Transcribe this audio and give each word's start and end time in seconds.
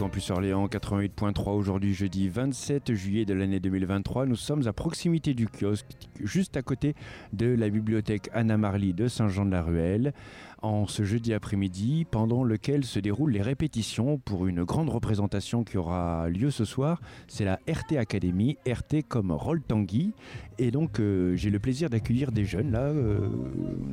Campus 0.00 0.30
Orléans 0.30 0.66
88.3 0.66 1.50
aujourd'hui 1.50 1.92
jeudi 1.92 2.30
27 2.30 2.94
juillet 2.94 3.26
de 3.26 3.34
l'année 3.34 3.60
2023. 3.60 4.24
Nous 4.24 4.34
sommes 4.34 4.66
à 4.66 4.72
proximité 4.72 5.34
du 5.34 5.46
kiosque, 5.46 5.84
juste 6.24 6.56
à 6.56 6.62
côté 6.62 6.94
de 7.34 7.54
la 7.54 7.68
bibliothèque 7.68 8.30
Anna 8.32 8.56
Marly 8.56 8.94
de 8.94 9.08
Saint-Jean-de-la-Ruelle, 9.08 10.14
en 10.62 10.86
ce 10.86 11.02
jeudi 11.02 11.34
après-midi, 11.34 12.06
pendant 12.10 12.44
lequel 12.44 12.84
se 12.84 12.98
déroulent 12.98 13.32
les 13.32 13.42
répétitions 13.42 14.16
pour 14.16 14.46
une 14.46 14.64
grande 14.64 14.88
représentation 14.88 15.64
qui 15.64 15.76
aura 15.76 16.30
lieu 16.30 16.50
ce 16.50 16.64
soir. 16.64 17.02
C'est 17.28 17.44
la 17.44 17.60
RT 17.68 17.98
Academy, 17.98 18.56
RT 18.66 19.02
comme 19.06 19.32
Roll 19.32 19.60
Tanguy. 19.60 20.14
Et 20.56 20.70
donc 20.70 20.98
euh, 20.98 21.36
j'ai 21.36 21.50
le 21.50 21.58
plaisir 21.58 21.90
d'accueillir 21.90 22.32
des 22.32 22.46
jeunes 22.46 22.72
là 22.72 22.84
euh, 22.84 23.28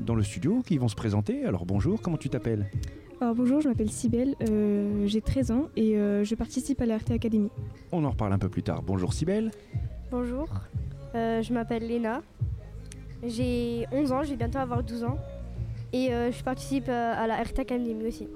dans 0.06 0.16
le 0.16 0.24
studio 0.24 0.64
qui 0.66 0.78
vont 0.78 0.88
se 0.88 0.96
présenter. 0.96 1.44
Alors 1.44 1.66
bonjour, 1.66 2.02
comment 2.02 2.16
tu 2.16 2.30
t'appelles? 2.30 2.72
Alors 3.20 3.34
bonjour, 3.34 3.62
je 3.62 3.68
m'appelle 3.68 3.90
Sibelle, 3.90 4.36
euh, 4.48 5.08
j'ai 5.08 5.22
13 5.22 5.50
ans 5.50 5.70
et 5.76 5.98
euh, 5.98 6.24
je 6.24 6.36
participe 6.36 6.82
à 6.82 6.86
la 6.86 6.98
RT 6.98 7.12
Academy. 7.12 7.50
On 7.92 8.06
en 8.06 8.12
reparle 8.12 8.32
un 8.34 8.38
peu 8.38 8.48
plus 8.48 8.62
tard. 8.62 8.84
Bonjour 8.84 9.12
Sibelle. 9.12 9.50
Bonjour, 10.12 10.48
euh, 11.16 11.42
je 11.42 11.52
m'appelle 11.52 11.88
Léna. 11.88 12.22
J'ai 13.24 13.88
11 13.92 14.12
ans, 14.12 14.24
je 14.24 14.30
vais 14.30 14.36
bientôt 14.36 14.60
avoir 14.60 14.84
12 14.84 15.04
ans. 15.04 15.18
Et 15.94 16.14
euh, 16.14 16.32
je 16.32 16.44
participe 16.44 16.90
à 16.90 17.26
la 17.26 17.42
RT 17.42 17.60
Academy 17.60 18.06
aussi. 18.06 18.28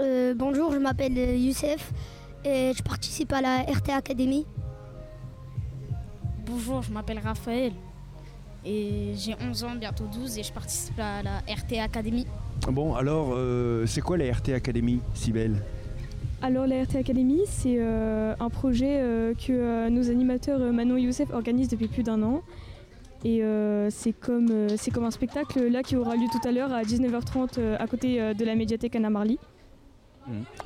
Euh, 0.00 0.32
bonjour, 0.36 0.72
je 0.72 0.78
m'appelle 0.78 1.16
Youssef 1.36 1.92
et 2.44 2.72
je 2.72 2.82
participe 2.84 3.32
à 3.32 3.40
la 3.40 3.62
RT 3.62 3.90
Academy. 3.90 4.46
Bonjour, 6.46 6.82
je 6.82 6.92
m'appelle 6.92 7.18
Raphaël 7.18 7.72
et 8.66 9.12
j'ai 9.16 9.34
11 9.40 9.64
ans, 9.64 9.74
bientôt 9.78 10.04
12 10.12 10.38
et 10.38 10.42
je 10.42 10.52
participe 10.52 10.98
à 10.98 11.22
la 11.22 11.38
RT 11.48 11.78
Academy. 11.82 12.26
Bon, 12.70 12.94
alors, 12.94 13.30
euh, 13.34 13.86
c'est 13.86 14.00
quoi 14.00 14.16
la 14.16 14.32
RT 14.32 14.50
Academy, 14.54 15.00
Sibelle 15.14 15.62
Alors 16.42 16.66
la 16.66 16.82
RT 16.82 16.96
Academy, 16.96 17.40
c'est 17.46 17.76
euh, 17.78 18.34
un 18.40 18.50
projet 18.50 18.98
euh, 19.00 19.34
que 19.34 19.52
euh, 19.52 19.88
nos 19.90 20.10
animateurs 20.10 20.60
euh, 20.60 20.72
Manon 20.72 20.96
et 20.96 21.02
Youssef 21.02 21.30
organisent 21.32 21.68
depuis 21.68 21.88
plus 21.88 22.02
d'un 22.02 22.22
an. 22.22 22.42
Et 23.24 23.42
euh, 23.42 23.88
c'est 23.90 24.12
comme, 24.12 24.50
euh, 24.50 24.68
c'est 24.76 24.90
comme 24.90 25.04
un 25.04 25.10
spectacle 25.10 25.66
là 25.68 25.82
qui 25.82 25.96
aura 25.96 26.14
lieu 26.16 26.26
tout 26.30 26.46
à 26.46 26.52
l'heure 26.52 26.72
à 26.72 26.82
19h30 26.82 27.58
euh, 27.58 27.76
à 27.78 27.86
côté 27.86 28.20
euh, 28.20 28.34
de 28.34 28.44
la 28.44 28.54
médiathèque 28.54 28.94
Anna 28.96 29.10
Marly. 29.10 29.38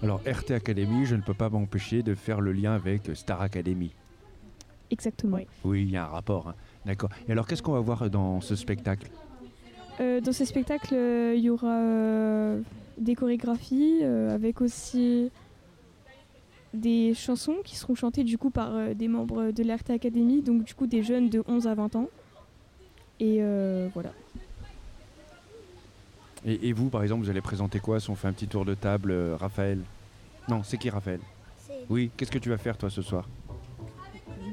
Alors, 0.03 0.21
RT 0.27 0.53
Academy, 0.53 1.05
je 1.05 1.15
ne 1.17 1.21
peux 1.21 1.35
pas 1.35 1.51
m'empêcher 1.51 2.03
de 2.03 2.15
faire 2.15 2.41
le 2.41 2.53
lien 2.53 2.73
avec 2.73 3.03
Star 3.15 3.43
Academy. 3.43 3.93
Exactement. 4.91 5.37
Oui. 5.37 5.47
Oui, 5.65 5.83
il 5.83 5.91
y 5.91 5.97
a 5.99 6.05
un 6.05 6.09
rapport. 6.09 6.49
hein. 6.49 6.55
D'accord. 6.87 7.11
Et 7.29 7.33
alors, 7.33 7.47
qu'est-ce 7.47 7.63
qu'on 7.63 7.73
va 7.73 7.81
voir 7.81 8.09
dans 8.11 8.41
ce 8.41 8.57
spectacle? 8.57 9.09
Euh, 10.01 10.21
dans 10.21 10.33
ce 10.33 10.45
spectacle, 10.45 10.95
euh, 10.95 11.35
il 11.37 11.43
y 11.43 11.51
aura 11.51 11.77
euh, 11.77 12.61
des 12.97 13.15
chorégraphies 13.15 13.99
euh, 14.03 14.35
avec 14.35 14.61
aussi 14.63 15.31
des 16.73 17.13
chansons 17.15 17.57
qui 17.65 17.77
seront 17.77 17.95
chantées 17.95 18.25
du 18.25 18.39
coup 18.39 18.51
par 18.51 18.75
euh, 18.75 18.95
des 18.95 19.09
membres 19.09 19.51
de 19.51 19.63
l'RT 19.63 19.91
Academy, 19.91 20.41
donc 20.41 20.65
du 20.65 20.73
coup 20.75 20.87
des 20.87 21.03
jeunes 21.03 21.29
de 21.29 21.43
11 21.47 21.67
à 21.67 21.75
20 21.75 21.97
ans. 21.97 22.09
Et 23.19 23.39
euh, 23.41 23.89
voilà. 23.93 24.13
et, 26.47 26.69
et 26.69 26.73
vous, 26.73 26.89
par 26.89 27.03
exemple, 27.03 27.23
vous 27.25 27.31
allez 27.31 27.43
présenter 27.43 27.81
quoi 27.81 28.01
Si 28.01 28.09
on 28.09 28.15
fait 28.15 28.29
un 28.29 28.33
petit 28.33 28.49
tour 28.49 28.65
de 28.65 28.73
table, 28.75 29.11
euh, 29.11 29.37
Raphaël? 29.39 29.81
Non, 30.49 30.63
c'est 30.63 30.79
qui 30.79 30.89
Raphaël? 30.89 31.21
Oui, 31.91 32.11
qu'est-ce 32.17 32.31
que 32.31 32.39
tu 32.39 32.49
vas 32.49 32.57
faire 32.57 32.79
toi 32.79 32.89
ce 32.89 33.03
soir? 33.03 33.29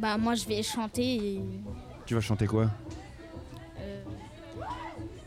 Bah 0.01 0.17
moi 0.17 0.35
je 0.35 0.45
vais 0.45 0.61
chanter 0.61 1.15
et 1.15 1.41
Tu 2.07 2.15
vas 2.15 2.21
chanter 2.21 2.47
quoi 2.47 2.69
euh, 3.79 4.01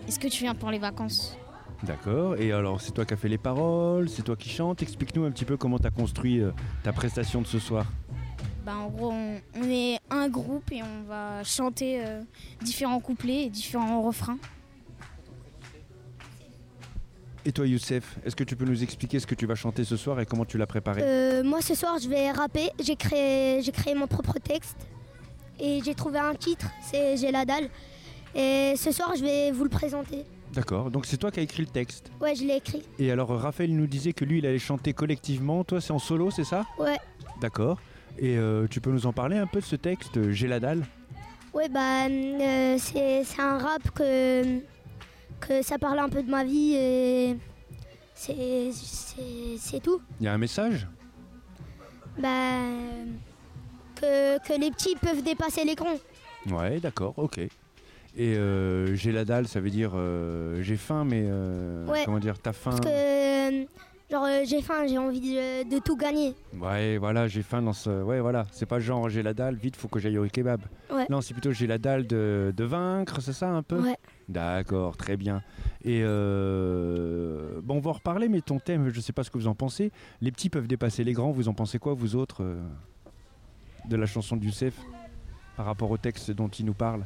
est-ce 0.08 0.18
que 0.18 0.26
tu 0.26 0.42
viens 0.42 0.54
pour 0.56 0.70
les 0.72 0.78
vacances 0.78 1.36
D'accord. 1.84 2.34
Et 2.36 2.50
alors, 2.52 2.80
c'est 2.80 2.90
toi 2.90 3.04
qui 3.04 3.14
as 3.14 3.16
fait 3.16 3.28
les 3.28 3.38
paroles 3.38 4.08
C'est 4.08 4.22
toi 4.22 4.34
qui 4.34 4.48
chantes 4.48 4.82
Explique-nous 4.82 5.24
un 5.24 5.30
petit 5.30 5.44
peu 5.44 5.56
comment 5.56 5.78
tu 5.78 5.86
as 5.86 5.90
construit 5.90 6.40
euh, 6.40 6.50
ta 6.82 6.92
prestation 6.92 7.42
de 7.42 7.46
ce 7.46 7.58
soir. 7.60 7.86
Bah 8.66 8.74
en 8.76 8.88
gros 8.88 9.10
on, 9.12 9.40
on 9.54 9.62
est 9.70 9.98
un 10.10 10.28
groupe 10.28 10.70
et 10.72 10.82
on 10.82 11.02
va 11.08 11.42
chanter 11.44 12.04
euh, 12.04 12.20
différents 12.62 13.00
couplets 13.00 13.44
et 13.44 13.50
différents 13.50 14.02
refrains. 14.02 14.38
Et 17.46 17.52
toi, 17.52 17.66
Youssef, 17.66 18.18
est-ce 18.24 18.36
que 18.36 18.44
tu 18.44 18.54
peux 18.56 18.66
nous 18.66 18.82
expliquer 18.82 19.18
ce 19.18 19.26
que 19.26 19.34
tu 19.34 19.46
vas 19.46 19.54
chanter 19.54 19.84
ce 19.84 19.96
soir 19.96 20.20
et 20.20 20.26
comment 20.26 20.44
tu 20.44 20.58
l'as 20.58 20.66
préparé 20.66 21.00
Euh, 21.02 21.42
moi 21.42 21.62
ce 21.62 21.74
soir 21.74 21.98
je 22.02 22.08
vais 22.08 22.30
rapper, 22.32 22.70
j'ai 22.82 22.96
créé, 22.96 23.62
j'ai 23.62 23.72
créé 23.72 23.94
mon 23.94 24.06
propre 24.06 24.38
texte 24.38 24.76
et 25.60 25.80
j'ai 25.84 25.94
trouvé 25.94 26.18
un 26.18 26.34
titre, 26.34 26.66
c'est 26.82 27.16
J'ai 27.16 27.30
la 27.30 27.44
dalle. 27.44 27.68
Et 28.34 28.74
ce 28.76 28.92
soir 28.92 29.12
je 29.16 29.22
vais 29.22 29.50
vous 29.50 29.64
le 29.64 29.70
présenter. 29.70 30.24
D'accord. 30.52 30.90
Donc, 30.90 31.06
c'est 31.06 31.16
toi 31.16 31.30
qui 31.30 31.38
as 31.38 31.44
écrit 31.44 31.62
le 31.62 31.68
texte. 31.68 32.10
Ouais, 32.20 32.34
je 32.34 32.42
l'ai 32.44 32.56
écrit. 32.56 32.82
Et 32.98 33.12
alors, 33.12 33.28
Raphaël 33.28 33.72
nous 33.72 33.86
disait 33.86 34.12
que 34.12 34.24
lui, 34.24 34.38
il 34.38 34.46
allait 34.46 34.58
chanter 34.58 34.92
collectivement. 34.92 35.62
Toi, 35.62 35.80
c'est 35.80 35.92
en 35.92 36.00
solo, 36.00 36.32
c'est 36.32 36.42
ça? 36.42 36.66
Ouais. 36.76 36.98
D'accord. 37.40 37.78
Et 38.18 38.36
euh, 38.36 38.66
tu 38.68 38.80
peux 38.80 38.90
nous 38.90 39.06
en 39.06 39.12
parler 39.12 39.36
un 39.38 39.46
peu 39.46 39.60
de 39.60 39.64
ce 39.64 39.76
texte, 39.76 40.16
euh, 40.16 40.32
J'ai 40.32 40.48
la 40.48 40.58
dalle? 40.58 40.84
Ouais, 41.54 41.68
bah 41.68 42.06
euh, 42.06 42.76
c'est 42.78 43.24
un 43.38 43.58
rap 43.58 43.90
que, 43.92 44.58
que 45.40 45.62
ça 45.62 45.78
parle 45.78 45.98
un 46.00 46.08
peu 46.08 46.22
de 46.22 46.30
ma 46.30 46.44
vie 46.44 46.74
et 46.74 47.36
c'est 48.14 49.80
tout. 49.82 50.00
Il 50.20 50.26
y 50.26 50.28
a 50.28 50.32
un 50.32 50.38
message? 50.38 50.86
Bah, 52.18 52.58
que, 54.00 54.38
que 54.46 54.60
les 54.60 54.70
petits 54.70 54.96
peuvent 54.96 55.22
dépasser 55.22 55.64
les 55.64 55.74
grands. 55.74 55.98
Ouais, 56.50 56.80
d'accord, 56.80 57.14
ok. 57.16 57.38
Et 57.38 57.50
euh, 58.18 58.94
j'ai 58.96 59.12
la 59.12 59.24
dalle, 59.24 59.46
ça 59.46 59.60
veut 59.60 59.70
dire 59.70 59.92
euh, 59.94 60.60
j'ai 60.62 60.76
faim, 60.76 61.04
mais 61.04 61.24
euh, 61.26 61.86
Ouais. 61.86 62.02
comment 62.04 62.18
dire, 62.18 62.38
t'as 62.40 62.52
faim 62.52 62.70
Parce 62.70 62.80
que, 62.80 63.66
genre, 64.10 64.26
j'ai 64.44 64.62
faim, 64.62 64.84
j'ai 64.88 64.98
envie 64.98 65.20
de, 65.20 65.70
de 65.70 65.78
tout 65.80 65.96
gagner. 65.96 66.34
Ouais, 66.60 66.98
voilà, 66.98 67.28
j'ai 67.28 67.42
faim 67.42 67.62
dans 67.62 67.72
ce. 67.72 68.02
Ouais, 68.02 68.18
voilà, 68.20 68.46
c'est 68.50 68.66
pas 68.66 68.80
genre 68.80 69.08
j'ai 69.08 69.22
la 69.22 69.32
dalle, 69.32 69.54
vite, 69.54 69.76
faut 69.76 69.86
que 69.86 70.00
j'aille 70.00 70.18
au 70.18 70.26
kebab. 70.26 70.60
Ouais. 70.92 71.06
Non, 71.08 71.20
c'est 71.20 71.34
plutôt 71.34 71.52
j'ai 71.52 71.68
la 71.68 71.78
dalle 71.78 72.06
de, 72.08 72.52
de 72.56 72.64
vaincre, 72.64 73.20
c'est 73.20 73.32
ça 73.32 73.48
un 73.50 73.62
peu 73.62 73.78
Ouais. 73.80 73.96
D'accord, 74.28 74.96
très 74.96 75.16
bien. 75.16 75.42
Et 75.84 76.02
euh, 76.04 77.60
bon, 77.62 77.76
on 77.76 77.80
va 77.80 77.90
en 77.90 77.94
reparler, 77.94 78.28
mais 78.28 78.40
ton 78.40 78.58
thème, 78.58 78.90
je 78.92 79.00
sais 79.00 79.12
pas 79.12 79.22
ce 79.24 79.30
que 79.30 79.38
vous 79.38 79.46
en 79.48 79.54
pensez. 79.54 79.92
Les 80.20 80.32
petits 80.32 80.50
peuvent 80.50 80.66
dépasser 80.68 81.04
les 81.04 81.12
grands, 81.12 81.30
vous 81.30 81.48
en 81.48 81.54
pensez 81.54 81.78
quoi, 81.78 81.94
vous 81.94 82.16
autres, 82.16 82.44
de 83.88 83.96
la 83.96 84.06
chanson 84.06 84.36
de 84.36 84.44
Youssef 84.44 84.74
par 85.56 85.66
rapport 85.66 85.90
au 85.90 85.96
texte 85.96 86.30
dont 86.30 86.48
il 86.48 86.64
nous 86.66 86.74
parle 86.74 87.04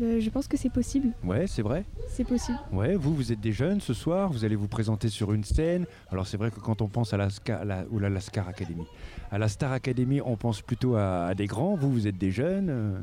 Euh, 0.00 0.20
je 0.20 0.30
pense 0.30 0.48
que 0.48 0.56
c'est 0.56 0.70
possible. 0.72 1.08
Ouais, 1.22 1.46
c'est 1.46 1.60
vrai 1.62 1.84
C'est 2.08 2.24
possible. 2.24 2.58
Ouais, 2.72 2.94
vous, 2.96 3.14
vous 3.14 3.30
êtes 3.32 3.40
des 3.40 3.52
jeunes 3.52 3.80
ce 3.80 3.92
soir, 3.92 4.30
vous 4.32 4.44
allez 4.44 4.56
vous 4.56 4.68
présenter 4.68 5.08
sur 5.10 5.32
une 5.34 5.44
scène. 5.44 5.84
Alors 6.10 6.26
c'est 6.26 6.38
vrai 6.38 6.50
que 6.50 6.60
quand 6.60 6.80
on 6.80 6.88
pense 6.88 7.12
à 7.12 7.18
la, 7.18 7.28
Ska- 7.28 7.60
à 7.60 7.64
la, 7.64 7.84
ou 7.90 7.98
la, 7.98 8.08
la 8.08 8.20
Scar 8.20 8.48
Academy, 8.48 8.86
à 9.30 9.36
la 9.38 9.48
Star 9.48 9.70
Academy, 9.72 10.20
on 10.24 10.36
pense 10.36 10.62
plutôt 10.62 10.94
à, 10.96 11.26
à 11.26 11.34
des 11.34 11.46
grands. 11.46 11.74
Vous, 11.76 11.90
vous 11.92 12.06
êtes 12.06 12.16
des 12.18 12.30
jeunes. 12.30 12.68
euh. 12.70 12.98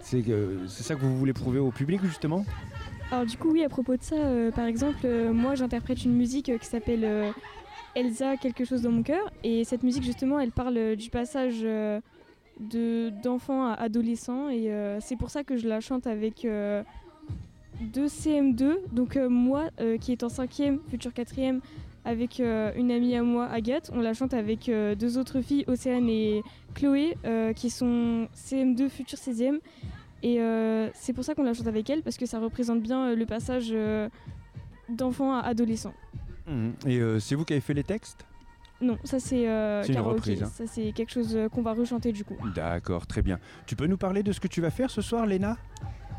C'est 0.00 0.22
que- 0.22 0.60
c'est 0.68 0.82
ça 0.84 0.94
que 0.94 1.00
vous 1.00 1.18
voulez 1.18 1.32
prouver 1.32 1.58
au 1.58 1.70
public 1.70 2.00
justement? 2.04 2.44
Alors 3.10 3.24
du 3.26 3.36
coup 3.36 3.50
oui 3.52 3.62
à 3.64 3.68
propos 3.68 3.96
de 3.96 4.02
ça, 4.02 4.16
euh, 4.16 4.50
par 4.50 4.66
exemple 4.66 5.06
moi 5.32 5.54
j'interprète 5.54 6.04
une 6.04 6.14
musique 6.14 6.50
qui 6.58 6.66
s'appelle 6.66 7.04
Elsa 7.96 8.36
quelque 8.36 8.64
chose 8.64 8.82
dans 8.82 8.92
mon 8.92 9.02
cœur. 9.02 9.30
Et 9.42 9.64
cette 9.64 9.82
musique 9.82 10.04
justement 10.04 10.38
elle 10.38 10.52
parle 10.52 10.76
euh, 10.76 10.96
du 10.96 11.10
passage 11.10 11.60
euh, 11.62 12.00
de 12.60 13.10
d'enfant 13.22 13.66
à 13.66 13.72
adolescent. 13.72 14.48
Et 14.48 14.70
euh, 14.70 14.98
c'est 15.00 15.16
pour 15.16 15.30
ça 15.30 15.42
que 15.42 15.56
je 15.56 15.66
la 15.66 15.80
chante 15.80 16.06
avec 16.06 16.46
deux 17.80 18.06
CM2 18.06 18.76
donc 18.92 19.16
moi 19.16 19.64
qui 20.00 20.12
est 20.12 20.22
en 20.22 20.30
cinquième 20.30 20.78
futur 20.88 21.12
quatrième 21.12 21.60
avec 22.06 22.38
une 22.38 22.90
amie 22.90 23.14
à 23.16 23.22
moi 23.22 23.46
Agathe 23.48 23.90
on 23.92 24.00
la 24.00 24.14
chante 24.14 24.32
avec 24.32 24.70
deux 24.70 25.18
autres 25.18 25.42
filles 25.42 25.64
Océane 25.66 26.08
et 26.08 26.42
Chloé 26.74 27.18
qui 27.54 27.68
sont 27.68 28.28
CM2 28.34 28.88
futur 28.88 29.18
16e 29.18 29.58
et 30.22 30.38
c'est 30.94 31.12
pour 31.12 31.24
ça 31.24 31.34
qu'on 31.34 31.44
la 31.44 31.54
chante 31.54 31.66
avec 31.66 31.88
elle, 31.90 32.02
parce 32.02 32.16
que 32.16 32.26
ça 32.26 32.38
représente 32.38 32.80
bien 32.80 33.14
le 33.14 33.26
passage 33.26 33.68
euh, 33.70 34.08
d'enfant 34.88 35.34
à 35.34 35.40
adolescent. 35.40 35.94
Et 36.86 36.98
euh, 36.98 37.18
c'est 37.18 37.34
vous 37.34 37.44
qui 37.44 37.52
avez 37.54 37.60
fait 37.60 37.74
les 37.74 37.84
textes? 37.84 38.24
Non, 38.80 38.98
ça 39.04 39.18
c'est 39.18 39.48
euh, 39.48 39.82
une 39.84 39.98
reprise, 40.00 40.42
hein. 40.42 40.50
Ça 40.54 40.66
c'est 40.66 40.92
quelque 40.92 41.10
chose 41.10 41.34
euh, 41.34 41.48
qu'on 41.48 41.62
va 41.62 41.72
rechanter 41.72 42.12
du 42.12 42.24
coup. 42.24 42.36
D'accord, 42.54 43.06
très 43.06 43.22
bien. 43.22 43.38
Tu 43.66 43.74
peux 43.74 43.86
nous 43.86 43.96
parler 43.96 44.22
de 44.22 44.32
ce 44.32 44.38
que 44.40 44.48
tu 44.48 44.60
vas 44.60 44.70
faire 44.70 44.90
ce 44.90 45.00
soir, 45.00 45.24
Léna? 45.26 45.56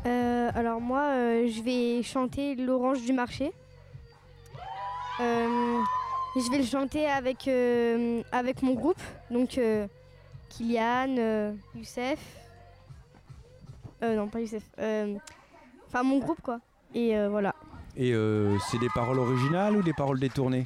Euh, 0.06 0.50
alors 0.54 0.80
moi, 0.80 1.02
euh, 1.02 1.48
je 1.48 1.62
vais 1.62 2.02
chanter 2.02 2.56
l'orange 2.56 3.02
du 3.02 3.12
marché. 3.12 3.52
Euh, 5.20 5.78
je 6.36 6.50
vais 6.50 6.58
le 6.58 6.64
chanter 6.64 7.06
avec, 7.06 7.48
euh, 7.48 8.22
avec 8.32 8.62
mon 8.62 8.74
groupe. 8.74 9.00
Donc, 9.30 9.56
euh, 9.58 9.86
Kylian, 10.48 11.16
euh, 11.18 11.52
Youssef. 11.74 12.18
Euh, 14.02 14.14
non, 14.16 14.28
pas 14.28 14.40
Youssef. 14.40 14.62
euh, 14.78 15.16
Enfin, 15.88 16.02
mon 16.02 16.18
groupe, 16.18 16.40
quoi. 16.42 16.60
Et 16.94 17.16
euh, 17.16 17.28
voilà. 17.28 17.54
Et 18.00 18.14
euh, 18.14 18.56
c'est 18.70 18.78
des 18.78 18.88
paroles 18.94 19.18
originales 19.18 19.76
ou 19.76 19.82
des 19.82 19.92
paroles 19.92 20.20
détournées? 20.20 20.64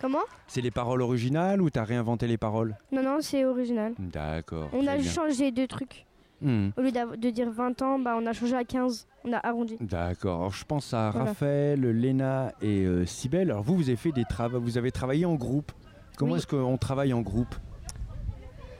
Comment? 0.00 0.20
C'est 0.46 0.60
les 0.60 0.70
paroles 0.70 1.02
originales 1.02 1.60
ou 1.60 1.68
t'as 1.68 1.84
réinventé 1.84 2.26
les 2.26 2.36
paroles? 2.38 2.76
Non, 2.92 3.02
non, 3.02 3.18
c'est 3.20 3.44
original. 3.44 3.92
D'accord. 3.98 4.68
On 4.72 4.86
a 4.86 4.96
bien. 4.96 5.10
changé 5.10 5.50
de 5.50 5.66
trucs. 5.66 6.06
Hmm. 6.40 6.68
Au 6.76 6.82
lieu 6.82 6.92
de 6.92 7.30
dire 7.30 7.50
20 7.50 7.82
ans, 7.82 7.98
bah, 7.98 8.14
on 8.20 8.24
a 8.26 8.32
changé 8.32 8.54
à 8.54 8.64
15. 8.64 9.06
On 9.24 9.32
a 9.32 9.38
arrondi. 9.38 9.76
D'accord. 9.80 10.40
Alors, 10.40 10.52
je 10.52 10.64
pense 10.64 10.92
à 10.94 11.10
Voilà. 11.10 11.28
Raphaël, 11.28 11.80
Léna 11.80 12.52
et 12.62 12.84
euh. 12.84 13.04
Alors 13.34 13.62
vous, 13.62 13.76
vous 13.76 13.88
avez 13.88 13.96
fait 13.96 14.12
des 14.12 14.24
travaux, 14.24 14.60
vous 14.60 14.78
avez 14.78 14.92
travaillé 14.92 15.24
en 15.26 15.34
groupe. 15.34 15.72
Comment 16.16 16.32
Oui. 16.32 16.38
est-ce 16.38 16.46
qu'on 16.46 16.76
travaille 16.76 17.12
en 17.12 17.22
groupe? 17.22 17.54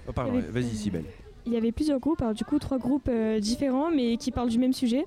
Oh, 0.06 0.12
Pardon, 0.12 0.38
avait- 0.38 0.48
vas-y 0.60 0.76
Sibelle. 0.76 1.06
Il 1.46 1.52
y 1.52 1.56
avait 1.56 1.72
plusieurs 1.72 1.98
groupes, 2.00 2.22
alors 2.22 2.34
du 2.34 2.44
coup 2.44 2.58
trois 2.58 2.78
groupes 2.78 3.08
euh, 3.10 3.38
différents 3.40 3.90
mais 3.90 4.16
qui 4.16 4.30
parlent 4.30 4.48
du 4.50 4.58
même 4.58 4.72
sujet. 4.72 5.04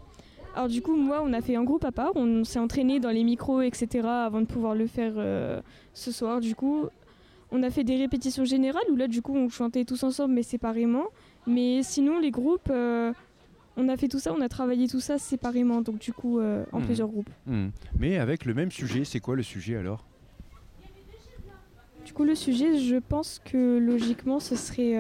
Alors 0.58 0.70
du 0.70 0.82
coup 0.82 0.96
moi 0.96 1.22
on 1.24 1.34
a 1.34 1.42
fait 1.42 1.56
un 1.56 1.64
groupe 1.64 1.86
à 1.86 1.92
part, 1.92 2.14
on 2.16 2.44
s'est 2.44 2.58
entraîné 2.58 3.00
dans 3.00 3.12
les 3.12 3.24
micros 3.24 3.62
etc 3.62 4.08
avant 4.08 4.42
de 4.42 4.48
pouvoir 4.48 4.74
le 4.74 4.88
faire 4.88 5.14
euh, 5.18 5.62
ce 5.94 6.12
soir. 6.12 6.40
Du 6.40 6.56
coup 6.56 6.86
on 7.52 7.62
a 7.62 7.70
fait 7.70 7.84
des 7.84 7.96
répétitions 7.96 8.44
générales 8.44 8.82
où 8.92 8.96
là 8.96 9.08
du 9.08 9.22
coup 9.22 9.36
on 9.36 9.50
chantait 9.50 9.86
tous 9.86 10.02
ensemble 10.02 10.34
mais 10.34 10.42
séparément. 10.42 11.06
Mais 11.46 11.84
sinon 11.84 12.18
les 12.20 12.32
groupes, 12.32 12.70
euh, 12.72 13.14
on 13.78 13.88
a 13.88 13.98
fait 13.98 14.08
tout 14.08 14.18
ça, 14.18 14.34
on 14.36 14.42
a 14.42 14.50
travaillé 14.50 14.88
tout 14.88 15.00
ça 15.00 15.20
séparément 15.20 15.82
donc 15.82 16.00
du 16.00 16.12
coup 16.12 16.40
euh, 16.40 16.66
en 16.72 16.80
Mhm. 16.80 16.86
plusieurs 16.88 17.08
groupes. 17.08 17.30
Hmm. 17.46 17.68
Mais 18.00 18.18
avec 18.18 18.44
le 18.46 18.56
même 18.56 18.72
sujet, 18.72 19.04
c'est 19.06 19.20
quoi 19.20 19.36
le 19.36 19.44
sujet 19.44 19.76
alors? 19.76 20.06
Du 22.04 22.14
coup 22.14 22.24
le 22.24 22.34
sujet 22.34 22.80
je 22.80 22.96
pense 22.96 23.40
que 23.46 23.78
logiquement 23.78 24.40
ce 24.40 24.56
serait 24.56 24.96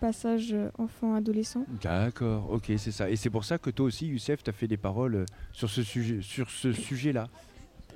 passage 0.00 0.52
euh, 0.52 0.70
enfant-adolescent. 0.78 1.64
D'accord, 1.82 2.50
ok, 2.50 2.72
c'est 2.78 2.90
ça. 2.92 3.08
Et 3.10 3.16
c'est 3.16 3.30
pour 3.30 3.44
ça 3.44 3.58
que 3.58 3.70
toi 3.70 3.86
aussi, 3.86 4.06
Youssef, 4.06 4.42
tu 4.42 4.50
as 4.50 4.52
fait 4.52 4.66
des 4.66 4.76
paroles 4.76 5.14
euh, 5.14 5.26
sur 5.52 5.68
ce 5.70 5.82
sujet, 5.82 6.20
sur 6.22 6.48
ce 6.50 6.72
sujet-là. 6.72 7.28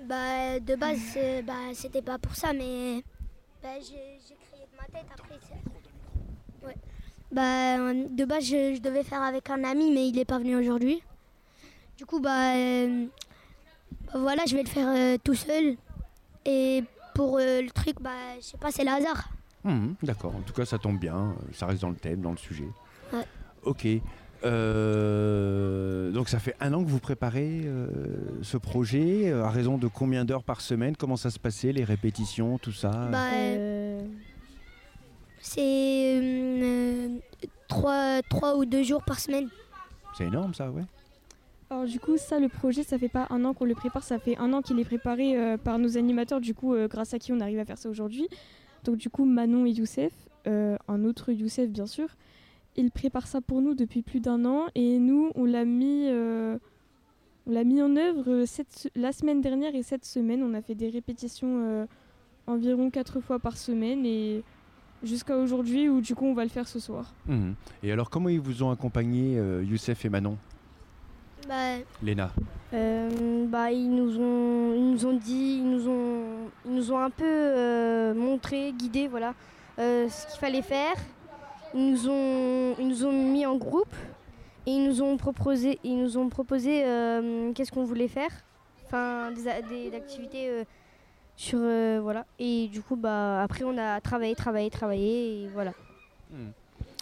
Bah, 0.09 0.61
de 0.61 0.75
base, 0.77 0.99
c'est- 1.13 1.43
bah, 1.43 1.55
c'était 1.73 2.03
pas 2.03 2.19
pour 2.19 2.35
ça, 2.35 2.53
mais 2.53 3.03
bah, 3.63 3.71
j'ai 3.81 4.19
j'ai 4.29 4.37
créé 4.37 4.67
de 4.71 4.77
ma 4.77 4.85
tête 4.99 5.09
après. 5.13 5.39
Ouais. 6.67 6.77
Bah, 7.33 7.79
euh, 7.79 8.05
de 8.11 8.25
base, 8.25 8.45
je, 8.45 8.75
je 8.77 8.81
devais 8.81 9.03
faire 9.03 9.23
avec 9.23 9.49
un 9.51 9.65
ami, 9.65 9.91
mais 9.93 10.07
il 10.09 10.19
est 10.19 10.25
pas 10.27 10.39
venu 10.39 10.57
aujourd'hui. 10.57 11.03
Du 11.97 12.05
coup, 12.07 12.21
bah, 12.21 12.55
euh, 12.55 13.07
bah, 14.07 14.13
voilà, 14.21 14.43
je 14.47 14.55
vais 14.57 14.63
le 14.63 14.69
faire 14.69 14.89
euh, 14.89 15.17
tout 15.25 15.35
seul. 15.35 15.77
Et 16.45 16.85
pour 17.15 17.39
euh, 17.39 17.63
le 17.63 17.71
truc, 17.71 17.97
bah, 18.01 18.11
je 18.39 18.45
sais 18.45 18.59
pas, 18.59 18.71
c'est 18.71 18.85
le 18.85 18.91
hasard. 18.91 19.31
Mhm, 19.65 19.95
D'accord, 20.03 20.35
en 20.37 20.41
tout 20.41 20.53
cas, 20.53 20.65
ça 20.65 20.79
tombe 20.79 20.99
bien, 20.99 21.35
ça 21.53 21.67
reste 21.67 21.81
dans 21.83 21.89
le 21.91 21.97
thème, 21.97 22.21
dans 22.21 22.31
le 22.33 22.37
sujet. 22.37 22.69
Ouais. 23.13 23.25
Ok. 23.63 23.87
Euh, 24.45 26.11
donc 26.11 26.29
ça 26.29 26.39
fait 26.39 26.55
un 26.61 26.75
an 26.75 26.85
que 26.85 26.89
vous 26.91 26.99
préparez 26.99 27.63
euh, 27.65 27.87
ce 28.43 28.59
projet, 28.59 29.31
euh, 29.31 29.43
à 29.45 29.49
raison 29.51 29.79
de 29.79 29.89
combien 29.89 30.27
d'heures 30.27 30.43
par 30.43 30.61
semaine? 30.61 30.97
Comment 30.97 31.17
ça 31.17 31.31
se 31.31 31.39
passait, 31.39 31.73
les 31.73 31.85
répétitions, 31.85 32.59
tout 32.59 32.73
ça? 32.73 32.91
Bah, 33.11 33.27
Euh, 33.33 34.07
c'est 35.41 36.19
euh, 36.23 37.09
trois, 37.69 38.21
trois 38.29 38.57
ou 38.57 38.67
deux 38.67 38.83
jours 38.83 39.03
par 39.03 39.19
semaine. 39.19 39.49
C'est 40.17 40.25
énorme 40.25 40.53
ça, 40.53 40.71
ouais. 40.71 40.83
Alors 41.71 41.87
du 41.87 41.99
coup, 41.99 42.19
ça, 42.19 42.39
le 42.39 42.49
projet, 42.49 42.83
ça 42.83 42.99
fait 42.99 43.09
pas 43.09 43.27
un 43.31 43.45
an 43.47 43.55
qu'on 43.55 43.65
le 43.65 43.75
prépare, 43.75 44.03
ça 44.03 44.19
fait 44.19 44.37
un 44.37 44.53
an 44.53 44.61
qu'il 44.61 44.79
est 44.79 44.85
préparé 44.85 45.37
euh, 45.39 45.57
par 45.57 45.79
nos 45.79 45.97
animateurs, 45.97 46.41
du 46.41 46.55
coup, 46.55 46.75
euh, 46.75 46.87
grâce 46.87 47.15
à 47.15 47.19
qui 47.19 47.33
on 47.33 47.41
arrive 47.41 47.59
à 47.59 47.65
faire 47.65 47.79
ça 47.79 47.89
aujourd'hui. 47.89 48.29
Donc 48.85 48.97
du 48.97 49.11
coup, 49.11 49.25
Manon 49.25 49.67
et 49.67 49.71
Youssef, 49.71 50.13
euh, 50.47 50.77
un 50.89 51.05
autre 51.05 51.33
Youssef 51.33 51.71
bien 51.71 51.87
sûr, 51.87 52.09
ils 52.77 52.91
préparent 52.91 53.27
ça 53.27 53.41
pour 53.41 53.63
nous 53.63 53.75
depuis 53.75 54.03
plus 54.03 54.21
d'un 54.21 54.45
an 54.45 54.67
et 54.75 54.99
nous, 54.99 55.31
on 55.35 55.45
l'a 55.45 55.65
mis, 55.65 56.07
euh, 56.09 56.59
l'a 57.47 57.65
mis 57.65 57.81
en 57.83 57.97
œuvre 57.97 58.25
euh, 58.29 58.45
la 58.95 59.13
semaine 59.13 59.41
dernière 59.41 59.75
et 59.75 59.83
cette 59.83 60.05
semaine. 60.05 60.43
On 60.43 60.55
a 60.55 60.61
fait 60.61 60.75
des 60.75 60.91
répétitions 60.91 61.87
environ 62.47 62.91
quatre 62.91 63.21
fois 63.21 63.39
par 63.39 63.57
semaine 63.57 64.05
et 64.05 64.43
jusqu'à 65.03 65.39
aujourd'hui 65.39 65.89
où 65.89 66.01
du 66.01 66.15
coup, 66.15 66.27
on 66.27 66.35
va 66.35 66.45
le 66.45 66.51
faire 66.51 66.69
ce 66.69 66.79
soir. 66.79 67.15
Mhm. 67.27 67.55
Et 67.83 67.91
alors, 67.91 68.11
comment 68.11 68.29
ils 68.29 68.41
vous 68.41 68.63
ont 68.63 68.71
accompagné, 68.71 69.41
Youssef 69.63 70.05
et 70.05 70.11
Manon? 70.11 70.37
Bah, 71.49 71.77
Léna 72.03 72.31
Euh, 72.73 73.47
bah, 73.47 73.71
ils 73.71 73.91
nous 73.91 74.19
ont, 74.19 74.75
ils 74.75 74.91
nous 74.91 75.07
ont 75.07 75.13
dit, 75.13 75.59
ils 75.61 75.71
nous 75.71 75.89
ont, 75.89 76.51
ils 76.65 76.75
nous 76.75 76.93
ont 76.93 76.99
un 76.99 77.11
peu 77.11 77.25
euh, 77.25 78.15
montré, 78.15 78.73
guidé, 78.73 79.07
voilà, 79.07 79.35
euh, 79.79 80.09
ce 80.09 80.27
qu'il 80.27 80.41
fallait 80.41 80.63
faire. 80.63 80.97
Ils 81.75 81.93
nous 81.93 82.09
ont, 82.09 82.75
ils 82.79 82.89
nous 82.89 83.05
ont 83.05 83.13
mis 83.13 83.47
en 83.47 83.57
groupe 83.57 83.95
et 84.67 84.73
ils 84.73 84.85
nous 84.85 85.03
ont 85.03 85.17
proposé, 85.17 85.79
ils 85.85 85.97
nous 85.97 86.17
ont 86.19 86.29
proposé 86.29 86.83
qu'est-ce 87.55 87.71
qu'on 87.71 87.85
voulait 87.85 88.09
faire, 88.09 88.31
enfin 88.87 89.31
des, 89.33 89.91
des 89.91 89.97
activités 89.97 90.65
sur, 91.37 91.59
euh, 91.61 92.01
voilà. 92.03 92.27
Et 92.39 92.69
du 92.69 92.81
coup, 92.81 92.97
bah 92.97 93.43
après 93.43 93.65
on 93.65 93.77
a 93.77 94.01
travaillé, 94.01 94.35
travaillé, 94.35 94.71
travaillé 94.71 95.45
et 95.45 95.49
voilà. 95.49 95.73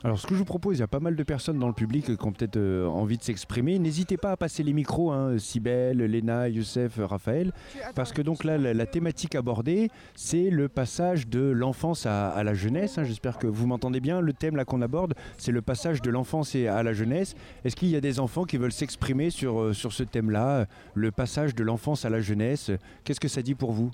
Alors, 0.04 0.18
ce 0.18 0.26
que 0.26 0.34
je 0.34 0.38
vous 0.40 0.44
propose, 0.44 0.78
il 0.78 0.80
y 0.80 0.82
a 0.82 0.88
pas 0.88 0.98
mal 0.98 1.14
de 1.14 1.22
personnes 1.22 1.60
dans 1.60 1.68
le 1.68 1.72
public 1.72 2.16
qui 2.16 2.26
ont 2.26 2.32
peut-être 2.32 2.56
euh, 2.56 2.86
envie 2.88 3.18
de 3.18 3.22
s'exprimer. 3.22 3.78
N'hésitez 3.78 4.16
pas 4.16 4.32
à 4.32 4.36
passer 4.36 4.64
les 4.64 4.72
micros, 4.72 5.12
hein, 5.12 5.38
Sibelle, 5.38 5.98
Léna, 5.98 6.48
Youssef, 6.48 6.98
Raphaël, 6.98 7.52
parce 7.94 8.12
que 8.12 8.20
donc 8.20 8.42
là, 8.42 8.58
la, 8.58 8.74
la 8.74 8.86
thématique 8.86 9.36
abordée, 9.36 9.90
c'est 10.16 10.50
le 10.50 10.68
passage 10.68 11.28
de 11.28 11.40
l'enfance 11.40 12.04
à, 12.06 12.30
à 12.30 12.42
la 12.42 12.52
jeunesse. 12.52 12.98
hein. 12.98 13.04
J'espère 13.04 13.38
que 13.38 13.46
vous 13.46 13.68
m'entendez 13.68 14.00
bien. 14.00 14.20
Le 14.20 14.32
thème 14.32 14.56
là 14.56 14.64
qu'on 14.64 14.82
aborde, 14.82 15.14
c'est 15.38 15.52
le 15.52 15.62
passage 15.62 16.02
de 16.02 16.10
l'enfance 16.10 16.56
à 16.56 16.82
la 16.82 16.92
jeunesse. 16.92 17.36
Est-ce 17.64 17.76
qu'il 17.76 17.88
y 17.88 17.94
a 17.96 18.00
des 18.00 18.18
enfants 18.18 18.42
qui 18.42 18.56
veulent 18.56 18.72
s'exprimer 18.72 19.30
sur, 19.30 19.60
euh, 19.60 19.72
sur 19.72 19.92
ce 19.92 20.02
thème-là, 20.02 20.66
le 20.94 21.12
passage 21.12 21.54
de 21.54 21.62
l'enfance 21.62 22.04
à 22.04 22.10
la 22.10 22.20
jeunesse? 22.20 22.72
Qu'est-ce 23.04 23.20
que 23.20 23.28
ça 23.28 23.40
dit 23.40 23.54
pour 23.54 23.70
vous? 23.70 23.92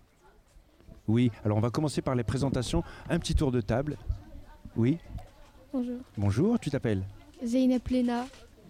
Oui, 1.06 1.30
alors 1.44 1.58
on 1.58 1.60
va 1.60 1.70
commencer 1.70 2.00
par 2.00 2.14
les 2.14 2.24
présentations. 2.24 2.82
Un 3.10 3.18
petit 3.18 3.34
tour 3.34 3.52
de 3.52 3.60
table. 3.60 3.98
Oui, 4.74 4.98
Bonjour. 5.72 5.98
bonjour, 6.16 6.58
tu 6.58 6.70
t'appelles 6.70 7.02
Zeynep 7.42 7.88
Lena, 7.88 8.26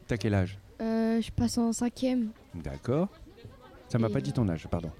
T'as 0.06 0.16
quel 0.16 0.34
âge 0.34 0.58
euh, 0.80 1.20
je 1.20 1.30
passe 1.32 1.58
en 1.58 1.72
cinquième. 1.72 2.30
D'accord. 2.54 3.08
Ça 3.88 3.98
m'a 3.98 4.08
Et- 4.08 4.12
pas 4.12 4.20
dit 4.20 4.32
ton 4.32 4.48
âge, 4.48 4.68
pardon. 4.68 4.90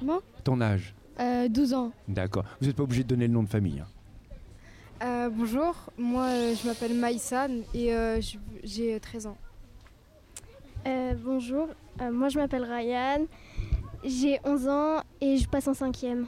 Comment 0.00 0.18
Ton 0.42 0.60
âge. 0.60 0.94
Euh, 1.20 1.48
12 1.48 1.74
ans. 1.74 1.92
D'accord. 2.08 2.44
Vous 2.60 2.66
n'êtes 2.66 2.74
pas 2.76 2.82
obligé 2.82 3.04
de 3.04 3.08
donner 3.08 3.28
le 3.28 3.32
nom 3.32 3.44
de 3.44 3.48
famille. 3.48 3.78
hein. 3.80 3.86
Euh, 5.04 5.30
bonjour, 5.30 5.74
moi 5.96 6.24
euh, 6.24 6.54
je 6.60 6.66
m'appelle 6.66 6.94
Maïsan 6.94 7.60
et 7.74 7.94
euh, 7.94 8.20
j'ai 8.64 8.98
13 8.98 9.26
ans. 9.26 9.36
Euh, 10.86 11.14
bonjour, 11.22 11.68
Euh, 12.00 12.10
moi 12.10 12.28
je 12.28 12.38
m'appelle 12.38 12.64
Ryan, 12.64 13.26
j'ai 14.04 14.40
11 14.44 14.66
ans 14.68 15.02
et 15.20 15.36
je 15.36 15.48
passe 15.48 15.68
en 15.68 15.74
cinquième. 15.74 16.26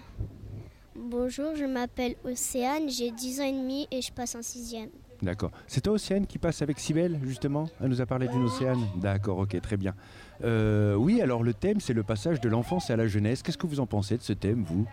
bonjour, 0.95 1.57
je 1.57 1.65
m'appelle 1.65 2.15
Océane, 2.25 2.89
j'ai 2.89 3.11
10 3.11 3.41
ans 3.41 3.45
et 3.45 3.53
demi 3.53 3.89
et 3.91 4.01
je 4.03 4.13
passe 4.13 4.35
en 4.37 4.43
sixième. 4.43 4.91
D'accord. 5.23 5.51
C'est 5.67 5.81
toi, 5.81 5.95
Océane, 5.95 6.27
qui 6.27 6.39
passe 6.39 6.61
avec 6.63 6.79
Sibelle, 6.79 7.19
justement? 7.25 7.69
Elle 7.81 7.89
nous 7.89 8.01
a 8.01 8.07
parlé 8.07 8.29
d'une 8.29 8.45
Océane 8.45 8.81
D'accord, 8.97 9.39
ok, 9.39 9.61
très 9.61 9.77
bien. 9.77 9.95
Euh, 10.43 10.95
oui, 10.95 11.21
alors 11.23 11.43
le 11.43 11.55
thème, 11.55 11.81
c'est 11.81 11.95
le 11.95 12.03
passage 12.03 12.41
de 12.41 12.49
l'enfance 12.49 12.91
à 12.91 12.97
la 12.97 13.07
jeunesse. 13.07 13.43
Qu'est-ce 13.43 13.59
que 13.59 13.67
vous 13.67 13.81
en 13.81 13.87
pensez 13.87 14.17
de 14.17 14.23
ce 14.23 14.33
thème, 14.33 14.65
vous? 14.65 14.87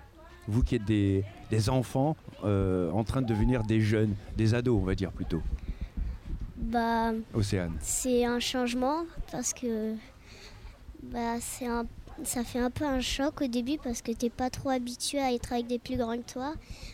Vous 0.47 0.63
qui 0.63 0.75
êtes 0.75 0.85
des, 0.85 1.23
des 1.49 1.69
enfants 1.69 2.15
euh, 2.43 2.91
en 2.91 3.03
train 3.03 3.21
de 3.21 3.27
devenir 3.27 3.63
des 3.63 3.81
jeunes, 3.81 4.15
des 4.37 4.53
ados, 4.53 4.79
on 4.81 4.85
va 4.85 4.95
dire 4.95 5.11
plutôt? 5.11 5.41
Bah, 6.57 7.11
Océane. 7.33 7.73
c'est 7.81 8.23
un 8.23 8.39
changement 8.39 9.03
parce 9.31 9.53
que 9.53 9.95
bah, 11.03 11.39
c'est 11.39 11.65
un, 11.67 11.85
ça 12.23 12.43
fait 12.43 12.59
un 12.59 12.69
peu 12.69 12.85
un 12.85 12.99
choc 13.01 13.41
au 13.41 13.47
début 13.47 13.77
parce 13.83 14.01
que 14.01 14.11
t'es 14.11 14.29
pas 14.29 14.49
trop 14.49 14.69
habitué 14.69 15.19
à 15.19 15.33
être 15.33 15.53
avec 15.53 15.67
des 15.67 15.79
plus 15.79 15.97
grands 15.97 16.17
que 16.17 16.31
toi. 16.31 16.53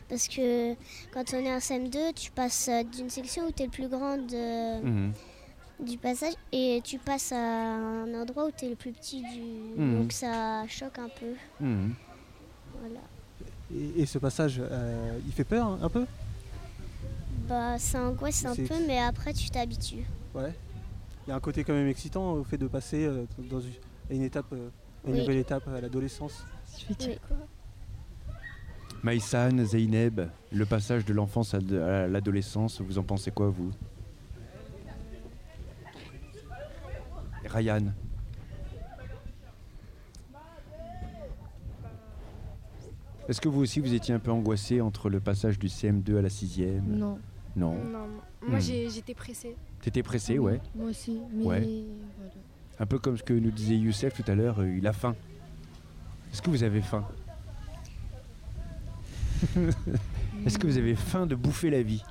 Parce 0.10 0.28
que 0.28 0.74
quand 1.12 1.34
on 1.34 1.38
est 1.38 1.54
en 1.54 1.58
CM2, 1.60 2.14
tu 2.16 2.32
passes 2.32 2.70
euh, 2.70 2.84
d'une 2.84 3.10
section 3.10 3.48
où 3.48 3.52
t'es 3.52 3.66
le 3.66 3.72
plus 3.72 3.88
grand 3.90 4.18
de- 4.18 4.82
Mhm. 4.84 5.14
du 5.80 5.98
passage 5.98 6.34
et 6.52 6.82
tu 6.84 6.98
passes 6.98 7.32
à 7.32 7.38
un 7.38 8.14
endroit 8.14 8.48
où 8.48 8.52
t'es 8.52 8.70
le 8.70 8.76
plus 8.76 8.92
petit 8.92 9.22
du. 9.22 9.82
Mhm. 9.82 10.00
Donc 10.02 10.12
ça 10.14 10.66
choque 10.68 10.98
un 11.00 11.10
peu. 11.10 11.34
Mhm. 11.60 11.94
Voilà. 12.80 13.00
Et, 13.76 14.02
et 14.04 14.06
ce 14.06 14.18
passage, 14.18 14.62
euh, 14.62 15.20
il 15.26 15.34
fait 15.34 15.44
peur 15.44 15.68
hein, 15.68 15.80
un 15.82 15.90
peu? 15.90 16.06
Bah, 17.50 17.78
ça 17.80 18.04
angoisse 18.04 18.46
un 18.46 18.54
C'est- 18.56 18.64
peu, 18.64 18.76
mais 18.88 19.00
après 19.00 19.34
tu 19.34 19.50
t'habitues. 19.50 20.06
Ouais. 20.34 20.54
Il 21.26 21.30
y 21.30 21.34
a 21.34 21.36
un 21.36 21.40
côté 21.42 21.64
quand 21.66 21.74
même 21.74 21.88
excitant 21.90 22.34
au 22.34 22.44
fait 22.46 22.58
de 22.58 22.68
passer 22.68 23.06
euh, 23.06 23.26
dans 23.50 23.60
une, 23.60 23.72
à 24.10 24.14
une 24.14 24.24
étape, 24.24 24.46
euh, 24.54 24.70
à 25.06 25.08
une 25.10 25.14
Oui. 25.16 25.20
nouvelle 25.22 25.38
étape 25.38 25.68
à 25.68 25.82
l'adolescence. 25.82 26.46
Oui. 26.90 27.18
Maïsan, 29.04 29.64
Zeynep, 29.64 30.22
le 30.52 30.66
passage 30.66 31.06
de 31.06 31.14
l'enfance 31.14 31.54
à, 31.54 31.60
l'adolescence, 32.08 32.82
vous 32.82 32.98
en 32.98 33.04
pensez 33.04 33.32
quoi, 33.32 33.50
vous? 33.50 33.72
Ryan 37.46 37.94
Est-ce 43.28 43.42
que 43.42 43.50
vous 43.50 43.62
aussi, 43.62 43.80
vous 43.82 43.94
étiez 43.94 44.14
un 44.14 44.20
peu 44.20 44.32
angoissé 44.32 44.80
entre 44.80 45.10
le 45.10 45.20
passage 45.20 45.60
du 45.60 45.68
CM2 45.68 46.18
à 46.18 46.22
la 46.22 46.30
6e 46.30 46.82
Non. 46.88 47.20
Non. 47.56 47.74
Non, 47.84 48.08
moi 48.48 48.60
Hmm. 48.60 48.62
j'étais 48.62 49.14
pressée. 49.16 49.56
T'étais 49.82 50.04
pressé, 50.04 50.38
ouais. 50.40 50.62
Moi 50.76 50.90
aussi. 50.90 51.20
Mais 51.34 51.44
Ouais. 51.46 51.60
voilà. 52.18 52.32
Un 52.80 52.86
peu 52.86 53.00
comme 53.00 53.18
ce 53.18 53.24
que 53.24 53.34
nous 53.34 53.52
disait 53.52 53.76
Youssef 53.76 54.14
tout 54.22 54.30
à 54.32 54.36
l'heure, 54.36 54.60
euh, 54.62 54.70
il 54.78 54.86
a 54.88 54.94
faim. 54.94 55.16
Est-ce 56.32 56.42
que 56.42 56.50
vous 56.50 56.64
avez 56.64 56.82
faim 56.82 57.06
Est-ce 60.46 60.58
que 60.58 60.68
vous 60.68 60.78
avez 60.78 60.96
faim 60.96 61.26
de 61.26 61.36
bouffer 61.36 61.70
la 61.70 61.82
vie 61.84 62.04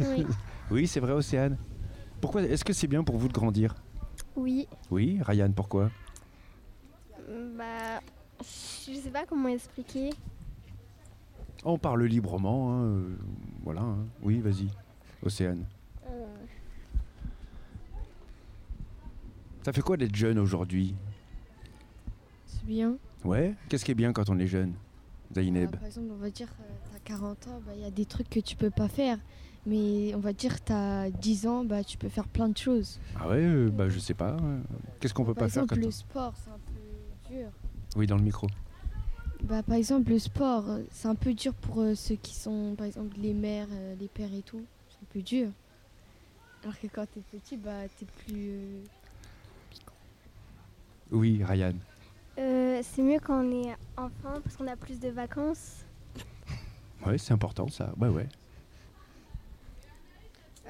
Oui. 0.00 0.26
Oui, 0.70 0.86
c'est 0.86 0.98
vrai, 1.00 1.12
Océane. 1.12 1.58
Pourquoi 2.22 2.42
Est-ce 2.42 2.64
que 2.64 2.72
c'est 2.72 2.86
bien 2.86 3.04
pour 3.04 3.18
vous 3.18 3.28
de 3.28 3.34
grandir 3.34 3.74
Oui. 4.34 4.66
Oui, 4.90 5.18
Ryan, 5.20 5.52
pourquoi 5.52 5.90
Bah, 7.28 8.00
je 8.40 8.94
sais 8.94 9.10
pas 9.10 9.26
comment 9.26 9.48
expliquer. 9.50 10.08
On 11.64 11.76
parle 11.76 12.04
librement, 12.04 12.72
hein, 12.72 12.82
euh, 12.84 13.16
voilà. 13.62 13.82
hein. 13.82 14.06
Oui, 14.22 14.40
vas-y, 14.40 14.68
Océane. 15.22 15.64
Euh, 16.08 16.24
Ça 19.64 19.72
fait 19.72 19.80
quoi 19.82 19.96
d'être 19.96 20.14
jeune 20.14 20.38
aujourd'hui 20.38 20.94
C'est 22.46 22.64
bien. 22.66 22.96
Ouais 23.24 23.54
Qu'est-ce 23.68 23.84
qui 23.84 23.90
est 23.92 23.94
bien 23.94 24.12
quand 24.12 24.28
on 24.28 24.38
est 24.38 24.46
jeune 24.46 24.74
Zaineb 25.34 25.70
Bah, 25.70 25.78
par 25.78 25.86
exemple, 25.86 26.08
on 26.12 26.16
va 26.16 26.30
dire, 26.30 26.48
euh, 26.60 26.64
t'as 26.92 26.98
40 27.00 27.48
ans, 27.48 27.62
bah, 27.66 27.72
il 27.74 27.80
y 27.82 27.86
a 27.86 27.90
des 27.90 28.04
trucs 28.04 28.28
que 28.28 28.40
tu 28.40 28.56
peux 28.56 28.70
pas 28.70 28.88
faire. 28.88 29.18
Mais 29.66 30.14
on 30.14 30.18
va 30.18 30.34
dire, 30.34 30.60
t'as 30.60 31.08
10 31.10 31.46
ans, 31.46 31.64
bah, 31.64 31.82
tu 31.82 31.96
peux 31.96 32.10
faire 32.10 32.28
plein 32.28 32.48
de 32.50 32.56
choses. 32.58 33.00
Ah 33.18 33.28
ouais, 33.28 33.42
euh, 33.42 33.70
bah 33.70 33.88
je 33.88 33.98
sais 33.98 34.12
pas. 34.12 34.36
euh, 34.42 34.60
Qu'est-ce 35.00 35.14
qu'on 35.14 35.24
peut 35.24 35.32
par 35.32 35.44
pas 35.44 35.48
faire 35.48 35.62
exemple, 35.62 35.80
quand 35.80 35.86
le 35.86 35.90
sport, 35.90 36.34
c'est 36.36 36.50
un 36.50 36.58
peu 36.58 37.34
dur. 37.34 37.48
Oui, 37.96 38.06
dans 38.06 38.16
le 38.18 38.22
micro. 38.22 38.46
Bah, 39.44 39.62
par 39.62 39.76
exemple, 39.76 40.10
le 40.10 40.18
sport, 40.18 40.66
c'est 40.90 41.08
un 41.08 41.14
peu 41.14 41.32
dur 41.32 41.54
pour 41.54 41.80
euh, 41.80 41.94
ceux 41.94 42.16
qui 42.16 42.34
sont, 42.34 42.74
par 42.76 42.86
exemple, 42.86 43.16
les 43.18 43.32
mères, 43.32 43.68
les 43.98 44.08
pères 44.08 44.32
et 44.34 44.42
tout. 44.42 44.62
C'est 44.90 44.96
un 45.02 45.06
peu 45.10 45.22
dur. 45.22 45.48
Alors 46.62 46.78
que 46.78 46.86
quand 46.86 47.06
t'es 47.10 47.20
petit, 47.32 47.56
bah, 47.56 47.88
t'es 47.98 48.06
plus. 48.26 48.58
Euh, 51.12 51.16
Oui, 51.16 51.42
Ryan. 51.44 51.72
euh, 52.38 52.80
c'est 52.82 53.02
mieux 53.02 53.18
quand 53.20 53.44
on 53.44 53.50
est 53.64 53.74
enfant 53.96 54.40
parce 54.42 54.56
qu'on 54.56 54.66
a 54.66 54.76
plus 54.76 54.98
de 55.00 55.08
vacances. 55.08 55.84
Ouais, 57.06 57.18
c'est 57.18 57.32
important 57.34 57.68
ça. 57.68 57.92
Ouais, 58.00 58.08
ouais. 58.08 58.26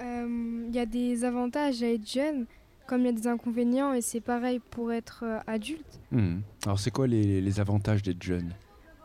Euh, 0.00 0.64
Il 0.68 0.74
y 0.74 0.78
a 0.80 0.86
des 0.86 1.24
avantages 1.24 1.82
à 1.82 1.88
être 1.88 2.08
jeune, 2.08 2.46
comme 2.86 3.02
il 3.02 3.06
y 3.06 3.08
a 3.08 3.12
des 3.12 3.26
inconvénients, 3.28 3.92
et 3.92 4.00
c'est 4.00 4.20
pareil 4.20 4.60
pour 4.70 4.92
être 4.92 5.22
euh, 5.24 5.38
adulte. 5.46 6.00
Hmm. 6.10 6.40
Alors, 6.64 6.78
c'est 6.80 6.90
quoi 6.90 7.06
les, 7.06 7.40
les 7.40 7.60
avantages 7.60 8.02
d'être 8.02 8.22
jeune? 8.22 8.52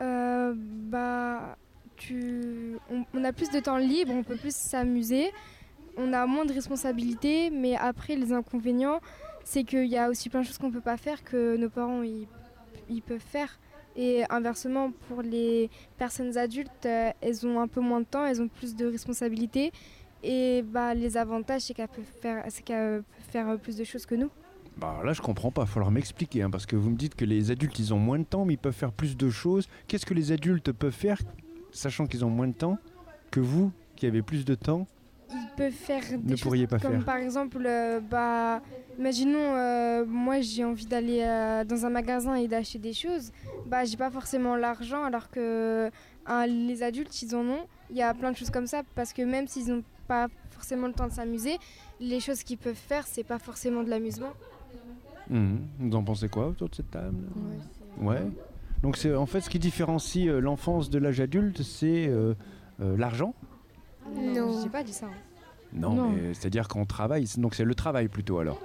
Euh, 0.00 0.54
bah, 0.56 1.56
tu... 1.96 2.76
on, 2.90 3.04
on 3.14 3.24
a 3.24 3.32
plus 3.32 3.50
de 3.50 3.60
temps 3.60 3.76
libre, 3.76 4.12
on 4.12 4.24
peut 4.24 4.36
plus 4.36 4.54
s'amuser, 4.54 5.30
on 5.96 6.12
a 6.12 6.26
moins 6.26 6.44
de 6.44 6.52
responsabilités, 6.52 7.50
mais 7.50 7.76
après 7.76 8.16
les 8.16 8.32
inconvénients, 8.32 9.00
c'est 9.44 9.64
qu'il 9.64 9.86
y 9.86 9.96
a 9.96 10.08
aussi 10.08 10.28
plein 10.28 10.40
de 10.40 10.46
choses 10.46 10.58
qu'on 10.58 10.70
peut 10.70 10.80
pas 10.80 10.96
faire 10.96 11.22
que 11.24 11.56
nos 11.56 11.70
parents 11.70 12.02
ils, 12.02 13.02
peuvent 13.02 13.18
faire. 13.18 13.58
Et 13.96 14.22
inversement, 14.30 14.92
pour 15.08 15.22
les 15.22 15.68
personnes 15.98 16.36
adultes, 16.38 16.86
euh, 16.86 17.10
elles 17.20 17.46
ont 17.46 17.60
un 17.60 17.66
peu 17.66 17.80
moins 17.80 18.00
de 18.00 18.06
temps, 18.06 18.24
elles 18.24 18.40
ont 18.40 18.48
plus 18.48 18.76
de 18.76 18.86
responsabilités. 18.86 19.72
Et 20.22 20.62
bah, 20.62 20.94
les 20.94 21.16
avantages, 21.16 21.62
c'est 21.62 21.74
qu'elles 21.74 21.88
peuvent 21.88 22.04
faire, 22.20 22.44
faire 23.30 23.58
plus 23.58 23.76
de 23.76 23.84
choses 23.84 24.06
que 24.06 24.14
nous. 24.14 24.30
Bah 24.76 25.00
là, 25.04 25.12
je 25.12 25.20
comprends 25.20 25.50
pas. 25.50 25.62
Il 25.62 25.66
va 25.66 25.70
falloir 25.72 25.90
m'expliquer. 25.90 26.42
hein, 26.42 26.50
parce 26.50 26.66
que 26.66 26.76
vous 26.76 26.90
me 26.90 26.96
dites 26.96 27.14
que 27.14 27.24
les 27.24 27.50
adultes, 27.50 27.78
ils 27.78 27.92
ont 27.92 27.98
moins 27.98 28.18
de 28.18 28.24
temps, 28.24 28.44
mais 28.44 28.54
ils 28.54 28.58
peuvent 28.58 28.74
faire 28.74 28.92
plus 28.92 29.16
de 29.16 29.28
choses. 29.28 29.68
Qu'est-ce 29.88 30.06
que 30.06 30.14
les 30.14 30.32
adultes 30.32 30.72
peuvent 30.72 30.92
faire, 30.92 31.18
sachant 31.72 32.06
qu'ils 32.06 32.24
ont 32.24 32.30
moins 32.30 32.48
de 32.48 32.54
temps, 32.54 32.78
que 33.30 33.40
vous, 33.40 33.72
qui 33.96 34.06
avez 34.06 34.22
plus 34.22 34.44
de 34.44 34.54
temps 34.54 34.86
ils 35.32 35.48
peuvent 35.56 35.72
faire 35.72 36.02
des 36.18 36.32
Ne 36.32 36.36
choses 36.36 36.66
pas 36.66 36.78
comme 36.78 36.92
faire. 36.96 37.04
par 37.04 37.16
exemple 37.16 37.58
euh, 37.64 38.00
bah 38.00 38.60
imaginons 38.98 39.38
euh, 39.54 40.04
moi 40.06 40.40
j'ai 40.40 40.64
envie 40.64 40.86
d'aller 40.86 41.20
euh, 41.22 41.64
dans 41.64 41.86
un 41.86 41.90
magasin 41.90 42.34
et 42.34 42.48
d'acheter 42.48 42.78
des 42.78 42.92
choses 42.92 43.32
bah 43.66 43.84
j'ai 43.84 43.96
pas 43.96 44.10
forcément 44.10 44.56
l'argent 44.56 45.04
alors 45.04 45.30
que 45.30 45.90
hein, 46.26 46.46
les 46.46 46.82
adultes 46.82 47.22
ils 47.22 47.34
en 47.34 47.44
ont 47.46 47.66
il 47.90 47.96
y 47.96 48.02
a 48.02 48.12
plein 48.14 48.30
de 48.32 48.36
choses 48.36 48.50
comme 48.50 48.66
ça 48.66 48.82
parce 48.94 49.12
que 49.12 49.22
même 49.22 49.46
s'ils 49.48 49.68
n'ont 49.72 49.84
pas 50.08 50.28
forcément 50.50 50.86
le 50.86 50.92
temps 50.92 51.06
de 51.08 51.12
s'amuser 51.12 51.56
les 52.00 52.20
choses 52.20 52.42
qu'ils 52.42 52.58
peuvent 52.58 52.74
faire 52.74 53.06
c'est 53.06 53.24
pas 53.24 53.38
forcément 53.38 53.82
de 53.82 53.90
l'amusement 53.90 54.32
Mhm. 55.28 55.60
Vous 55.78 55.96
en 55.96 56.02
pensez 56.02 56.28
quoi 56.28 56.48
autour 56.48 56.68
de 56.68 56.74
cette 56.74 56.90
table? 56.90 57.14
Ouais, 58.00 58.14
Ouais. 58.14 58.22
Donc 58.82 58.96
c'est 58.96 59.14
en 59.14 59.26
fait 59.26 59.40
ce 59.42 59.50
qui 59.50 59.58
différencie 59.60 60.26
euh, 60.26 60.40
l'enfance 60.40 60.90
de 60.90 60.98
l'âge 60.98 61.20
adulte, 61.20 61.62
c'est 61.62 62.08
euh, 62.08 62.34
euh, 62.80 62.96
l'argent. 62.96 63.34
Non. 64.08 64.60
j'ai 64.62 64.68
pas 64.68 64.82
dit 64.82 64.92
ça 64.92 65.06
hein. 65.06 65.10
Non, 65.72 65.94
Non. 65.94 66.10
mais 66.10 66.34
c'est-à-dire 66.34 66.66
qu'on 66.66 66.84
travaille. 66.84 67.26
Donc 67.38 67.54
c'est 67.54 67.64
le 67.64 67.74
travail 67.76 68.08
plutôt 68.08 68.38
alors. 68.40 68.60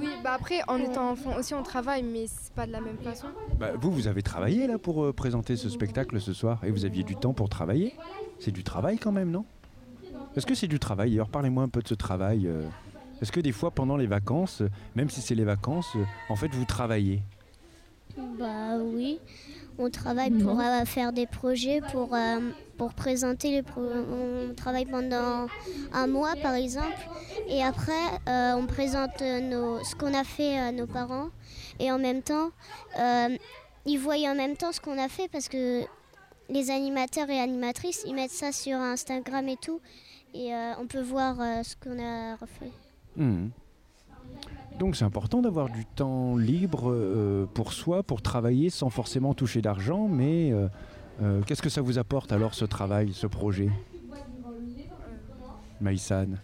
oui 0.00 0.08
bah 0.24 0.32
après 0.34 0.60
en 0.68 0.78
étant 0.78 1.10
enfant 1.10 1.36
aussi 1.36 1.52
on 1.54 1.62
travaille 1.62 2.02
mais 2.02 2.26
c'est 2.26 2.52
pas 2.54 2.66
de 2.66 2.72
la 2.72 2.80
même 2.80 2.96
façon 2.98 3.26
Bah, 3.58 3.72
vous, 3.78 3.90
vous 3.90 4.06
avez 4.06 4.22
travaillé 4.22 4.66
là 4.66 4.78
pour 4.78 5.04
euh, 5.04 5.12
présenter 5.12 5.56
ce 5.56 5.68
spectacle 5.68 6.18
ce 6.20 6.32
soir 6.32 6.64
et 6.64 6.70
vous 6.70 6.84
aviez 6.86 7.02
du 7.04 7.14
temps 7.16 7.34
pour 7.34 7.48
travailler? 7.50 7.94
C'est 8.38 8.52
du 8.52 8.64
travail 8.64 8.98
quand 8.98 9.12
même, 9.12 9.30
non? 9.30 9.44
Est-ce 10.34 10.46
que 10.46 10.54
c'est 10.54 10.66
du 10.68 10.78
travail? 10.78 11.10
D'ailleurs, 11.10 11.28
parlez-moi 11.28 11.62
un 11.64 11.68
peu 11.68 11.82
de 11.82 11.88
ce 11.88 11.94
travail. 11.94 12.46
euh. 12.46 12.66
Est-ce 13.22 13.32
que 13.32 13.40
des 13.40 13.52
fois 13.52 13.70
pendant 13.70 13.96
les 13.96 14.06
vacances, 14.06 14.60
euh, 14.62 14.68
même 14.94 15.08
si 15.10 15.20
c'est 15.22 15.34
les 15.34 15.44
vacances, 15.44 15.92
euh, 15.96 16.04
en 16.30 16.36
fait 16.36 16.48
vous 16.54 16.64
travaillez? 16.64 17.22
Bah 18.16 18.76
oui, 18.78 19.20
on 19.78 19.90
travaille 19.90 20.30
pour 20.30 20.58
euh, 20.60 20.84
faire 20.84 21.12
des 21.12 21.26
projets, 21.26 21.80
pour, 21.92 22.14
euh, 22.14 22.50
pour 22.78 22.94
présenter 22.94 23.50
les 23.50 23.62
pro- 23.62 23.82
On 23.82 24.54
travaille 24.54 24.86
pendant 24.86 25.48
un 25.92 26.06
mois 26.06 26.34
par 26.42 26.54
exemple, 26.54 26.96
et 27.48 27.62
après 27.62 27.92
euh, 28.28 28.54
on 28.54 28.66
présente 28.66 29.20
nos, 29.20 29.82
ce 29.84 29.94
qu'on 29.94 30.14
a 30.14 30.24
fait 30.24 30.58
à 30.58 30.72
nos 30.72 30.86
parents, 30.86 31.28
et 31.78 31.92
en 31.92 31.98
même 31.98 32.22
temps, 32.22 32.50
ils 33.86 33.98
voient 33.98 34.16
en 34.30 34.34
même 34.34 34.56
temps 34.56 34.72
ce 34.72 34.80
qu'on 34.80 34.98
a 34.98 35.08
fait 35.08 35.28
parce 35.28 35.48
que 35.48 35.82
les 36.48 36.70
animateurs 36.70 37.28
et 37.28 37.38
animatrices, 37.40 38.02
ils 38.06 38.14
mettent 38.14 38.30
ça 38.30 38.50
sur 38.52 38.76
Instagram 38.78 39.46
et 39.48 39.56
tout, 39.56 39.80
et 40.32 40.52
on 40.80 40.86
peut 40.86 41.02
voir 41.02 41.36
ce 41.64 41.74
qu'on 41.76 41.98
a 42.02 42.36
refait. 42.36 42.72
Mhm. 43.16 43.50
Donc 44.78 44.94
c'est 44.94 45.04
important 45.04 45.40
d'avoir 45.40 45.70
du 45.70 45.86
temps 45.86 46.36
libre 46.36 46.90
euh, 46.90 47.46
pour 47.46 47.72
soi, 47.72 48.02
pour 48.02 48.20
travailler 48.20 48.68
sans 48.68 48.90
forcément 48.90 49.32
toucher 49.32 49.62
d'argent, 49.62 50.06
mais 50.06 50.52
euh, 50.52 50.68
euh, 51.22 51.42
qu'est-ce 51.42 51.62
que 51.62 51.70
ça 51.70 51.80
vous 51.80 51.98
apporte 51.98 52.30
alors 52.30 52.54
ce 52.54 52.66
travail, 52.66 53.12
ce 53.14 53.26
projet? 53.26 53.70
Maïsan 55.80 56.36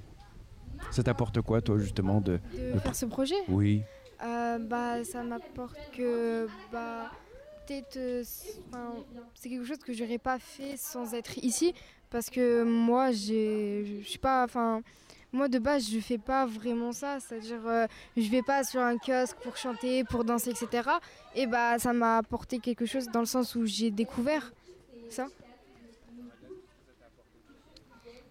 Ça 0.91 1.03
t'apporte 1.03 1.41
quoi 1.43 1.61
toi 1.61 1.79
justement 1.79 2.21
de... 2.21 2.39
faire 2.83 2.95
ce 2.95 3.07
projet? 3.07 3.35
Oui. 3.49 3.83
Bah, 4.21 5.05
ça 5.05 5.23
m'apporte 5.23 5.79
que 5.97 6.47
bah, 6.73 7.11
peut-être 7.67 7.99
c'est 9.35 9.49
quelque 9.49 9.65
chose 9.65 9.79
que 9.79 9.93
j'aurais 9.93 10.19
pas 10.19 10.39
fait 10.39 10.77
sans 10.77 11.13
être 11.15 11.39
ici 11.39 11.75
parce 12.09 12.31
que 12.31 12.63
moi 12.63 13.11
j'ai 13.11 14.01
je 14.03 14.09
suis 14.09 14.19
pas 14.19 14.45
enfin 14.45 14.83
moi 15.33 15.49
de 15.49 15.59
base 15.59 15.89
je 15.91 15.99
fais 15.99 16.19
pas 16.19 16.47
vraiment 16.47 16.93
ça 16.93 17.19
c'est-à-dire 17.21 17.67
euh, 17.67 17.87
je 18.17 18.29
vais 18.31 18.43
pas 18.43 18.65
sur 18.65 18.81
un 18.81 18.99
kiosque 18.99 19.37
pour 19.43 19.57
chanter 19.57 20.05
pour 20.05 20.25
danser 20.25 20.51
etc 20.51 20.89
et 21.35 21.47
bah 21.47 21.79
ça 21.79 21.93
m'a 21.93 22.19
apporté 22.19 22.59
quelque 22.59 22.87
chose 22.87 23.07
dans 23.09 23.21
le 23.21 23.27
sens 23.27 23.55
où 23.55 23.65
j'ai 23.65 23.91
découvert 23.91 24.53
ça 25.09 25.27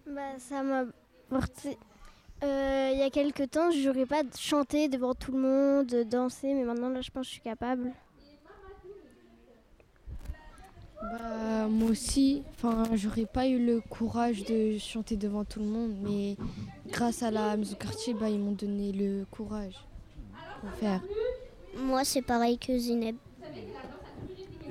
Bah, 0.06 0.38
ça 0.38 0.62
m'a 0.62 0.84
porté. 1.30 1.78
Euh, 2.42 2.90
il 2.92 2.98
y 2.98 3.02
a 3.02 3.08
quelques 3.08 3.50
temps, 3.50 3.70
j'aurais 3.70 4.04
pas 4.04 4.22
chanté 4.38 4.88
devant 4.88 5.14
tout 5.14 5.32
le 5.32 5.38
monde, 5.38 5.86
danser, 6.08 6.52
mais 6.52 6.64
maintenant 6.64 6.90
là, 6.90 7.00
je 7.00 7.10
pense 7.10 7.22
que 7.22 7.28
je 7.28 7.32
suis 7.34 7.40
capable. 7.40 7.92
Bah, 11.02 11.66
moi 11.68 11.90
aussi, 11.90 12.42
enfin, 12.54 12.84
j'aurais 12.94 13.26
pas 13.26 13.48
eu 13.48 13.58
le 13.64 13.80
courage 13.80 14.44
de 14.44 14.78
chanter 14.78 15.16
devant 15.16 15.44
tout 15.44 15.58
le 15.58 15.66
monde, 15.66 15.92
mais 16.02 16.36
grâce 16.90 17.22
à 17.22 17.30
la 17.30 17.56
maison 17.56 17.74
quartier, 17.74 18.14
bah, 18.14 18.30
ils 18.30 18.38
m'ont 18.38 18.52
donné 18.52 18.92
le 18.92 19.24
courage 19.30 19.74
pour 20.60 20.70
faire. 20.78 21.00
Moi 21.76 22.04
c'est 22.04 22.22
pareil 22.22 22.58
que 22.58 22.76
Zineb. 22.78 23.16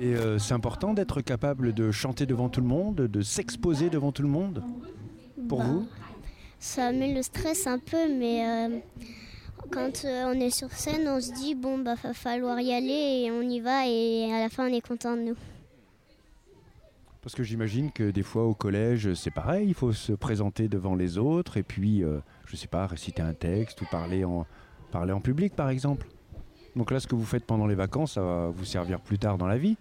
Et 0.00 0.14
euh, 0.14 0.38
c'est 0.38 0.54
important 0.54 0.94
d'être 0.94 1.20
capable 1.20 1.74
de 1.74 1.90
chanter 1.90 2.24
devant 2.26 2.48
tout 2.48 2.60
le 2.60 2.66
monde, 2.66 2.96
de 2.96 3.22
s'exposer 3.22 3.90
devant 3.90 4.10
tout 4.10 4.22
le 4.22 4.28
monde? 4.28 4.62
Pour 5.48 5.58
Bah, 5.58 5.64
vous? 5.64 5.86
Ça 6.58 6.92
met 6.92 7.12
le 7.12 7.22
stress 7.22 7.66
un 7.66 7.78
peu, 7.78 8.08
mais 8.08 8.46
euh, 8.46 8.78
quand 9.70 10.04
euh, 10.04 10.32
on 10.34 10.40
est 10.40 10.50
sur 10.50 10.70
scène, 10.72 11.06
on 11.08 11.20
se 11.20 11.32
dit 11.32 11.54
bon 11.54 11.78
bah 11.78 11.94
va 12.02 12.14
falloir 12.14 12.58
y 12.60 12.72
aller 12.72 13.24
et 13.24 13.30
on 13.30 13.42
y 13.42 13.60
va 13.60 13.86
et 13.86 14.32
à 14.32 14.38
la 14.40 14.48
fin 14.48 14.68
on 14.68 14.72
est 14.72 14.80
content 14.80 15.16
de 15.16 15.22
nous. 15.22 15.36
Parce 17.22 17.36
que 17.36 17.44
j'imagine 17.44 17.92
que 17.92 18.10
des 18.10 18.24
fois 18.24 18.44
au 18.44 18.54
collège, 18.54 19.14
c'est 19.14 19.30
pareil, 19.30 19.68
il 19.68 19.74
faut 19.74 19.92
se 19.92 20.12
présenter 20.12 20.68
devant 20.68 20.96
les 20.96 21.18
autres 21.18 21.56
et 21.56 21.62
puis, 21.62 22.02
euh, 22.02 22.18
je 22.46 22.56
sais 22.56 22.66
pas, 22.66 22.86
réciter 22.86 23.22
un 23.22 23.32
texte 23.32 23.80
ou 23.80 23.84
parler 23.90 24.24
en, 24.24 24.44
parler 24.90 25.12
en 25.12 25.20
public 25.20 25.54
par 25.54 25.68
exemple. 25.68 26.08
Donc 26.74 26.90
là, 26.90 26.98
ce 26.98 27.06
que 27.06 27.14
vous 27.14 27.24
faites 27.24 27.44
pendant 27.44 27.66
les 27.66 27.76
vacances, 27.76 28.12
ça 28.14 28.22
va 28.22 28.48
vous 28.48 28.64
servir 28.64 29.00
plus 29.00 29.18
tard 29.18 29.38
dans 29.38 29.46
la 29.46 29.56
vie. 29.56 29.76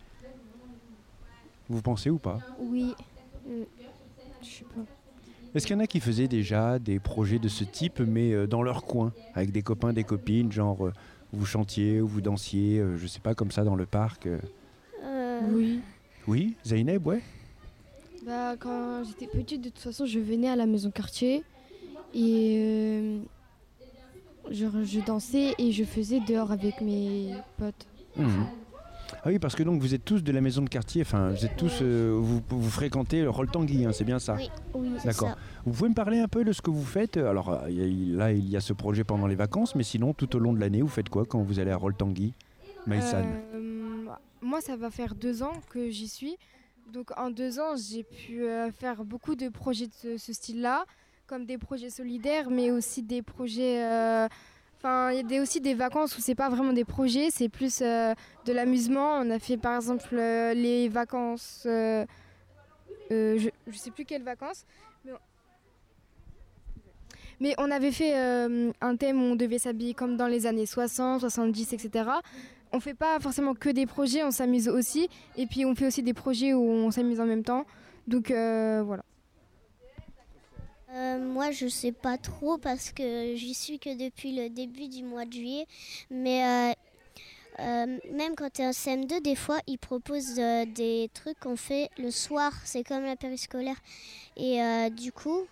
Vous 1.67 1.81
pensez 1.81 2.10
ou 2.10 2.19
pas? 2.19 2.39
Oui. 2.60 2.93
Mm. 3.48 3.63
Je 4.43 4.48
sais 4.48 4.65
pas. 4.65 4.81
Est-ce 5.55 5.65
qu'il 5.65 5.75
y 5.75 5.79
en 5.79 5.83
a 5.83 5.88
qui 5.88 6.00
faisaient 6.00 6.27
déjà 6.27 6.79
des 6.79 7.00
projets 7.00 7.39
de 7.39 7.48
ce 7.48 7.63
type, 7.63 8.00
mais 8.01 8.33
euh, 8.33 8.45
dans 8.48 8.62
leur 8.62 8.83
coin, 8.86 9.13
avec 9.33 9.51
des 9.51 9.63
copains, 9.63 9.93
des 9.93 10.03
copines, 10.03 10.51
genre 10.51 10.86
euh, 10.86 10.93
vous 11.33 11.45
chantiez 11.45 12.01
ou 12.01 12.07
vous 12.07 12.21
dansiez, 12.21 12.79
euh, 12.79 12.98
je 12.98 13.07
sais 13.07 13.19
pas, 13.19 13.33
comme 13.33 13.51
ça 13.51 13.63
dans 13.63 13.75
le 13.75 13.86
parc 13.86 14.27
euh? 14.27 14.39
Euh, 15.03 15.39
Oui. 15.51 15.81
Oui, 16.27 16.55
Zaineb, 16.65 17.05
ouais 17.07 17.21
Bah, 18.25 18.55
quand 18.59 19.03
j'étais 19.03 19.27
petite, 19.27 19.61
de 19.61 19.69
toute 19.69 19.79
façon, 19.79 20.05
je 20.05 20.19
venais 20.19 20.49
à 20.49 20.55
la 20.55 20.65
maison 20.65 20.91
quartier 20.91 21.43
et 22.13 22.55
euh, 22.57 23.19
je, 24.51 24.65
je 24.83 24.99
dansais 25.05 25.55
et 25.57 25.71
je 25.71 25.83
faisais 25.83 26.19
dehors 26.27 26.51
avec 26.51 26.81
mes 26.81 27.33
potes. 27.57 27.87
Mhm. 28.15 28.45
Ah 29.23 29.27
oui, 29.27 29.39
parce 29.39 29.55
que 29.55 29.63
donc 29.63 29.81
vous 29.81 29.93
êtes 29.93 30.05
tous 30.05 30.23
de 30.23 30.31
la 30.31 30.39
maison 30.39 30.61
de 30.61 30.69
quartier, 30.69 31.01
enfin 31.01 31.31
vous 31.31 31.43
êtes 31.45 31.57
tous, 31.57 31.79
euh, 31.81 32.17
vous, 32.17 32.41
vous 32.47 32.69
fréquentez 32.69 33.21
le 33.23 33.29
rôle 33.29 33.49
Tanguy, 33.51 33.83
hein, 33.85 33.91
c'est 33.91 34.05
bien 34.05 34.19
ça 34.19 34.35
Oui, 34.35 34.49
oui, 34.73 34.89
c'est 34.99 35.07
D'accord. 35.07 35.35
Vous 35.65 35.73
pouvez 35.73 35.89
me 35.89 35.93
parler 35.95 36.19
un 36.19 36.29
peu 36.29 36.45
de 36.45 36.53
ce 36.53 36.61
que 36.61 36.69
vous 36.71 36.83
faites? 36.85 37.17
Alors 37.17 37.49
euh, 37.49 37.69
il 37.69 37.75
y 38.09 38.13
a- 38.13 38.17
là, 38.17 38.31
il 38.31 38.47
y 38.49 38.55
a 38.55 38.61
ce 38.61 38.71
projet 38.71 39.03
pendant 39.03 39.27
les 39.27 39.35
vacances, 39.35 39.75
mais 39.75 39.83
sinon, 39.83 40.13
tout 40.13 40.33
au 40.35 40.39
long 40.39 40.53
de 40.53 40.59
l'année, 40.59 40.81
vous 40.81 40.87
faites 40.87 41.09
quoi 41.09 41.25
quand 41.25 41.41
vous 41.41 41.59
allez 41.59 41.71
à 41.71 41.75
rôle 41.77 41.93
Tanguy? 41.95 42.33
Maïsan 42.87 43.25
Euh, 43.53 43.80
moi, 44.41 44.62
ça 44.62 44.75
va 44.75 44.89
faire 44.89 45.15
deux 45.15 45.43
ans 45.43 45.53
que 45.69 45.89
j'y 45.89 46.07
suis. 46.07 46.38
Donc, 46.91 47.12
en 47.17 47.29
deux 47.29 47.60
ans, 47.60 47.75
j'ai 47.75 48.03
pu 48.03 48.43
euh, 48.43 48.71
faire 48.71 49.05
beaucoup 49.05 49.36
de 49.36 49.50
projets 49.50 49.88
de 50.03 50.17
ce, 50.17 50.33
style-là, 50.33 50.86
comme 51.27 51.45
des 51.45 51.57
projets 51.57 51.89
solidaires, 51.89 52.50
mais 52.50 52.71
aussi 52.71 53.03
des 53.03 53.21
projets. 53.21 53.83
euh, 53.83 54.27
Enfin, 54.77 55.12
il 55.12 55.31
y 55.31 55.38
a 55.38 55.41
aussi 55.43 55.62
des 55.62 55.75
vacances 55.75 56.17
où 56.17 56.21
c'est 56.21 56.33
pas 56.33 56.50
vraiment 56.50 56.74
des 56.74 56.86
projets, 56.86 57.29
c'est 57.29 57.50
plus 57.50 57.83
euh, 57.83 58.15
de 58.45 58.51
l'amusement. 58.51 59.19
On 59.19 59.29
a 59.29 59.38
fait 59.38 59.55
par 59.55 59.75
exemple 59.75 60.15
les 60.15 60.89
vacances. 60.89 61.62
je, 61.65 62.07
je 63.12 63.77
sais 63.77 63.91
plus 63.91 64.05
quelles 64.05 64.24
vacances. 64.24 64.65
Mais 67.39 67.53
on, 67.60 67.69
avait 67.69 67.91
fait 67.91 68.15
un 68.81 68.95
thème 68.95 69.21
où 69.21 69.25
on 69.25 69.36
devait 69.36 69.60
s'habiller 69.60 69.93
comme 69.93 70.17
dans 70.17 70.27
les 70.27 70.48
années 70.48 70.65
60, 70.65 71.21
70, 71.21 71.74
etc 71.74 72.05
on 72.73 72.79
fait 72.79 72.93
pas 72.93 73.19
forcément 73.19 73.53
que 73.53 73.69
des 73.69 73.85
projets, 73.85 74.23
on 74.23 74.31
s'amuse 74.31 74.67
aussi. 74.67 75.09
Et 75.37 75.45
puis 75.45 75.65
on 75.65 75.75
fait 75.75 75.87
aussi 75.87 76.03
des 76.03 76.13
projets 76.13 76.53
où 76.53 76.61
on 76.61 76.91
s'amuse 76.91 77.19
en 77.19 77.25
même 77.25 77.43
temps. 77.43 77.65
Donc 78.07 78.31
euh, 78.31 78.81
voilà. 78.85 79.03
Euh, 80.93 81.19
moi, 81.19 81.51
je 81.51 81.67
sais 81.67 81.93
pas 81.93 82.17
trop 82.17 82.57
parce 82.57 82.91
que 82.91 83.33
j'y 83.35 83.53
suis 83.53 83.79
que 83.79 83.97
depuis 83.97 84.35
le 84.35 84.49
début 84.49 84.89
du 84.89 85.03
mois 85.03 85.25
de 85.25 85.33
juillet. 85.33 85.65
Mais 86.09 86.73
euh, 87.59 87.97
même 88.13 88.35
quand 88.35 88.51
tu 88.51 88.61
es 88.61 88.67
en 88.67 88.71
CM2, 88.71 89.21
des 89.21 89.35
fois, 89.35 89.59
ils 89.67 89.77
proposent 89.77 90.35
des 90.35 91.09
trucs 91.13 91.39
qu'on 91.39 91.55
fait 91.55 91.89
le 91.97 92.11
soir. 92.11 92.51
C'est 92.65 92.83
comme 92.83 93.05
la 93.05 93.15
périscolaire. 93.15 93.77
Et 94.35 94.59
du 94.91 95.13
coup, 95.13 95.45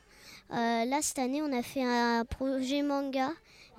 là, 0.50 1.00
cette 1.02 1.20
année, 1.20 1.42
on 1.42 1.58
a 1.58 1.64
fait 1.64 1.86
un 1.86 2.26
projet 2.26 2.82
manga. 2.82 3.30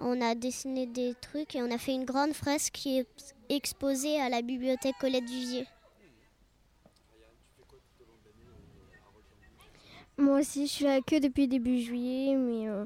On 0.03 0.21
a 0.23 0.35
dessiné 0.35 0.87
des 0.87 1.15
trucs 1.21 1.55
et 1.55 1.63
on 1.63 1.71
a 1.71 1.77
fait 1.77 1.93
une 1.93 2.05
grande 2.05 2.33
fresque 2.33 2.73
qui 2.73 2.99
est 2.99 3.35
exposée 3.51 4.21
à 4.21 4.31
la 4.31 4.41
bibliothèque 4.41 4.95
Colette 4.99 5.29
Vivier. 5.29 5.67
Moi 10.17 10.41
aussi, 10.41 10.67
je 10.67 10.73
suis 10.73 10.85
là 10.85 11.01
que 11.01 11.19
depuis 11.19 11.49
début 11.49 11.81
juillet, 11.81 12.35
mais 12.35 12.69
euh, 12.69 12.85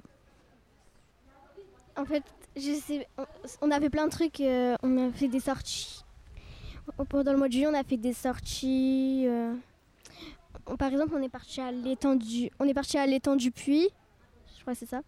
en 1.96 2.04
fait, 2.04 2.22
on, 3.60 3.70
a 3.70 3.80
fait 3.80 3.90
plein 3.90 4.06
de 4.06 4.10
trucs. 4.10 4.40
euh, 4.40 4.76
on 4.82 5.08
a 5.08 5.12
fait 5.12 5.28
des 5.28 5.40
sorties. 5.40 6.04
Pendant 7.08 7.32
le 7.32 7.38
mois 7.38 7.48
de 7.48 7.52
juillet, 7.52 7.66
on 7.66 7.74
a 7.74 7.82
fait 7.82 7.96
des 7.96 8.12
sorties. 8.12 9.24
euh, 9.26 9.54
par 10.78 10.92
exemple, 10.92 11.14
on 11.16 11.22
est 11.22 11.28
parti 11.28 11.60
à 11.60 11.70
l'étang 11.70 12.14
du, 12.14 12.50
on 12.58 12.66
est 12.66 12.74
parti 12.74 12.98
à 12.98 13.06
l'étang 13.06 13.36
du 13.36 13.50
puits. 13.50 13.88
Je 14.56 14.60
crois 14.62 14.74
que 14.74 14.78
c'est 14.78 14.86
ça. 14.86 15.02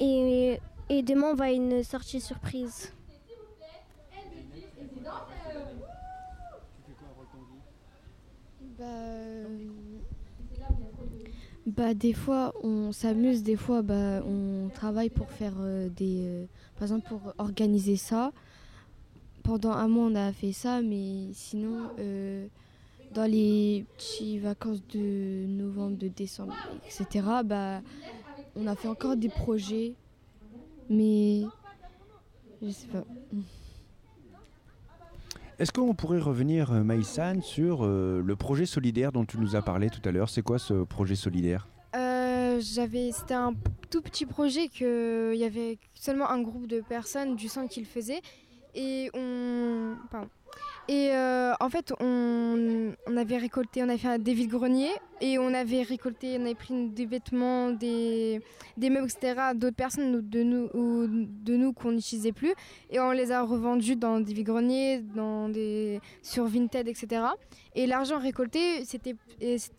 Et, 0.00 0.58
et 0.92 1.02
demain, 1.02 1.28
on 1.32 1.34
va 1.34 1.46
à 1.46 1.50
une 1.52 1.82
sortie 1.82 2.20
surprise. 2.20 2.92
Bah, 8.60 8.84
euh, 8.84 9.46
bah, 11.66 11.94
des 11.94 12.12
fois 12.12 12.52
on 12.62 12.92
s'amuse, 12.92 13.42
des 13.42 13.56
fois 13.56 13.82
bah, 13.82 14.22
on 14.26 14.70
travaille 14.70 15.10
pour 15.10 15.30
faire 15.32 15.54
euh, 15.60 15.88
des. 15.88 16.26
euh, 16.26 16.46
par 16.76 16.84
exemple 16.84 17.06
pour 17.06 17.34
organiser 17.38 17.96
ça. 17.96 18.32
Pendant 19.42 19.72
un 19.72 19.88
mois 19.88 20.06
on 20.06 20.14
a 20.14 20.32
fait 20.32 20.52
ça, 20.52 20.82
mais 20.82 21.30
sinon 21.32 21.90
euh, 21.98 22.46
dans 23.10 23.30
les 23.30 23.86
petites 23.96 24.40
vacances 24.42 24.86
de 24.88 25.46
novembre, 25.48 25.96
de 25.98 26.08
décembre, 26.08 26.56
etc. 26.84 27.42
Bah, 27.44 27.82
on 28.56 28.66
a 28.66 28.76
fait 28.76 28.88
encore 28.88 29.16
des 29.16 29.30
projets, 29.30 29.96
mais 30.92 31.42
je 32.62 32.70
sais 32.70 32.86
pas. 32.86 33.04
Est-ce 35.58 35.72
qu'on 35.72 35.94
pourrait 35.94 36.18
revenir, 36.18 36.72
euh, 36.72 36.82
Maïsan, 36.82 37.40
sur 37.40 37.84
euh, 37.84 38.22
le 38.24 38.36
projet 38.36 38.66
solidaire 38.66 39.12
dont 39.12 39.24
tu 39.24 39.38
nous 39.38 39.54
as 39.54 39.62
parlé 39.62 39.90
tout 39.90 40.00
à 40.08 40.10
l'heure? 40.10 40.28
C'est 40.28 40.42
quoi 40.42 40.58
ce 40.58 40.84
projet 40.84 41.14
solidaire? 41.14 41.68
Euh, 41.94 42.58
j'avais, 42.60 43.12
c'était 43.12 43.34
un 43.34 43.54
tout 43.90 44.02
petit 44.02 44.26
projet 44.26 44.68
que 44.68 45.32
il 45.34 45.38
y 45.38 45.44
avait 45.44 45.78
seulement 45.94 46.30
un 46.30 46.40
groupe 46.40 46.66
de 46.66 46.80
personnes 46.80 47.36
du 47.36 47.48
sang 47.48 47.66
qui 47.66 47.80
le 47.80 47.86
faisait 47.86 48.22
et 48.74 49.10
on, 49.14 49.96
pardon. 50.10 50.28
Et 50.88 51.10
euh, 51.12 51.52
en 51.60 51.68
fait, 51.70 51.92
on, 52.00 52.92
on 53.06 53.16
avait 53.16 53.36
récolté, 53.36 53.82
on 53.82 53.88
avait 53.88 53.98
fait 53.98 54.20
des 54.20 54.46
grenier 54.46 54.90
et 55.20 55.38
on 55.38 55.54
avait 55.54 55.82
récolté, 55.82 56.36
on 56.38 56.42
avait 56.42 56.56
pris 56.56 56.88
des 56.88 57.06
vêtements, 57.06 57.70
des, 57.70 58.40
des 58.76 58.90
meubles, 58.90 59.06
etc. 59.06 59.52
d'autres 59.54 59.76
personnes 59.76 60.20
de 60.28 60.42
nous, 60.42 60.68
ou 60.74 61.06
de 61.06 61.56
nous 61.56 61.72
qu'on 61.72 61.92
n'utilisait 61.92 62.32
plus 62.32 62.52
et 62.90 62.98
on 62.98 63.12
les 63.12 63.30
a 63.30 63.42
revendus 63.42 63.94
dans 63.94 64.18
des 64.18 64.42
greniers 64.42 65.00
dans 65.00 65.48
des 65.48 66.00
sur 66.20 66.46
Vinted, 66.46 66.88
etc. 66.88 67.26
Et 67.76 67.86
l'argent 67.86 68.18
récolté, 68.18 68.84
c'était, 68.84 69.14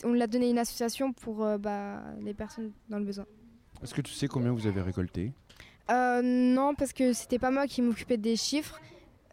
on 0.05 0.13
l'a 0.13 0.27
donné 0.27 0.47
à 0.47 0.49
une 0.51 0.59
association 0.59 1.11
pour 1.11 1.43
euh, 1.43 1.57
bah, 1.57 2.01
les 2.21 2.33
personnes 2.33 2.71
dans 2.89 2.97
le 2.97 3.05
besoin. 3.05 3.25
Est-ce 3.83 3.93
que 3.93 4.01
tu 4.01 4.13
sais 4.13 4.27
combien 4.29 4.53
vous 4.53 4.65
avez 4.65 4.81
récolté? 4.81 5.33
Euh, 5.91 6.21
non, 6.23 6.75
parce 6.75 6.93
que 6.93 7.13
c'était 7.13 7.39
pas 7.39 7.51
moi 7.51 7.67
qui 7.67 7.81
m'occupais 7.81 8.17
des 8.17 8.35
chiffres. 8.35 8.79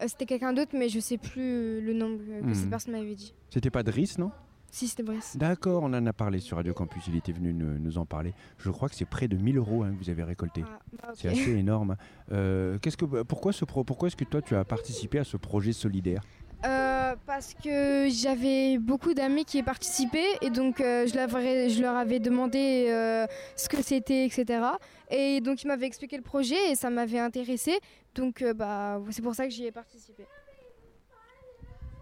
Euh, 0.01 0.05
c'était 0.07 0.25
quelqu'un 0.25 0.53
d'autre, 0.53 0.71
mais 0.77 0.89
je 0.89 0.99
sais 0.99 1.17
plus 1.17 1.79
le 1.81 1.93
nombre 1.93 2.17
que 2.41 2.45
Mhm. 2.47 2.53
cette 2.55 2.69
personne 2.69 2.93
m'avait 2.93 3.15
dit. 3.15 3.33
C'était 3.49 3.69
pas 3.69 3.83
Driss, 3.83 4.17
non? 4.17 4.31
Si, 4.73 4.87
c'était 4.87 5.03
Brice. 5.03 5.35
D'accord, 5.35 5.83
on 5.83 5.87
en 5.93 6.05
a 6.05 6.13
parlé 6.13 6.39
sur 6.39 6.55
Radio 6.55 6.73
Campus, 6.73 7.03
il 7.07 7.17
était 7.17 7.33
venu 7.33 7.53
nous, 7.53 7.77
nous 7.77 7.97
en 7.97 8.05
parler. 8.05 8.33
Je 8.57 8.69
crois 8.69 8.87
que 8.87 8.95
c'est 8.95 9.03
près 9.03 9.27
de 9.27 9.35
1000 9.35 9.57
euros 9.57 9.83
hein, 9.83 9.91
que 9.91 10.01
vous 10.01 10.09
avez 10.09 10.23
récolté. 10.23 10.63
Ah, 10.65 10.79
bah. 11.01 11.11
C'est 11.13 11.27
assez 11.27 11.51
énorme. 11.51 11.97
Euh, 12.31 12.77
qu'est-ce 12.79 12.95
que, 12.95 13.03
pourquoi, 13.23 13.51
ce 13.51 13.65
pro, 13.65 13.83
pourquoi 13.83 14.07
est-ce 14.07 14.15
que 14.15 14.23
toi 14.23 14.41
tu 14.41 14.55
as 14.55 14.63
participé 14.63 15.19
à 15.19 15.25
ce 15.25 15.35
projet 15.35 15.73
solidaire? 15.73 16.21
Euh, 16.63 17.15
parce 17.25 17.55
que 17.55 18.07
j'avais 18.09 18.77
beaucoup 18.77 19.15
d'amis 19.15 19.45
qui 19.45 19.57
y 19.57 19.63
participaient 19.63 20.37
et 20.41 20.51
donc 20.51 20.79
euh, 20.79 21.07
je, 21.07 21.15
leur 21.15 21.35
avais- 21.35 21.69
je 21.69 21.81
leur 21.81 21.95
avais 21.95 22.19
demandé 22.19 22.85
euh, 22.89 23.25
ce 23.55 23.67
que 23.67 23.81
c'était, 23.81 24.25
etc. 24.25 24.63
Et 25.09 25.41
donc 25.41 25.63
ils 25.63 25.67
m'avaient 25.67 25.87
expliqué 25.87 26.17
le 26.17 26.21
projet 26.23 26.69
et 26.71 26.75
ça 26.75 26.91
m'avait 26.91 27.17
intéressé. 27.19 27.79
Donc 28.13 28.43
bah, 28.55 29.01
c'est 29.09 29.23
pour 29.23 29.33
ça 29.33 29.45
que 29.45 29.51
j'y 29.51 29.65
ai 29.65 29.71
participé. 29.71 30.25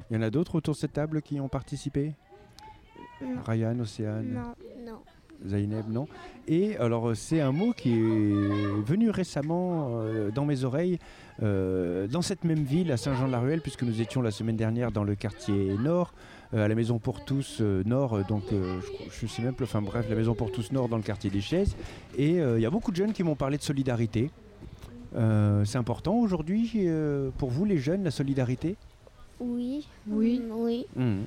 Il 0.09 0.15
y 0.15 0.19
en 0.19 0.23
a 0.23 0.29
d'autres 0.29 0.55
autour 0.55 0.73
de 0.73 0.79
cette 0.79 0.93
table 0.93 1.21
qui 1.21 1.39
ont 1.39 1.47
participé? 1.49 2.13
Non. 3.21 3.41
Ryan, 3.45 3.79
Océane, 3.79 4.27
Non. 4.33 4.55
Non. 4.85 5.01
Zaineb, 5.47 5.89
non 5.89 6.07
Et 6.47 6.75
alors, 6.77 7.09
euh, 7.09 7.15
c'est 7.15 7.39
un 7.41 7.51
mot 7.51 7.71
qui 7.71 7.91
est 7.93 8.81
venu 8.85 9.09
récemment 9.09 9.89
euh, 9.91 10.31
dans 10.31 10.45
mes 10.45 10.63
oreilles, 10.63 10.99
euh, 11.41 12.07
dans 12.07 12.21
cette 12.21 12.43
même 12.43 12.63
ville, 12.63 12.91
à 12.91 12.97
Saint-Jean-de-la-Ruelle, 12.97 13.61
puisque 13.61 13.83
nous 13.83 14.01
étions 14.01 14.21
la 14.21 14.31
semaine 14.31 14.57
dernière 14.57 14.91
dans 14.91 15.03
le 15.03 15.15
quartier 15.15 15.75
nord, 15.81 16.13
euh, 16.53 16.65
à 16.65 16.67
la 16.67 16.75
Maison 16.75 16.99
pour 16.99 17.23
tous 17.23 17.59
euh, 17.61 17.83
nord, 17.85 18.25
donc 18.25 18.43
euh, 18.51 18.79
je, 19.11 19.21
je 19.21 19.27
sais 19.27 19.41
même 19.41 19.53
plus, 19.53 19.65
enfin 19.65 19.81
bref, 19.81 20.05
la 20.09 20.15
Maison 20.15 20.33
pour 20.35 20.51
tous 20.51 20.71
nord 20.71 20.89
dans 20.89 20.97
le 20.97 21.03
quartier 21.03 21.29
des 21.29 21.41
Chaises. 21.41 21.75
Et 22.17 22.41
euh, 22.41 22.59
il 22.59 22.61
y 22.61 22.65
a 22.65 22.69
beaucoup 22.69 22.91
de 22.91 22.97
jeunes 22.97 23.13
qui 23.13 23.23
m'ont 23.23 23.35
parlé 23.35 23.57
de 23.57 23.63
solidarité. 23.63 24.29
Euh, 25.15 25.63
c'est 25.65 25.77
important 25.77 26.15
aujourd'hui 26.17 26.71
euh, 26.77 27.29
pour 27.37 27.49
vous, 27.49 27.65
les 27.65 27.77
jeunes, 27.77 28.03
la 28.03 28.11
solidarité? 28.11 28.75
Oui. 29.39 29.87
Oui. 30.07 30.41
Oui. 30.51 30.85
Mhm. 30.95 31.23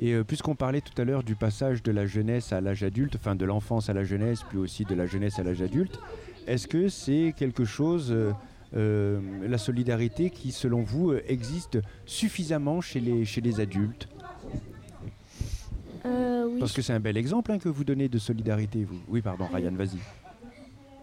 Et 0.00 0.14
euh, 0.14 0.24
puisqu'on 0.24 0.54
parlait 0.54 0.80
tout 0.80 1.00
à 1.00 1.04
l'heure 1.04 1.22
du 1.22 1.36
passage 1.36 1.82
de 1.82 1.92
la 1.92 2.06
jeunesse 2.06 2.52
à 2.52 2.62
l'âge 2.62 2.82
adulte, 2.82 3.16
enfin 3.16 3.34
de 3.34 3.44
l'enfance 3.44 3.90
à 3.90 3.92
la 3.92 4.02
jeunesse, 4.02 4.40
puis 4.48 4.56
aussi 4.56 4.84
de 4.84 4.94
la 4.94 5.04
jeunesse 5.06 5.38
à 5.38 5.42
l'âge 5.42 5.60
adulte, 5.60 6.00
est-ce 6.46 6.66
que 6.66 6.88
c'est 6.88 7.34
quelque 7.36 7.66
chose, 7.66 8.10
euh, 8.10 8.32
euh, 8.74 9.20
la 9.46 9.58
solidarité, 9.58 10.30
qui 10.30 10.52
selon 10.52 10.82
vous 10.82 11.12
existe 11.28 11.78
suffisamment 12.06 12.80
chez 12.80 13.00
les, 13.00 13.26
chez 13.26 13.42
les 13.42 13.60
adultes? 13.60 14.08
Oui. 16.02 16.58
Parce 16.58 16.72
que 16.72 16.80
c'est 16.80 16.94
un 16.94 17.00
bel 17.00 17.18
exemple 17.18 17.52
hein, 17.52 17.58
que 17.58 17.68
vous 17.68 17.84
donnez 17.84 18.08
de 18.08 18.18
solidarité, 18.18 18.84
vous. 18.84 19.00
Oui, 19.06 19.20
pardon, 19.20 19.46
Ryan, 19.52 19.72
vas-y. 19.72 19.98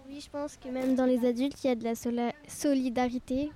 Oui, 0.09 0.19
je 0.19 0.29
pense 0.29 0.57
que 0.57 0.69
même 0.69 0.95
dans 0.95 1.05
les 1.05 1.23
adultes, 1.23 1.63
il 1.63 1.67
y 1.67 1.69
a 1.69 1.75
de 1.75 1.83
la 1.83 2.33
solidarité. 2.47 3.51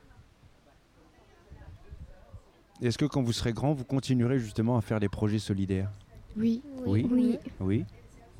Est-ce 2.82 2.98
que 2.98 3.06
quand 3.06 3.22
vous 3.22 3.32
serez 3.34 3.54
grand, 3.54 3.74
vous 3.74 3.84
continuerez 3.86 4.40
justement 4.40 4.78
à 4.78 4.82
faire 4.82 5.00
des 5.00 5.10
projets 5.10 5.40
solidaires? 5.40 5.92
Oui. 6.36 6.62
Oui? 6.86 7.08
Oui. 7.12 7.38
Oui? 7.60 7.86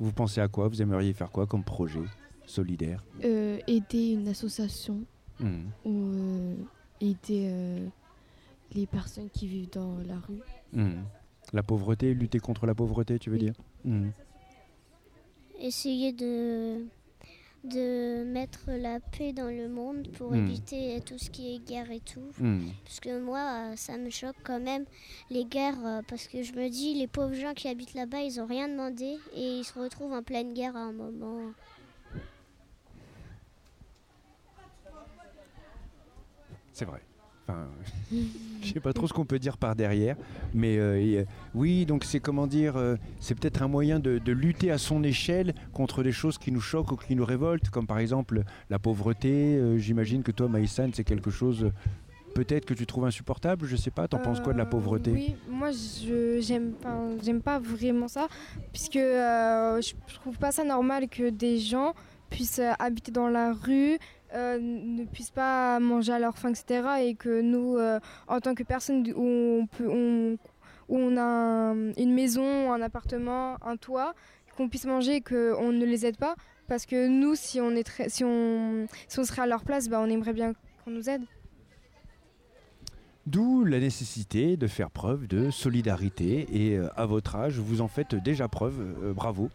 Vous 0.00 0.12
pensez 0.12 0.40
à 0.40 0.48
quoi? 0.48 0.68
Vous 0.68 0.82
aimeriez 0.82 1.12
faire 1.12 1.30
quoi 1.30 1.46
comme 1.46 1.62
projet 1.62 2.00
solidaire? 2.46 3.04
Euh, 3.24 3.58
aider 3.66 4.12
une 4.12 4.28
association 4.28 5.04
Hmm. 5.40 5.70
ou 5.84 6.12
euh, 6.14 6.54
aider 7.00 7.48
euh, 7.50 7.86
les 8.74 8.86
personnes 8.86 9.28
qui 9.30 9.48
vivent 9.48 9.70
dans 9.70 9.96
la 10.06 10.16
rue. 10.20 10.40
Hmm. 10.72 11.02
La 11.52 11.62
pauvreté, 11.62 12.14
lutter 12.14 12.38
contre 12.38 12.66
la 12.66 12.74
pauvreté, 12.74 13.18
tu 13.18 13.30
veux 13.30 13.38
dire? 13.38 13.54
Hmm. 13.84 14.10
Essayer 15.58 16.12
de, 16.12 16.84
de 17.64 18.24
mettre 18.24 18.70
la 18.70 18.98
paix 18.98 19.32
dans 19.32 19.48
le 19.50 19.68
monde 19.68 20.08
pour 20.12 20.32
Hmm. 20.32 20.46
éviter 20.46 21.00
tout 21.06 21.16
ce 21.18 21.30
qui 21.30 21.54
est 21.54 21.58
guerre 21.58 21.90
et 21.92 22.00
tout. 22.00 22.32
Hmm. 22.38 22.68
Parce 22.84 22.98
que 23.00 23.20
moi, 23.20 23.38
euh, 23.70 23.76
ça 23.76 23.96
me 23.98 24.10
choque 24.10 24.36
quand 24.42 24.58
même 24.60 24.84
les 25.30 25.44
guerres, 25.44 25.78
euh, 25.86 26.00
parce 26.08 26.26
que 26.26 26.42
je 26.42 26.52
me 26.54 26.68
dis, 26.68 26.94
les 26.94 27.06
pauvres 27.06 27.34
gens 27.34 27.54
qui 27.54 27.68
habitent 27.68 27.94
là-bas, 27.94 28.20
ils 28.22 28.38
n'ont 28.38 28.46
rien 28.46 28.68
demandé 28.68 29.16
et 29.34 29.58
ils 29.58 29.64
se 29.64 29.78
retrouvent 29.78 30.12
en 30.12 30.22
pleine 30.22 30.52
guerre 30.54 30.76
à 30.76 30.80
un 30.80 30.92
moment. 30.92 31.52
C'est 36.72 36.84
vrai. 36.86 37.00
Enfin, 37.46 37.66
je 38.62 38.72
sais 38.72 38.80
pas 38.80 38.92
trop 38.92 39.06
ce 39.06 39.12
qu'on 39.12 39.24
peut 39.24 39.38
dire 39.38 39.56
par 39.56 39.74
derrière, 39.74 40.16
mais 40.54 40.78
euh, 40.78 41.00
et, 41.00 41.18
euh, 41.18 41.24
oui, 41.54 41.86
donc 41.86 42.04
c'est 42.04 42.20
comment 42.20 42.46
dire, 42.46 42.76
euh, 42.76 42.96
c'est 43.20 43.34
peut-être 43.34 43.62
un 43.62 43.68
moyen 43.68 43.98
de, 43.98 44.18
de 44.18 44.32
lutter 44.32 44.70
à 44.70 44.78
son 44.78 45.02
échelle 45.02 45.54
contre 45.72 46.02
des 46.02 46.12
choses 46.12 46.38
qui 46.38 46.52
nous 46.52 46.60
choquent 46.60 46.92
ou 46.92 46.96
qui 46.96 47.16
nous 47.16 47.24
révoltent, 47.24 47.70
comme 47.70 47.86
par 47.86 47.98
exemple 47.98 48.42
la 48.70 48.78
pauvreté. 48.78 49.60
J'imagine 49.78 50.22
que 50.22 50.32
toi, 50.32 50.48
Maïsan, 50.48 50.90
c'est 50.92 51.04
quelque 51.04 51.30
chose 51.30 51.70
peut-être 52.34 52.64
que 52.64 52.74
tu 52.74 52.86
trouves 52.86 53.04
insupportable. 53.04 53.66
Je 53.66 53.76
sais 53.76 53.90
pas. 53.90 54.08
T'en 54.08 54.18
penses 54.18 54.40
quoi 54.40 54.52
de 54.52 54.58
la 54.58 54.66
pauvreté? 54.66 55.10
Oui, 55.10 55.34
moi 55.50 55.70
je 55.70 56.40
j'aime 56.40 56.72
pas 56.72 56.98
j'aime 57.22 57.42
pas 57.42 57.58
vraiment 57.58 58.08
ça 58.08 58.28
puisque 58.72 58.94
je 58.94 59.92
je 60.06 60.14
trouve 60.14 60.38
pas 60.38 60.52
ça 60.52 60.64
normal 60.64 61.08
que 61.08 61.30
des 61.30 61.58
gens 61.58 61.94
puissent 62.30 62.62
habiter 62.78 63.12
dans 63.12 63.28
la 63.28 63.52
rue, 63.52 63.98
euh, 64.34 64.58
ne 64.60 65.04
puissent 65.04 65.30
pas 65.30 65.78
manger 65.80 66.12
à 66.12 66.18
leur 66.18 66.36
faim, 66.38 66.50
etc. 66.50 66.82
Et 67.02 67.14
que 67.14 67.40
nous, 67.40 67.76
euh, 67.76 68.00
en 68.28 68.40
tant 68.40 68.54
que 68.54 68.62
personne 68.62 69.06
où 69.16 69.66
on 70.88 71.16
a 71.16 71.22
un- 71.22 71.92
une 71.94 72.12
maison, 72.14 72.72
un 72.72 72.80
appartement, 72.82 73.56
un 73.64 73.76
toit, 73.76 74.14
qu'on 74.56 74.68
puisse 74.68 74.84
manger 74.84 75.16
et 75.16 75.20
qu'on 75.22 75.72
ne 75.72 75.84
les 75.84 76.04
aide 76.06 76.16
pas. 76.18 76.34
Parce 76.68 76.86
que 76.86 77.08
nous, 77.08 77.34
si 77.34 77.60
on, 77.60 77.70
est 77.72 77.82
très- 77.84 78.08
si 78.08 78.24
on, 78.24 78.86
si 79.08 79.18
on 79.18 79.24
serait 79.24 79.42
à 79.42 79.46
leur 79.46 79.64
place, 79.64 79.88
bah, 79.88 80.00
on 80.00 80.08
aimerait 80.10 80.32
bien 80.32 80.52
qu'on 80.84 80.90
nous 80.90 81.08
aide. 81.10 81.22
D'où 83.26 83.64
la 83.64 83.78
nécessité 83.78 84.56
de 84.56 84.66
faire 84.66 84.90
preuve 84.90 85.28
de 85.28 85.50
solidarité. 85.50 86.46
Et 86.50 86.76
euh, 86.76 86.88
à 86.96 87.06
votre 87.06 87.36
âge, 87.36 87.58
vous 87.58 87.80
en 87.80 87.88
faites 87.88 88.14
déjà 88.14 88.48
preuve. 88.48 89.12
Bravo. 89.14 89.48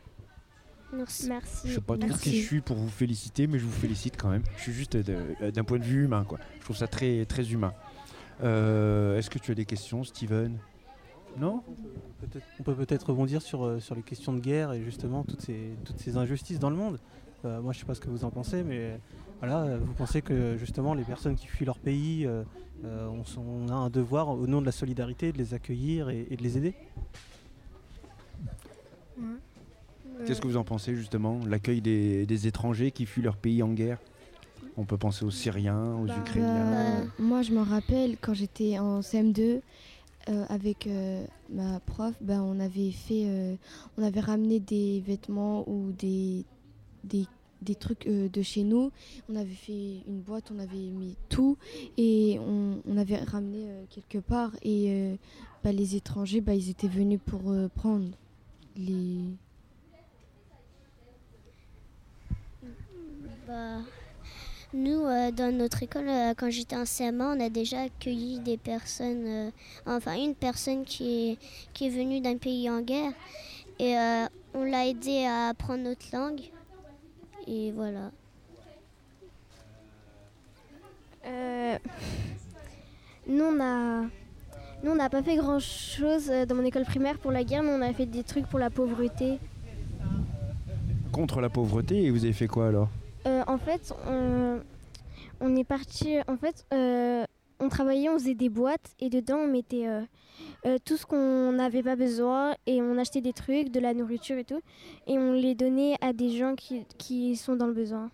Merci. 0.94 1.28
Je 1.68 1.74
sais 1.76 1.82
pas 1.82 1.98
trop 1.98 2.08
qui 2.18 2.30
je 2.42 2.46
suis 2.46 2.62
pour 2.62 2.78
vous 2.78 2.88
féliciter, 2.90 3.46
mais 3.48 3.60
je 3.60 3.66
vous 3.66 3.72
félicite 3.72 4.16
quand 4.18 4.30
même. 4.30 4.44
Je 4.58 4.62
suis 4.64 4.74
juste 4.74 4.96
euh, 4.96 5.52
d'un 5.52 5.64
point 5.64 5.80
de 5.80 5.84
vue 5.84 6.06
humain, 6.06 6.24
quoi. 6.24 6.40
Je 6.60 6.64
trouve 6.64 6.78
ça 6.78 6.88
très, 6.88 7.26
très 7.26 7.52
humain. 7.52 7.74
Euh, 8.44 9.18
Est-ce 9.18 9.30
que 9.30 9.40
tu 9.40 9.52
as 9.52 9.56
des 9.56 9.66
questions, 9.66 10.04
Steven? 10.04 10.58
Non? 11.38 11.62
On 12.60 12.64
peut 12.64 12.74
peut-être 12.76 13.10
rebondir 13.10 13.42
sur, 13.42 13.66
euh, 13.66 13.80
sur 13.80 13.96
les 13.96 14.02
questions 14.02 14.34
de 14.34 14.40
guerre 14.40 14.74
et 14.74 14.82
justement 14.84 15.24
toutes 15.24 15.42
ces, 15.42 15.72
toutes 15.84 16.00
ces 16.00 16.18
injustices 16.18 16.60
dans 16.60 16.70
le 16.70 16.76
monde. 16.76 17.00
Euh, 17.46 17.62
moi, 17.62 17.74
je 17.74 17.80
sais 17.80 17.86
pas 17.86 17.94
ce 17.94 18.02
que 18.02 18.10
vous 18.10 18.24
en 18.24 18.32
pensez, 18.32 18.64
mais 18.64 19.00
voilà, 19.40 19.78
vous 19.78 19.94
pensez 19.94 20.22
que 20.22 20.56
justement 20.58 20.94
les 20.94 21.04
personnes 21.04 21.36
qui 21.36 21.48
fuient 21.48 21.66
leur 21.66 21.78
pays, 21.78 22.26
euh, 22.26 22.44
on, 22.84 23.22
s- 23.22 23.38
on 23.38 23.68
a 23.70 23.76
un 23.76 23.90
devoir 23.90 24.30
au 24.30 24.48
nom 24.48 24.62
de 24.62 24.66
la 24.66 24.72
solidarité 24.72 25.32
de 25.32 25.38
les 25.38 25.54
accueillir 25.54 26.10
et, 26.10 26.26
et 26.32 26.38
de 26.38 26.42
les 26.44 26.58
aider? 26.58 26.74
Qu'est-ce 30.26 30.42
que 30.42 30.48
vous 30.48 30.58
en 30.58 30.64
pensez 30.64 30.96
justement 30.96 31.40
L'accueil 31.48 31.82
des, 31.82 32.26
des 32.26 32.48
étrangers 32.48 32.92
qui 32.92 33.06
fuient 33.06 33.22
leur 33.22 33.38
pays 33.38 33.64
en 33.64 33.70
guerre? 33.74 34.00
On 34.76 34.86
peut 34.86 34.98
penser 34.98 35.26
aux 35.26 35.32
Syriens, 35.32 35.96
aux 35.96 36.06
Bah, 36.06 36.16
Ukrainiens. 36.20 37.02
Euh, 37.02 37.06
moi, 37.20 37.42
je 37.42 37.52
me 37.52 37.62
rappelle 37.62 38.18
quand 38.22 38.34
j'étais 38.34 38.78
en 38.78 39.00
CM2 39.00 39.62
euh, 40.30 40.44
avec 40.50 40.88
euh, 40.88 41.26
ma 41.50 41.80
prof, 41.80 42.14
ben, 42.22 42.42
on 42.42 42.60
avait 42.60 42.92
fait, 42.92 43.24
euh, 43.26 43.56
on 43.98 44.04
avait 44.04 44.20
ramené 44.20 44.60
des 44.60 45.02
vêtements 45.06 45.64
ou 45.70 45.94
des, 45.98 46.44
des, 47.06 47.26
des 47.62 47.76
trucs 47.76 48.08
de 48.08 48.42
chez 48.42 48.64
nous. 48.64 48.92
On 49.30 49.36
avait 49.36 49.48
fait 49.48 50.02
une 50.08 50.20
boîte, 50.20 50.52
on 50.54 50.60
avait 50.60 50.76
mis 50.76 51.16
tout 51.30 51.58
et 51.98 52.38
on, 52.40 52.82
on 52.88 52.98
avait 52.98 53.18
ramené 53.18 53.68
quelque 53.90 54.18
part. 54.18 54.52
Et 54.64 55.18
bah, 55.64 55.72
les 55.72 55.96
étrangers, 55.96 56.42
bah, 56.42 56.54
ils 56.54 56.70
étaient 56.70 56.88
venus 56.90 57.20
pour 57.26 57.54
prendre 57.76 58.10
les. 58.76 59.18
Bah, 63.48 63.80
nous, 64.74 65.06
euh, 65.06 65.32
dans 65.32 65.56
notre 65.56 65.82
école, 65.82 66.10
euh, 66.10 66.34
quand 66.36 66.50
j'étais 66.50 66.76
en 66.76 66.84
CMA, 66.84 67.34
on 67.34 67.40
a 67.40 67.50
déjà 67.50 67.84
accueilli 67.84 68.40
des 68.40 68.58
personnes, 68.58 69.26
euh, 69.26 69.52
enfin 69.86 70.16
une 70.16 70.36
personne 70.36 70.84
qui 70.84 71.32
est, 71.32 71.38
qui 71.74 71.88
est 71.88 71.90
venue 71.90 72.20
d'un 72.20 72.36
pays 72.36 72.70
en 72.70 72.82
guerre. 72.82 73.14
Et 73.80 73.98
euh, 73.98 74.26
on 74.54 74.66
l'a 74.66 74.86
aidé 74.88 75.24
à 75.26 75.50
apprendre 75.50 75.84
notre 75.84 76.06
langue. 76.12 76.42
Et 77.48 77.72
voilà. 77.72 78.12
Euh, 81.26 81.78
nous, 83.28 83.46
on 83.46 83.62
a, 83.62 84.02
nous, 84.84 84.92
on 84.92 84.96
n'a 84.96 85.10
pas 85.10 85.24
fait 85.24 85.38
grand 85.38 85.60
chose 85.60 86.30
dans 86.50 86.56
mon 86.56 86.66
école 86.66 86.84
primaire 86.84 87.18
pour 87.18 87.32
la 87.32 87.46
guerre, 87.46 87.64
mais 87.64 87.72
on 87.72 87.82
a 87.82 87.94
fait 87.94 88.06
des 88.06 88.24
trucs 88.24 88.48
pour 88.48 88.60
la 88.60 88.70
pauvreté. 88.70 89.40
Contre 91.14 91.40
la 91.40 91.50
pauvreté, 91.50 92.04
et 92.04 92.12
vous 92.12 92.26
avez 92.26 92.34
fait 92.34 92.48
quoi 92.48 92.68
alors? 92.68 92.90
Euh, 93.28 93.44
en 93.48 93.58
fait, 93.58 93.94
on, 95.42 95.56
est 95.56 95.64
parti. 95.66 96.18
En 96.28 96.38
fait, 96.38 96.66
euh, 96.74 97.26
on 97.60 97.68
travaillait, 97.68 98.10
on 98.10 98.18
faisait 98.18 98.36
des 98.36 98.50
boîtes 98.50 98.96
et 99.00 99.10
dedans 99.10 99.38
on 99.38 99.48
mettait 99.48 99.88
euh, 99.88 100.78
tout 100.86 100.96
ce 100.96 101.06
qu'on 101.06 101.52
n'avait 101.52 101.84
pas 101.84 101.96
besoin 101.96 102.56
et 102.66 102.82
on 102.82 102.98
achetait 102.98 103.22
des 103.22 103.34
trucs, 103.34 103.70
de 103.72 103.80
la 103.80 103.94
nourriture 103.94 104.38
et 104.38 104.46
tout, 104.46 104.62
et 105.08 105.18
on 105.18 105.34
les 105.34 105.56
donnait 105.56 105.96
à 106.00 106.14
des 106.14 106.38
gens 106.38 106.56
qui, 106.56 106.86
qui 106.98 107.36
sont 107.36 107.56
dans 107.56 107.68
le 107.68 107.74
besoin. 107.74 108.10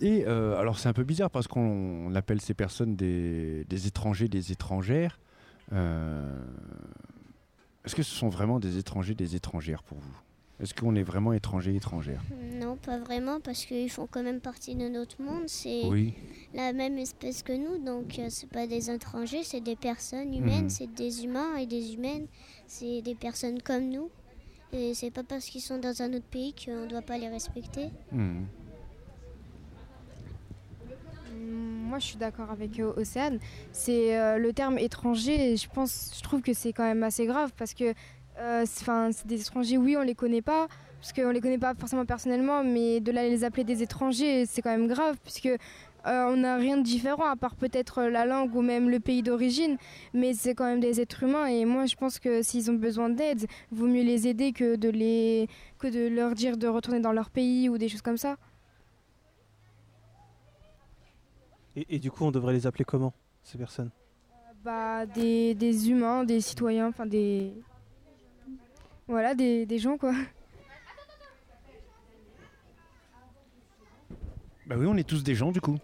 Et 0.00 0.24
alors 0.24 0.78
c'est 0.78 0.88
un 0.88 0.92
peu 0.92 1.02
bizarre 1.02 1.30
parce 1.30 1.48
qu'on 1.48 2.06
on 2.06 2.14
appelle 2.14 2.40
ces 2.40 2.54
personnes 2.54 2.94
des, 2.94 3.64
des 3.64 3.86
étrangers, 3.88 4.28
des 4.28 4.52
étrangères. 4.52 5.18
Est-ce 7.88 7.96
que 7.96 8.02
ce 8.02 8.14
sont 8.14 8.28
vraiment 8.28 8.60
des 8.60 8.76
étrangers, 8.76 9.14
des 9.14 9.34
étrangères 9.34 9.82
pour 9.82 9.96
vous? 9.96 10.14
Est-ce 10.60 10.74
qu'on 10.74 10.94
est 10.94 11.02
vraiment 11.02 11.32
étranger, 11.32 11.74
étrangère 11.74 12.20
Non, 12.60 12.76
pas 12.76 12.98
vraiment, 12.98 13.40
parce 13.40 13.64
qu'ils 13.64 13.88
font 13.88 14.06
quand 14.06 14.22
même 14.22 14.40
partie 14.42 14.74
de 14.74 14.88
notre 14.90 15.22
monde. 15.22 15.44
C'est 15.46 15.86
Oui. 15.86 16.12
la 16.52 16.74
même 16.74 16.98
espèce 16.98 17.42
que 17.42 17.54
nous, 17.54 17.82
donc 17.82 18.18
euh, 18.18 18.26
c'est 18.28 18.50
pas 18.50 18.66
des 18.66 18.90
étrangers, 18.90 19.42
c'est 19.42 19.62
des 19.62 19.74
personnes 19.74 20.34
humaines, 20.34 20.64
Mhm. 20.64 20.68
c'est 20.68 20.94
des 20.94 21.24
humains 21.24 21.56
et 21.56 21.64
des 21.64 21.94
humaines, 21.94 22.26
c'est 22.66 23.00
des 23.00 23.14
personnes 23.14 23.62
comme 23.62 23.88
nous. 23.88 24.10
Et 24.74 24.92
c'est 24.92 25.10
pas 25.10 25.22
parce 25.24 25.46
qu'ils 25.46 25.62
sont 25.62 25.78
dans 25.78 26.02
un 26.02 26.12
autre 26.12 26.26
pays 26.30 26.52
qu'on 26.62 26.86
doit 26.86 27.00
pas 27.00 27.16
les 27.16 27.28
respecter. 27.30 27.88
Hmm. 28.12 28.42
Je 31.98 32.04
suis 32.04 32.16
d'accord 32.16 32.50
avec 32.50 32.78
euh, 32.78 32.92
Océane. 32.96 33.38
C'est 33.72 34.18
euh, 34.18 34.38
le 34.38 34.52
terme 34.52 34.78
étranger. 34.78 35.56
Je 35.56 35.68
pense, 35.68 36.12
je 36.16 36.22
trouve 36.22 36.42
que 36.42 36.52
c'est 36.52 36.72
quand 36.72 36.84
même 36.84 37.02
assez 37.02 37.26
grave 37.26 37.52
parce 37.56 37.74
que, 37.74 37.92
euh, 38.38 38.62
c'est 38.66 38.84
'fin, 38.84 39.10
c'est 39.12 39.26
des 39.26 39.40
étrangers. 39.40 39.78
Oui, 39.78 39.96
on 39.96 40.02
les 40.02 40.14
connaît 40.14 40.42
pas 40.42 40.68
parce 41.00 41.12
qu'on 41.12 41.30
les 41.30 41.40
connaît 41.40 41.58
pas 41.58 41.74
forcément 41.74 42.04
personnellement, 42.04 42.64
mais 42.64 43.00
de 43.00 43.12
là 43.12 43.28
les 43.28 43.44
appeler 43.44 43.64
des 43.64 43.82
étrangers, 43.82 44.46
c'est 44.46 44.62
quand 44.62 44.70
même 44.70 44.88
grave 44.88 45.16
puisque 45.22 45.50
on 46.04 46.36
n'a 46.36 46.56
rien 46.56 46.76
de 46.78 46.82
différent 46.82 47.26
à 47.26 47.36
part 47.36 47.54
peut-être 47.54 48.02
la 48.04 48.24
langue 48.24 48.54
ou 48.56 48.62
même 48.62 48.88
le 48.88 48.98
pays 48.98 49.22
d'origine, 49.22 49.76
mais 50.14 50.32
c'est 50.32 50.54
quand 50.54 50.64
même 50.64 50.80
des 50.80 51.00
êtres 51.00 51.22
humains 51.24 51.46
et 51.46 51.64
moi 51.66 51.86
je 51.86 51.96
pense 51.96 52.18
que 52.18 52.42
s'ils 52.42 52.70
ont 52.70 52.74
besoin 52.74 53.10
d'aide, 53.10 53.46
vaut 53.70 53.86
mieux 53.86 54.02
les 54.02 54.26
aider 54.26 54.52
que 54.52 54.76
de 54.76 54.88
les 54.88 55.48
que 55.78 55.86
de 55.86 56.08
leur 56.08 56.34
dire 56.34 56.56
de 56.56 56.66
retourner 56.66 57.00
dans 57.00 57.12
leur 57.12 57.30
pays 57.30 57.68
ou 57.68 57.78
des 57.78 57.88
choses 57.88 58.02
comme 58.02 58.16
ça. 58.16 58.36
Et, 61.80 61.96
et 61.96 61.98
du 61.98 62.10
coup, 62.10 62.24
on 62.24 62.30
devrait 62.30 62.52
les 62.52 62.66
appeler 62.66 62.84
comment, 62.84 63.12
ces 63.42 63.58
personnes? 63.58 63.90
Bah, 64.64 65.06
des, 65.06 65.54
des 65.54 65.90
humains, 65.90 66.24
des 66.24 66.40
citoyens, 66.40 66.88
enfin 66.88 67.06
des. 67.06 67.52
Voilà, 69.06 69.34
des, 69.34 69.64
des 69.64 69.78
gens 69.78 69.96
quoi. 69.96 70.12
Bah 74.66 74.74
oui, 74.76 74.86
on 74.86 74.96
est 74.96 75.08
tous 75.08 75.22
des 75.22 75.34
gens 75.34 75.50
du 75.50 75.60
coup. 75.60 75.78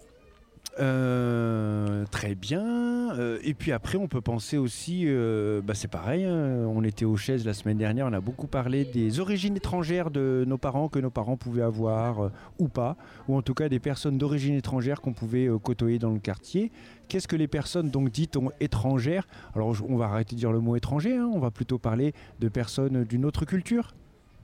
Euh, 0.81 2.05
très 2.11 2.35
bien. 2.35 3.15
Euh, 3.17 3.39
et 3.45 3.55
puis 3.55 3.71
après, 3.71 3.97
on 3.97 4.09
peut 4.09 4.21
penser 4.21 4.57
aussi, 4.57 5.05
euh, 5.07 5.61
bah 5.63 5.75
c'est 5.75 5.89
pareil, 5.89 6.25
hein, 6.25 6.67
on 6.67 6.83
était 6.83 7.05
aux 7.05 7.17
chaises 7.17 7.47
la 7.47 7.55
semaine 7.55 7.79
dernière, 7.79 8.07
on 8.07 8.13
a 8.13 8.21
beaucoup 8.21 8.49
parlé 8.49 8.85
des 8.85 9.21
origines 9.21 9.57
étrangères 9.57 10.11
de 10.11 10.45
nos 10.47 10.59
parents, 10.59 10.89
que 10.89 10.99
nos 10.99 11.11
parents 11.11 11.37
pouvaient 11.37 11.63
avoir 11.63 12.31
ou 12.59 12.69
pas, 12.69 12.97
ou 13.29 13.37
en 13.37 13.43
tout 13.43 13.55
cas 13.55 13.69
des 13.69 13.79
personnes 13.79 14.19
d'origine 14.19 14.55
étrangère 14.55 15.01
qu'on 15.01 15.13
pouvait 15.13 15.49
côtoyer 15.63 15.99
dans 15.99 16.11
le 16.11 16.19
quartier. 16.19 16.73
Qu'est-ce 17.07 17.29
que 17.29 17.37
les 17.37 17.49
personnes 17.49 17.91
donc 17.91 18.11
dites 18.11 18.37
ont 18.37 18.51
étrangères? 18.61 19.29
Alors 19.55 19.77
on 19.89 19.97
va 19.97 20.07
arrêter 20.07 20.35
de 20.35 20.41
dire 20.41 20.51
le 20.51 20.61
mot 20.61 20.75
étranger, 20.75 21.17
hein, 21.17 21.31
on 21.33 21.39
va 21.39 21.51
plutôt 21.51 21.79
parler 21.79 22.15
de 22.41 22.49
personnes 22.49 23.05
d'une 23.05 23.25
autre 23.25 23.45
culture. 23.45 23.95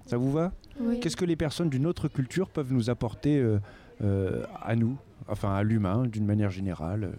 Ça 0.06 0.16
vous 0.16 0.30
va? 0.30 0.52
Oui. 0.80 1.00
Qu'est-ce 1.00 1.16
que 1.16 1.24
les 1.24 1.36
personnes 1.36 1.70
d'une 1.70 1.86
autre 1.86 2.08
culture 2.08 2.48
peuvent 2.48 2.72
nous 2.72 2.88
apporter 2.88 3.44
à 4.00 4.76
nous, 4.76 4.96
enfin 5.30 5.54
à 5.54 5.62
l'humain 5.62 6.06
d'une 6.06 6.26
manière 6.26 6.50
générale 6.50 7.12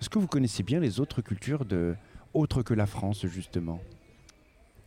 Est-ce 0.00 0.10
que 0.10 0.18
vous 0.18 0.26
connaissez 0.26 0.62
bien 0.62 0.80
les 0.80 1.00
autres 1.00 1.22
cultures 1.22 1.64
de 1.64 1.94
autres 2.34 2.62
que 2.62 2.74
la 2.74 2.86
France 2.86 3.26
justement? 3.26 3.80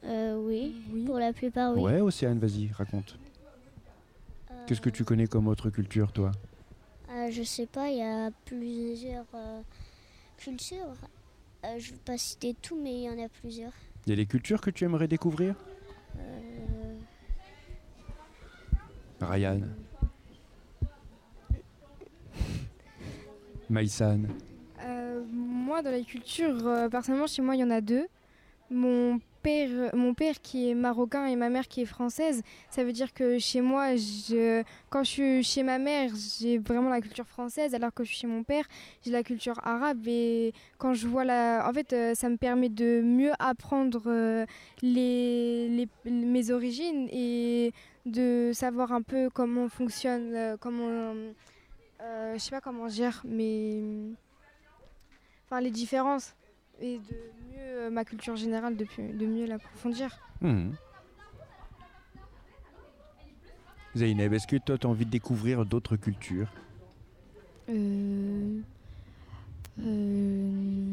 Euh, 0.03 0.35
oui. 0.37 0.75
pour 1.05 1.17
la 1.17 1.33
plupart, 1.33 1.73
oui. 1.73 1.81
Ouais, 1.81 2.01
Océane, 2.01 2.37
vas-y, 2.37 2.71
raconte. 2.71 3.17
Qu'est-ce 4.67 4.81
que 4.81 4.89
tu 4.89 5.03
connais 5.03 5.27
comme 5.27 5.47
autre 5.47 5.69
culture, 5.69 6.11
toi? 6.11 6.31
Euh, 7.09 7.29
je 7.31 7.43
sais 7.43 7.65
pas, 7.65 7.89
il 7.89 7.97
y 7.97 8.03
a 8.03 8.29
plusieurs 8.45 9.25
euh, 9.33 9.61
cultures. 10.37 10.93
Euh, 11.63 11.79
je 11.79 11.91
ne 11.91 11.95
vais 11.95 12.01
pas 12.03 12.17
citer 12.17 12.55
tout, 12.61 12.79
mais 12.81 12.93
il 12.93 13.03
y 13.03 13.09
en 13.09 13.23
a 13.23 13.29
plusieurs. 13.29 13.71
Il 14.05 14.11
y 14.11 14.13
a 14.13 14.15
des 14.15 14.25
cultures 14.25 14.61
que 14.61 14.69
tu 14.69 14.83
aimerais 14.83 15.07
découvrir? 15.07 15.55
Euh, 16.17 16.99
Ryan 19.21 19.61
Maïsan 23.69 24.27
Euh, 24.83 25.23
moi, 25.31 25.81
dans 25.81 25.91
la 25.91 26.01
culture, 26.01 26.67
euh, 26.67 26.89
personnellement, 26.89 27.27
chez 27.27 27.41
moi, 27.41 27.55
il 27.55 27.59
y 27.59 27.63
en 27.63 27.71
a 27.71 27.81
deux. 27.81 28.07
Mon 28.69 29.19
père, 29.41 29.95
mon 29.95 30.15
père 30.15 30.41
qui 30.41 30.69
est 30.69 30.73
marocain 30.73 31.27
et 31.27 31.35
ma 31.35 31.49
mère 31.49 31.67
qui 31.67 31.81
est 31.81 31.85
française, 31.85 32.41
ça 32.71 32.83
veut 32.83 32.93
dire 32.93 33.13
que 33.13 33.37
chez 33.37 33.61
moi, 33.61 33.89
quand 34.89 35.03
je 35.03 35.09
suis 35.09 35.43
chez 35.43 35.61
ma 35.61 35.77
mère, 35.77 36.09
j'ai 36.39 36.57
vraiment 36.57 36.89
la 36.89 36.99
culture 36.99 37.27
française, 37.27 37.75
alors 37.75 37.93
que 37.93 38.03
je 38.03 38.09
suis 38.09 38.17
chez 38.21 38.27
mon 38.27 38.43
père, 38.43 38.65
j'ai 39.03 39.11
la 39.11 39.21
culture 39.21 39.59
arabe. 39.63 40.07
Et 40.07 40.51
quand 40.79 40.95
je 40.95 41.07
vois 41.07 41.25
la. 41.25 41.67
En 41.69 41.73
fait, 41.73 41.93
euh, 41.93 42.15
ça 42.15 42.27
me 42.27 42.37
permet 42.37 42.69
de 42.69 43.01
mieux 43.03 43.33
apprendre 43.37 44.01
euh, 44.07 44.45
mes 44.81 46.51
origines 46.51 47.07
et 47.11 47.71
de 48.07 48.51
savoir 48.53 48.91
un 48.93 49.03
peu 49.03 49.29
comment 49.31 49.69
fonctionne, 49.69 50.57
comment. 50.59 51.13
Euh, 52.05 52.33
je 52.35 52.39
sais 52.39 52.51
pas 52.51 52.61
comment 52.61 52.87
dire, 52.87 53.21
mais 53.25 53.81
enfin 55.45 55.59
les 55.59 55.71
différences 55.71 56.35
et 56.79 56.97
de 56.97 57.15
mieux 57.51 57.59
euh, 57.59 57.89
ma 57.89 58.05
culture 58.05 58.35
générale, 58.35 58.75
de, 58.77 59.25
mieux 59.25 59.45
l'approfondir. 59.45 60.19
Mhm. 60.41 60.75
Zainab, 63.95 64.33
est-ce 64.33 64.47
que 64.47 64.57
toi, 64.57 64.77
tu 64.77 64.85
as 64.85 64.89
envie 64.89 65.05
de 65.05 65.09
découvrir 65.11 65.65
d'autres 65.65 65.95
cultures? 65.95 66.49
Euh, 67.69 68.59
euh, 69.79 70.49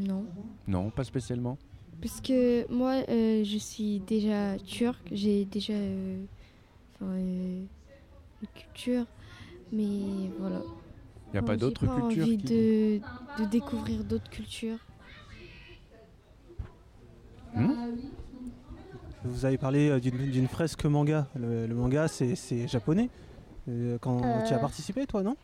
non. 0.07 0.25
Non, 0.69 0.91
pas 0.91 1.05
spécialement? 1.05 1.59
Parce 2.01 2.21
que 2.21 2.71
moi, 2.73 3.03
euh, 3.09 3.45
je 3.45 3.59
suis 3.59 3.99
déjà 4.01 4.57
turque, 4.59 5.09
j'ai 5.11 5.45
déjà 5.45 5.75
une 7.01 7.67
culture, 8.55 9.05
mais 9.73 10.31
voilà. 10.39 10.63
Il 11.33 11.37
n'y 11.37 11.39
a 11.39 11.43
pas 11.43 11.53
J'ai 11.53 11.59
d'autres 11.61 11.87
pas 11.87 12.01
cultures 12.01 12.25
envie 12.25 12.37
qui- 12.39 12.45
de, 12.45 13.43
de 13.43 13.49
découvrir 13.49 14.05
d'autres 14.05 14.29
cultures. 14.31 14.79
Hmm 17.55 17.73
Vous 19.25 19.45
avez 19.45 19.59
parlé 19.59 19.89
euh, 19.91 20.01
d'une 20.01 20.31
d'une 20.31 20.49
fresque 20.49 20.85
manga. 20.85 21.27
Le, 21.37 21.67
le 21.67 21.75
manga, 21.75 22.09
c'est 22.09 22.67
japonais. 22.69 23.09
Euh, 23.69 23.97
quand 24.01 24.19
tu 24.47 24.53
as 24.53 24.57
Euh. 24.57 24.61
participé, 24.61 25.07
toi, 25.07 25.23
non? 25.23 25.37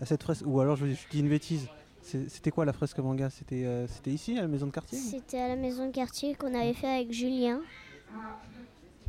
À 0.00 0.06
cette 0.06 0.22
fresque 0.22 0.44
Ou 0.46 0.60
alors 0.60 0.76
je, 0.76 0.86
je 0.86 1.08
dis 1.10 1.20
une 1.20 1.28
bêtise. 1.28 1.68
C'était 2.02 2.50
quoi 2.50 2.64
la 2.64 2.72
fresque 2.72 2.98
manga? 2.98 3.30
C'était 3.30 3.64
euh, 3.64 3.86
c'était 3.86 4.10
ici, 4.10 4.36
à 4.38 4.42
la 4.42 4.48
maison 4.48 4.66
de 4.66 4.72
quartier 4.72 4.98
C'était 4.98 5.38
à 5.38 5.48
la 5.48 5.56
maison 5.56 5.86
de 5.86 5.92
quartier 5.92 6.34
qu'on 6.34 6.54
avait 6.54 6.74
fait 6.74 6.88
avec 6.88 7.12
Julien. 7.12 7.60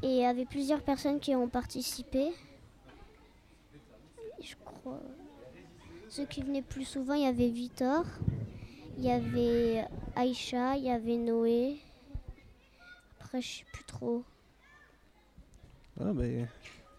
Et 0.03 0.07
il 0.07 0.17
y 0.21 0.25
avait 0.25 0.45
plusieurs 0.45 0.81
personnes 0.81 1.19
qui 1.19 1.33
ont 1.36 1.47
participé. 1.47 2.27
Crois. 4.84 5.02
Ceux 6.10 6.26
qui 6.26 6.41
venaient 6.43 6.62
plus 6.62 6.84
souvent, 6.86 7.13
il 7.13 7.24
y 7.24 7.26
avait 7.26 7.48
Victor, 7.48 8.06
il 8.98 9.06
y 9.06 9.12
avait 9.12 9.86
Aïcha, 10.15 10.76
il 10.78 10.84
y 10.84 10.91
avait 10.91 11.17
Noé. 11.17 11.78
Après, 13.19 13.41
je 13.41 13.48
sais 13.60 13.65
plus 13.72 13.84
trop. 13.86 14.24
Ah, 16.00 16.12
bah, 16.13 16.24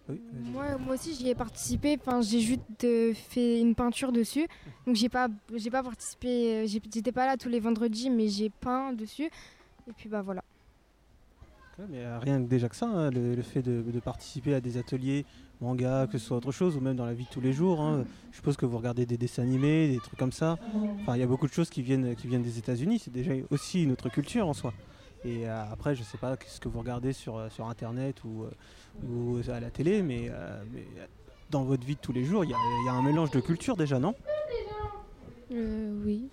oui. 0.09 0.20
Moi, 0.33 0.77
moi 0.79 0.94
aussi, 0.94 1.14
j'y 1.14 1.29
ai 1.29 1.35
participé. 1.35 1.97
Enfin, 2.01 2.20
j'ai 2.23 2.40
juste 2.40 2.61
euh, 2.85 3.14
fait 3.14 3.61
une 3.61 3.75
peinture 3.75 4.12
dessus. 4.12 4.47
Donc, 4.87 4.97
j'ai 4.97 5.09
pas, 5.09 5.29
j'ai 5.55 5.70
pas 5.70 5.83
participé. 5.83 6.57
euh, 6.57 6.66
J'étais 6.66 7.12
pas 7.12 7.27
là 7.27 7.37
tous 7.37 7.49
les 7.49 7.61
vendredis, 7.61 8.11
mais 8.11 8.29
j'ai 8.29 8.51
peint 8.51 8.92
dessus. 8.92 9.31
Et 9.88 9.92
puis, 9.97 10.09
bah 10.09 10.23
voilà. 10.23 10.42
Ouais, 11.78 11.84
mais 11.88 12.04
euh, 12.04 12.18
rien 12.20 12.40
que 12.42 12.48
déjà 12.48 12.68
que 12.68 12.76
ça, 12.76 12.87
hein, 12.87 13.10
le, 13.10 13.34
le 13.34 13.42
fait 13.42 13.62
de, 13.62 13.82
de 13.82 14.00
participer 14.00 14.54
à 14.54 14.60
des 14.60 14.76
ateliers 14.76 15.24
manga, 15.60 16.06
que 16.06 16.18
ce 16.18 16.26
soit 16.26 16.37
autre 16.37 16.52
chose, 16.52 16.76
ou 16.76 16.80
même 16.80 16.94
dans 16.96 17.06
la 17.06 17.14
vie 17.14 17.24
de 17.24 17.30
tous 17.30 17.40
les 17.40 17.52
jours. 17.52 17.80
hein, 17.80 18.04
je 18.30 18.37
suppose 18.37 18.56
que 18.56 18.64
vous 18.66 18.76
regardez 18.76 19.06
des 19.06 19.16
dessins 19.16 19.42
animés, 19.42 19.88
des 19.88 19.98
trucs 19.98 20.18
comme 20.18 20.32
ça. 20.32 20.56
Enfin, 21.00 21.16
il 21.16 21.20
y 21.20 21.22
a 21.22 21.26
beaucoup 21.26 21.46
de 21.48 21.52
choses 21.52 21.70
qui 21.70 21.82
viennent, 21.82 22.14
qui 22.14 22.28
viennent 22.28 22.42
des 22.42 22.58
États-Unis. 22.58 23.00
C'est 23.00 23.12
déjà 23.12 23.32
aussi 23.50 23.82
une 23.82 23.92
autre 23.92 24.08
culture 24.08 24.46
en 24.46 24.54
soi. 24.54 24.72
Et 25.24 25.48
euh, 25.48 25.64
après, 25.72 25.94
je 25.96 26.02
sais 26.04 26.18
pas 26.18 26.37
ce 26.46 26.60
que 26.60 26.68
vous 26.68 26.78
regardez 26.78 27.12
sur, 27.12 27.38
euh, 27.38 27.48
sur 27.48 27.66
Internet 27.68 28.22
ou, 28.24 28.44
ou 29.08 29.38
à 29.48 29.58
la 29.58 29.70
télé, 29.70 30.02
mais, 30.02 30.28
euh, 30.30 30.62
mais, 30.72 30.84
dans 31.50 31.64
votre 31.64 31.84
vie 31.84 31.94
de 31.94 32.00
tous 32.00 32.12
les 32.12 32.24
jours, 32.24 32.44
il 32.44 32.48
y, 32.50 32.52
y 32.52 32.88
a 32.88 32.92
un 32.92 33.02
mélange 33.02 33.30
de 33.30 33.40
cultures 33.40 33.76
déjà, 33.76 33.98
non? 33.98 34.14
Euh, 35.52 36.02
oui. 36.04 36.28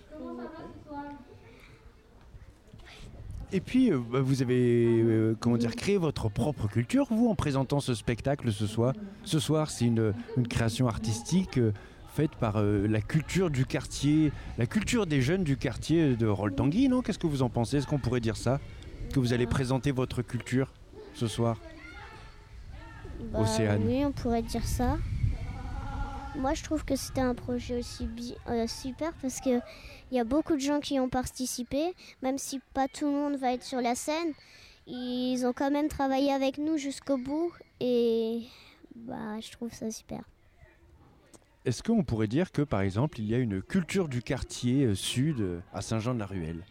Et 3.53 3.59
puis, 3.59 3.91
euh, 3.91 3.99
bah, 3.99 4.21
vous 4.21 4.41
avez 4.41 4.85
euh, 4.87 5.35
comment 5.39 5.57
dire, 5.57 5.75
créé 5.75 5.97
votre 5.97 6.29
propre 6.29 6.67
culture, 6.67 7.07
vous, 7.11 7.27
en 7.27 7.35
présentant 7.35 7.79
ce 7.79 7.93
spectacle 7.93 8.51
ce 8.51 8.65
soir. 8.65 8.93
Ce 9.23 9.39
soir, 9.39 9.69
c'est 9.69 9.85
une, 9.85 10.13
une 10.37 10.47
création 10.47 10.87
artistique 10.87 11.57
euh, 11.57 11.73
faite 12.13 12.31
par 12.31 12.61
la 12.61 12.99
culture 12.99 13.49
du 13.49 13.65
quartier, 13.65 14.33
la 14.57 14.65
culture 14.65 15.05
des 15.05 15.21
jeunes 15.21 15.45
du 15.45 15.55
quartier 15.55 16.17
de 16.17 16.27
Roltangui, 16.27 16.89
non? 16.89 17.01
Qu'est-ce 17.01 17.17
que 17.19 17.27
vous 17.27 17.41
en 17.41 17.49
pensez? 17.49 17.77
Est-ce 17.77 17.87
qu'on 17.87 17.99
pourrait 17.99 18.19
dire 18.19 18.35
ça? 18.35 18.59
Que 19.13 19.19
vous 19.21 19.31
allez 19.31 19.47
présenter 19.47 19.91
votre 19.91 20.21
culture 20.21 20.73
ce 21.13 21.27
soir? 21.27 21.57
Bah, 23.31 23.39
Océane. 23.39 23.83
Oui, 23.85 24.03
on 24.03 24.11
pourrait 24.11 24.41
dire 24.41 24.65
ça. 24.65 24.97
Moi, 26.35 26.53
je 26.53 26.63
trouve 26.63 26.85
que 26.85 26.95
c'était 26.95 27.21
un 27.21 27.35
projet 27.35 27.79
aussi 27.79 28.07
euh, 28.47 28.65
super 28.65 29.13
parce 29.21 29.41
que 29.41 29.59
il 30.11 30.17
y 30.17 30.19
a 30.19 30.23
beaucoup 30.23 30.55
de 30.55 30.61
gens 30.61 30.79
qui 30.79 30.99
ont 30.99 31.09
participé, 31.09 31.93
même 32.21 32.37
si 32.37 32.59
pas 32.73 32.87
tout 32.87 33.05
le 33.05 33.11
monde 33.11 33.35
va 33.35 33.53
être 33.53 33.63
sur 33.63 33.81
la 33.81 33.95
scène. 33.95 34.33
Ils 34.87 35.45
ont 35.45 35.53
quand 35.53 35.71
même 35.71 35.87
travaillé 35.87 36.31
avec 36.31 36.57
nous 36.57 36.77
jusqu'au 36.77 37.17
bout 37.17 37.51
et 37.79 38.43
bah, 38.95 39.39
je 39.39 39.51
trouve 39.51 39.73
ça 39.73 39.91
super. 39.91 40.23
Est-ce 41.63 41.83
qu'on 41.83 42.03
pourrait 42.03 42.27
dire 42.27 42.51
que, 42.51 42.63
par 42.63 42.81
exemple, 42.81 43.19
il 43.19 43.27
y 43.27 43.35
a 43.35 43.37
une 43.37 43.61
culture 43.61 44.07
du 44.07 44.23
quartier 44.23 44.85
euh, 44.85 44.95
sud 44.95 45.41
euh, 45.41 45.59
à 45.73 45.81
Saint-Jean-de-la-Ruelle? 45.81 46.65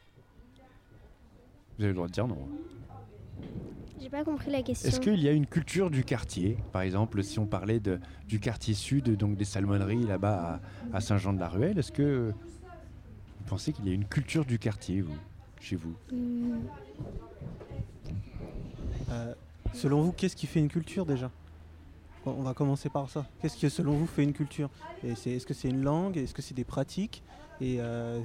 Vous 1.78 1.84
avez 1.84 1.92
le 1.92 1.94
droit 1.94 2.08
de 2.08 2.12
dire 2.12 2.26
non. 2.26 2.48
J'ai 4.00 4.08
pas 4.08 4.24
compris 4.24 4.50
la 4.50 4.62
question. 4.62 4.88
Est-ce 4.88 5.00
qu'il 5.00 5.20
y 5.20 5.28
a 5.28 5.32
une 5.32 5.46
culture 5.46 5.90
du 5.90 6.04
quartier 6.04 6.56
Par 6.72 6.82
exemple, 6.82 7.22
si 7.22 7.38
on 7.38 7.46
parlait 7.46 7.80
de, 7.80 7.98
du 8.26 8.40
quartier 8.40 8.74
sud, 8.74 9.14
donc 9.16 9.36
des 9.36 9.44
salmonneries 9.44 10.04
là-bas 10.04 10.60
à, 10.92 10.96
à 10.96 11.00
Saint-Jean-de-la-Ruelle, 11.00 11.78
est-ce 11.78 11.92
que 11.92 12.32
vous 12.32 13.44
pensez 13.46 13.72
qu'il 13.72 13.86
y 13.86 13.90
a 13.90 13.94
une 13.94 14.06
culture 14.06 14.44
du 14.46 14.58
quartier, 14.58 15.00
vous, 15.02 15.16
chez 15.60 15.76
vous 15.76 15.94
Hmm. 16.12 16.60
Euh, 19.10 19.34
Selon 19.72 20.02
vous, 20.02 20.12
qu'est-ce 20.12 20.34
qui 20.34 20.46
fait 20.46 20.60
une 20.60 20.68
culture 20.68 21.04
déjà? 21.06 21.30
Bon, 22.24 22.34
On 22.38 22.42
va 22.42 22.54
commencer 22.54 22.88
par 22.88 23.08
ça. 23.08 23.26
Qu'est-ce 23.40 23.56
qui, 23.56 23.68
selon 23.70 23.92
vous, 23.92 24.06
fait 24.06 24.24
une 24.24 24.32
culture? 24.32 24.68
Et 25.04 25.14
c'est- 25.14 25.30
Est-ce 25.32 25.46
que 25.46 25.54
c'est 25.54 25.68
une 25.68 25.82
langue? 25.82 26.16
Est-ce 26.16 26.34
que 26.34 26.42
c'est 26.42 26.54
des 26.54 26.64
pratiques? 26.64 27.22
Et 27.60 27.76
euh, 27.80 28.20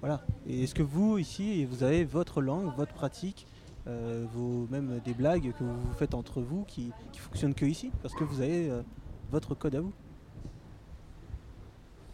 voilà. 0.00 0.24
Et 0.48 0.64
est-ce 0.64 0.74
que 0.74 0.82
vous, 0.82 1.16
ici, 1.18 1.64
vous 1.64 1.82
avez 1.82 2.04
votre 2.04 2.42
langue, 2.42 2.74
votre 2.76 2.92
pratique, 2.92 3.46
euh, 3.88 4.26
vos, 4.32 4.66
même 4.70 5.00
des 5.04 5.14
blagues 5.14 5.52
que 5.58 5.64
vous 5.64 5.92
faites 5.98 6.14
entre 6.14 6.40
vous 6.40 6.64
qui, 6.64 6.92
qui 7.12 7.20
fonctionnent 7.20 7.54
que 7.54 7.66
ici 7.66 7.90
Parce 8.02 8.14
que 8.14 8.24
vous 8.24 8.40
avez 8.40 8.70
euh, 8.70 8.82
votre 9.30 9.54
code 9.54 9.74
à 9.74 9.80
vous. 9.80 9.92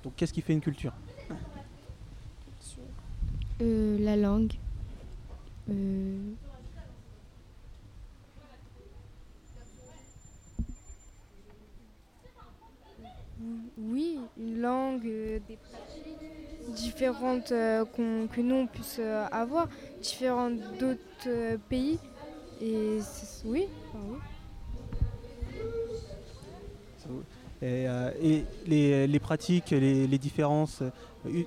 Donc, 0.02 0.14
qu'est-ce 0.16 0.32
qui 0.32 0.40
fait 0.40 0.52
une 0.52 0.60
culture? 0.60 0.92
Euh, 3.60 3.98
la 3.98 4.16
langue. 4.16 4.52
Euh, 5.68 6.32
oui, 13.78 14.18
une 14.38 14.60
langue, 14.60 15.06
euh, 15.06 15.38
des 15.48 15.56
pratiques 15.56 15.97
différentes 16.78 17.52
euh, 17.52 17.84
qu'on- 17.84 18.28
que 18.32 18.40
nous 18.40 18.54
on 18.54 18.66
puisse 18.66 18.96
euh, 19.00 19.26
avoir, 19.30 19.68
différentes 20.00 20.58
d'autres 20.78 20.98
euh, 21.26 21.56
pays. 21.68 21.98
Et 22.60 22.98
oui, 23.44 23.66
enfin, 23.94 24.04
oui. 24.10 24.18
Et, 27.60 27.88
euh, 27.88 28.10
et 28.22 28.44
les, 28.66 29.06
les 29.06 29.18
pratiques, 29.18 29.70
les, 29.70 30.06
les 30.06 30.18
différences, 30.18 30.82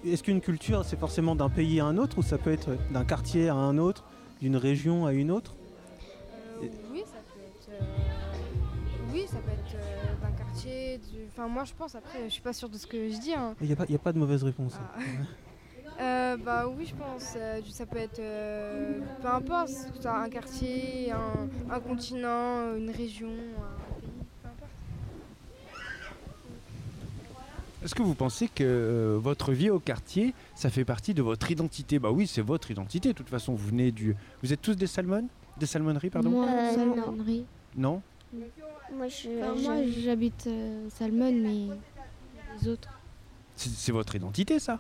est-ce 0.06 0.24
qu'une 0.24 0.42
culture, 0.42 0.84
c'est 0.84 1.00
forcément 1.00 1.36
d'un 1.36 1.50
pays 1.50 1.80
à 1.80 1.86
un 1.86 1.98
autre 1.98 2.18
ou 2.18 2.24
ça 2.24 2.38
peut 2.38 2.52
être 2.52 2.72
d'un 2.92 3.06
quartier 3.06 3.48
à 3.48 3.56
un 3.56 3.78
autre, 3.78 4.04
d'une 4.42 4.58
région 4.58 5.06
à 5.06 5.14
une 5.14 5.32
autre? 5.32 5.54
Euh, 6.62 6.68
oui, 6.92 7.01
du- 10.68 11.26
Enfin, 11.30 11.48
moi 11.48 11.64
je 11.66 11.74
pense. 11.74 11.96
Après, 11.96 12.24
je 12.26 12.30
suis 12.30 12.42
pas 12.42 12.54
sûre 12.54 12.70
de 12.70 12.78
ce 12.78 12.88
que 12.88 13.10
je 13.10 13.18
dis. 13.20 13.34
hein. 13.34 13.56
Il 13.62 13.68
n'y 13.68 13.74
a, 13.74 13.76
pas- 13.76 13.86
il 13.88 13.92
y 13.92 13.96
a 13.96 14.00
pas 14.00 14.14
de 14.14 14.20
mauvaise 14.20 14.44
réponse. 14.44 14.74
Ah. 14.78 15.00
Euh, 16.00 16.36
bah 16.38 16.66
oui, 16.68 16.88
je 16.88 16.96
pense. 16.96 17.34
euh, 17.36 17.62
ça 17.70 17.86
peut 17.86 17.98
être, 17.98 18.18
euh, 18.18 19.00
peu 19.22 19.28
importe, 19.28 19.72
un 20.06 20.30
quartier, 20.30 21.12
un, 21.12 21.48
un 21.70 21.80
continent, 21.80 22.76
une 22.76 22.90
région, 22.90 23.30
un 23.30 24.00
pays, 24.00 24.10
peu 24.42 24.48
importe. 24.48 24.72
Est-ce 27.84 27.94
que 27.94 28.02
vous 28.02 28.16
pensez 28.16 28.48
que 28.48 28.64
euh, 28.64 29.18
votre 29.22 29.52
vie 29.52 29.70
au 29.70 29.80
quartier, 29.80 30.34
ça 30.56 30.70
fait 30.72 30.86
partie 30.86 31.14
de 31.14 31.22
votre 31.22 31.52
identité? 31.52 32.00
Bah 32.00 32.10
oui, 32.12 32.26
c'est 32.26 32.42
votre 32.42 32.72
identité. 32.72 33.10
De 33.10 33.14
toute 33.14 33.30
façon, 33.30 33.54
vous 33.54 33.68
venez 33.68 33.92
du. 33.92 34.16
Vous 34.42 34.54
êtes 34.54 34.62
tous 34.62 34.76
des 34.76 34.88
salmons 34.88 35.28
Des 35.58 35.66
salmonneries, 35.68 36.10
pardon? 36.10 36.30
Moi, 36.32 36.48
Euh, 36.48 36.96
non? 37.76 38.02
Moi, 38.94 39.08
j'habite 40.04 40.48
euh, 40.48 40.90
Salmon, 40.90 41.32
mais 41.32 41.68
les 42.62 42.68
autres. 42.70 42.90
C'est 43.56 43.70
c'est 43.70 43.92
votre 43.92 44.16
identité, 44.16 44.60
ça? 44.60 44.80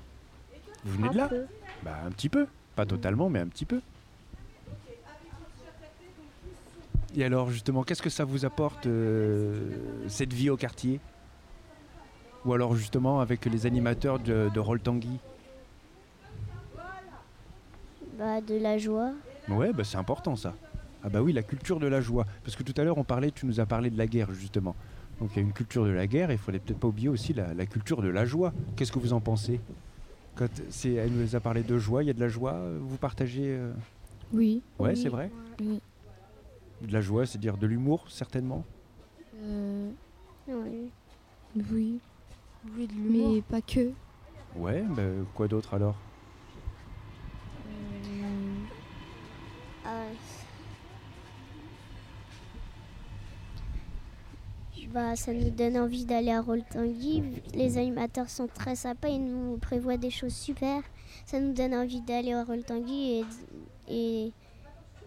Vous 0.84 0.94
venez 0.94 1.08
un 1.10 1.12
de 1.12 1.18
là? 1.18 1.28
peu. 1.28 1.46
Bah 1.84 1.98
un 2.06 2.12
petit 2.12 2.30
peu. 2.30 2.48
Pas 2.76 2.86
totalement, 2.86 3.30
mais 3.30 3.40
un 3.40 3.48
petit 3.48 3.66
peu. 3.66 3.82
Et 7.16 7.26
alors, 7.26 7.50
justement, 7.50 7.84
qu'est-ce 7.84 8.02
que 8.02 8.10
ça 8.10 8.24
vous 8.24 8.46
apporte, 8.46 8.86
euh, 8.88 10.08
cette 10.08 10.32
vie 10.32 10.50
au 10.50 10.56
quartier? 10.56 11.00
Ou 12.46 12.54
alors, 12.54 12.76
justement, 12.76 13.20
avec 13.20 13.46
les 13.46 13.66
animateurs 13.66 14.18
de, 14.20 14.50
de 14.54 14.60
Roll 14.60 14.80
Tanguy? 14.80 15.20
Bah, 18.18 18.40
de 18.40 18.56
la 18.56 18.78
joie. 18.78 19.12
Ouais, 19.50 19.74
bah 19.74 19.84
c'est 19.84 19.98
important 19.98 20.36
ça. 20.36 20.54
Ah 21.04 21.10
bah 21.10 21.22
oui, 21.22 21.34
la 21.34 21.42
culture 21.44 21.80
de 21.80 21.88
la 21.88 22.00
joie. 22.02 22.26
Parce 22.44 22.56
que 22.56 22.64
tout 22.64 22.74
à 22.80 22.84
l'heure, 22.84 22.98
on 22.98 23.04
parlait, 23.04 23.32
tu 23.32 23.46
nous 23.46 23.60
as 23.60 23.66
parlé 23.66 23.90
de 23.90 23.98
la 23.98 24.08
guerre, 24.08 24.32
justement. 24.34 24.76
Donc 25.20 25.32
il 25.34 25.38
y 25.38 25.40
a 25.40 25.42
une 25.44 25.54
culture 25.54 25.84
de 25.86 25.90
la 25.92 26.08
guerre, 26.08 26.30
et 26.30 26.34
il 26.34 26.40
faudrait 26.40 26.60
peut-être 26.60 26.80
pas 26.80 26.88
oublier 26.88 27.10
aussi 27.10 27.34
la, 27.34 27.54
la 27.54 27.66
culture 27.66 28.02
de 28.02 28.08
la 28.10 28.26
joie. 28.26 28.54
Qu'est-ce 28.76 28.92
que 28.92 29.00
vous 29.00 29.14
en 29.14 29.20
pensez? 29.20 29.60
Quand 30.36 30.48
c'est, 30.70 30.94
Elle 30.94 31.12
nous 31.12 31.36
a 31.36 31.40
parlé 31.40 31.64
de 31.64 31.78
joie, 31.78 32.04
il 32.04 32.08
y 32.08 32.10
a 32.10 32.14
de 32.14 32.20
la 32.20 32.28
joie, 32.30 32.54
euh, 32.54 32.80
vous 32.82 32.98
partagez 32.98 33.46
euh, 33.48 33.72
Oui. 34.34 34.62
Ouais, 34.80 34.92
Oui. 34.92 34.98
c'est 34.98 35.10
vrai? 35.10 35.30
Oui. 35.60 35.82
De 36.82 36.94
la 36.94 37.02
joie, 37.02 37.26
c'est-à-dire 37.26 37.58
de 37.58 37.68
l'humour, 37.68 38.06
certainement? 38.10 38.64
Euh, 39.44 39.90
Oui. 40.48 40.90
oui. 41.72 42.00
Oui, 42.78 42.88
de 42.88 42.94
l'humour. 42.94 43.34
Mais 43.34 43.42
pas 43.42 43.62
que. 43.62 43.92
Ouais, 44.56 44.84
bah, 44.96 45.02
quoi 45.34 45.48
d'autre 45.48 45.74
alors 45.74 45.96
Euh, 47.68 48.30
Ah, 49.84 50.06
Bah, 54.94 55.16
ça 55.16 55.32
nous 55.34 55.50
donne 55.52 55.78
envie 55.78 56.06
d'aller 56.06 56.32
à 56.32 56.42
Roltangui. 56.42 57.24
Les 57.54 57.78
animateurs 57.78 58.30
sont 58.30 58.48
très 58.48 58.76
sympas, 58.76 59.08
ils 59.08 59.24
nous 59.24 59.58
prévoient 59.58 59.96
des 59.96 60.10
choses 60.10 60.34
super. 60.34 60.82
Ça 61.26 61.40
nous 61.40 61.54
donne 61.54 61.74
envie 61.74 62.02
d'aller 62.02 62.34
à 62.34 62.44
Roltangui 62.44 63.20
et, 63.20 63.24
et, 63.88 64.32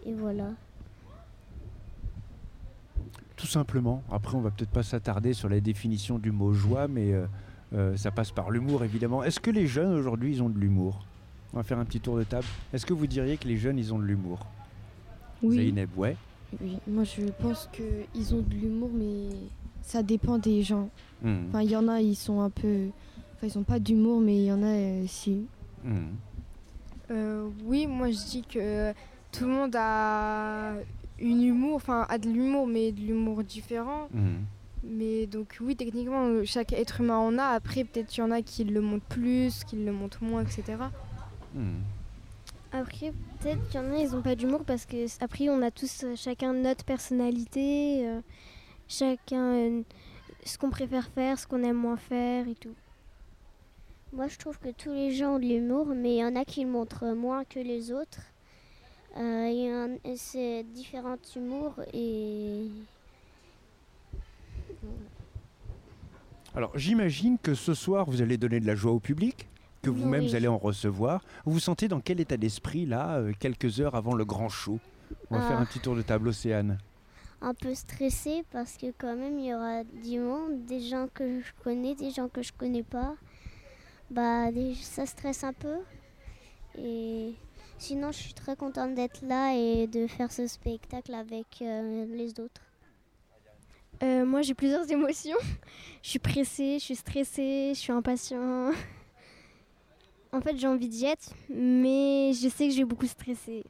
et 0.05 0.13
voilà. 0.13 0.49
Tout 3.35 3.45
simplement. 3.45 4.01
Après, 4.11 4.35
on 4.35 4.41
va 4.41 4.49
peut-être 4.49 4.71
pas 4.71 4.81
s'attarder 4.81 5.33
sur 5.33 5.49
la 5.49 5.59
définition 5.59 6.17
du 6.17 6.31
mot 6.31 6.51
joie, 6.53 6.87
mais 6.87 7.13
euh, 7.13 7.27
euh, 7.73 7.95
ça 7.95 8.09
passe 8.09 8.31
par 8.31 8.49
l'humour, 8.49 8.83
évidemment. 8.83 9.23
Est-ce 9.23 9.39
que 9.39 9.51
les 9.51 9.67
jeunes 9.67 9.93
aujourd'hui, 9.93 10.35
ils 10.35 10.41
ont 10.41 10.49
de 10.49 10.57
l'humour? 10.57 11.05
On 11.53 11.57
va 11.57 11.63
faire 11.63 11.77
un 11.77 11.85
petit 11.85 11.99
tour 11.99 12.17
de 12.17 12.23
table. 12.23 12.47
Est-ce 12.73 12.87
que 12.87 12.93
vous 12.93 13.05
diriez 13.05 13.37
que 13.37 13.47
les 13.47 13.57
jeunes, 13.57 13.77
ils 13.77 13.93
ont 13.93 13.99
de 13.99 14.05
l'humour? 14.05 14.47
Oui. 15.43 15.73
Ouais. 15.95 16.17
oui. 16.59 16.79
Moi, 16.87 17.03
je 17.03 17.21
pense 17.39 17.69
qu'ils 17.71 18.33
ont 18.33 18.41
de 18.41 18.55
l'humour, 18.55 18.89
mais 18.91 19.29
ça 19.85 20.03
dépend 20.03 20.37
des 20.37 20.63
gens. 20.63 20.89
Mhm. 21.21 21.45
Enfin, 21.49 21.61
il 21.61 21.69
y 21.69 21.75
en 21.75 21.87
a, 21.87 22.01
ils 22.01 22.15
sont 22.15 22.41
un 22.41 22.49
peu. 22.49 22.87
Enfin, 23.35 23.47
ils 23.47 23.57
ont 23.57 23.63
pas 23.63 23.79
d'humour, 23.79 24.19
mais 24.19 24.35
il 24.35 24.45
y 24.45 24.51
en 24.51 24.63
a, 24.63 24.67
euh, 24.67 25.05
si. 25.07 25.45
Mhm. 25.83 26.15
Euh, 27.11 27.47
oui, 27.65 27.85
moi 27.85 28.09
je 28.09 28.17
dis 28.17 28.41
que 28.41 28.91
tout 29.31 29.45
le 29.45 29.51
monde 29.51 29.75
a 29.75 30.73
une 31.19 31.43
humour, 31.43 31.75
enfin 31.75 32.05
a 32.09 32.17
de 32.17 32.27
l'humour, 32.27 32.65
mais 32.65 32.91
de 32.91 32.99
l'humour 32.99 33.43
différent. 33.43 34.07
Mhm. 34.11 34.45
Mais 34.83 35.27
donc 35.27 35.57
oui, 35.61 35.75
techniquement, 35.75 36.43
chaque 36.45 36.73
être 36.73 37.01
humain 37.01 37.17
en 37.17 37.37
a. 37.37 37.45
Après, 37.45 37.83
peut-être 37.83 38.07
qu'il 38.07 38.23
y 38.23 38.27
en 38.27 38.31
a 38.31 38.41
qui 38.41 38.63
le 38.63 38.81
montrent 38.81 39.05
plus, 39.05 39.63
qui 39.63 39.75
le 39.77 39.91
montrent 39.91 40.23
moins, 40.23 40.41
etc. 40.43 40.77
Après, 42.71 43.13
peut-être 43.39 43.67
qu'il 43.69 43.79
y 43.79 43.83
en 43.83 43.91
a, 43.91 43.97
ils 43.97 44.11
n'ont 44.11 44.21
pas 44.21 44.35
d'humour 44.35 44.63
parce 44.65 44.85
que 44.85 45.05
après, 45.23 45.47
on 45.49 45.61
a 45.61 45.71
tous 45.71 46.03
euh, 46.03 46.15
chacun 46.15 46.53
notre 46.53 46.83
personnalité, 46.83 48.05
euh, 48.05 48.19
chacun 48.87 49.43
euh, 49.53 49.81
ce 50.45 50.57
qu'on 50.57 50.69
préfère 50.69 51.07
faire, 51.09 51.39
ce 51.39 51.47
qu'on 51.47 51.63
aime 51.63 51.77
moins 51.77 51.97
faire 51.97 52.47
et 52.47 52.55
tout. 52.55 52.75
Moi, 54.13 54.27
je 54.27 54.37
trouve 54.37 54.57
que 54.59 54.69
tous 54.69 54.91
les 54.93 55.11
gens 55.11 55.35
ont 55.35 55.39
de 55.39 55.45
l'humour, 55.45 55.87
mais 55.87 56.15
il 56.15 56.19
y 56.19 56.23
en 56.23 56.35
a 56.35 56.45
qui 56.45 56.63
le 56.63 56.69
montrent 56.69 57.13
moins 57.15 57.43
que 57.43 57.59
les 57.59 57.91
autres. 57.91 58.21
Euh, 59.17 59.97
c'est 60.15 60.63
différents 60.63 61.17
humours 61.35 61.75
et 61.93 62.67
Alors, 66.55 66.71
j'imagine 66.77 67.37
que 67.37 67.53
ce 67.53 67.73
soir, 67.73 68.05
vous 68.09 68.21
allez 68.21 68.37
donner 68.37 68.59
de 68.61 68.67
la 68.67 68.75
joie 68.75 68.93
au 68.93 68.99
public, 68.99 69.47
que 69.81 69.89
vous-même, 69.89 70.21
Oui. 70.21 70.29
vous 70.29 70.35
allez 70.35 70.47
en 70.47 70.57
recevoir. 70.57 71.21
Vous 71.45 71.51
vous 71.53 71.59
sentez 71.59 71.87
dans 71.89 71.99
quel 71.99 72.19
état 72.21 72.37
d'esprit, 72.37 72.85
là, 72.85 73.17
euh, 73.17 73.33
quelques 73.39 73.81
heures 73.81 73.95
avant 73.95 74.13
le 74.13 74.23
grand 74.23 74.47
show? 74.49 74.79
On 75.29 75.37
va 75.37 75.43
Ah. 75.43 75.47
faire 75.49 75.59
un 75.59 75.65
petit 75.65 75.79
tour 75.79 75.95
de 75.95 76.01
table, 76.01 76.29
Océane. 76.29 76.77
Un 77.41 77.53
peu 77.53 77.73
stressée 77.75 78.43
parce 78.51 78.77
que 78.77 78.87
quand 78.97 79.15
même 79.15 79.39
il 79.39 79.47
y 79.47 79.53
aura 79.53 79.83
du 79.83 80.19
monde, 80.19 80.65
des 80.65 80.81
gens 80.81 81.07
que 81.13 81.41
je 81.41 81.51
connais, 81.63 81.95
des 81.95 82.11
gens 82.11 82.29
que 82.29 82.41
je 82.41 82.53
connais 82.53 82.83
pas. 82.83 83.15
Bah 84.09 84.47
ça 84.81 85.05
stresse 85.05 85.43
un 85.43 85.53
peu. 85.53 85.77
Et 86.77 87.33
sinon 87.77 88.11
je 88.11 88.19
suis 88.19 88.33
très 88.33 88.55
contente 88.55 88.95
d'être 88.95 89.21
là 89.21 89.53
et 89.55 89.87
de 89.87 90.07
faire 90.07 90.31
ce 90.31 90.47
spectacle 90.47 91.13
avec 91.13 91.61
euh, 91.61 92.05
les 92.05 92.39
autres. 92.39 92.61
Euh, 94.03 94.25
moi, 94.25 94.41
j'ai 94.41 94.53
plusieurs 94.53 94.89
émotions. 94.91 95.37
je 96.03 96.09
suis 96.09 96.19
pressée, 96.19 96.77
je 96.79 96.83
suis 96.83 96.95
stressée, 96.95 97.71
je 97.73 97.79
suis 97.79 97.91
impatient. 97.91 98.71
en 100.31 100.41
fait, 100.41 100.57
j'ai 100.57 100.67
envie 100.67 100.89
d'y 100.89 101.05
être, 101.05 101.33
mais 101.49 102.33
je 102.33 102.49
sais 102.49 102.67
que 102.67 102.73
je 102.73 102.79
vais 102.79 102.85
beaucoup 102.85 103.07
stresser. 103.07 103.63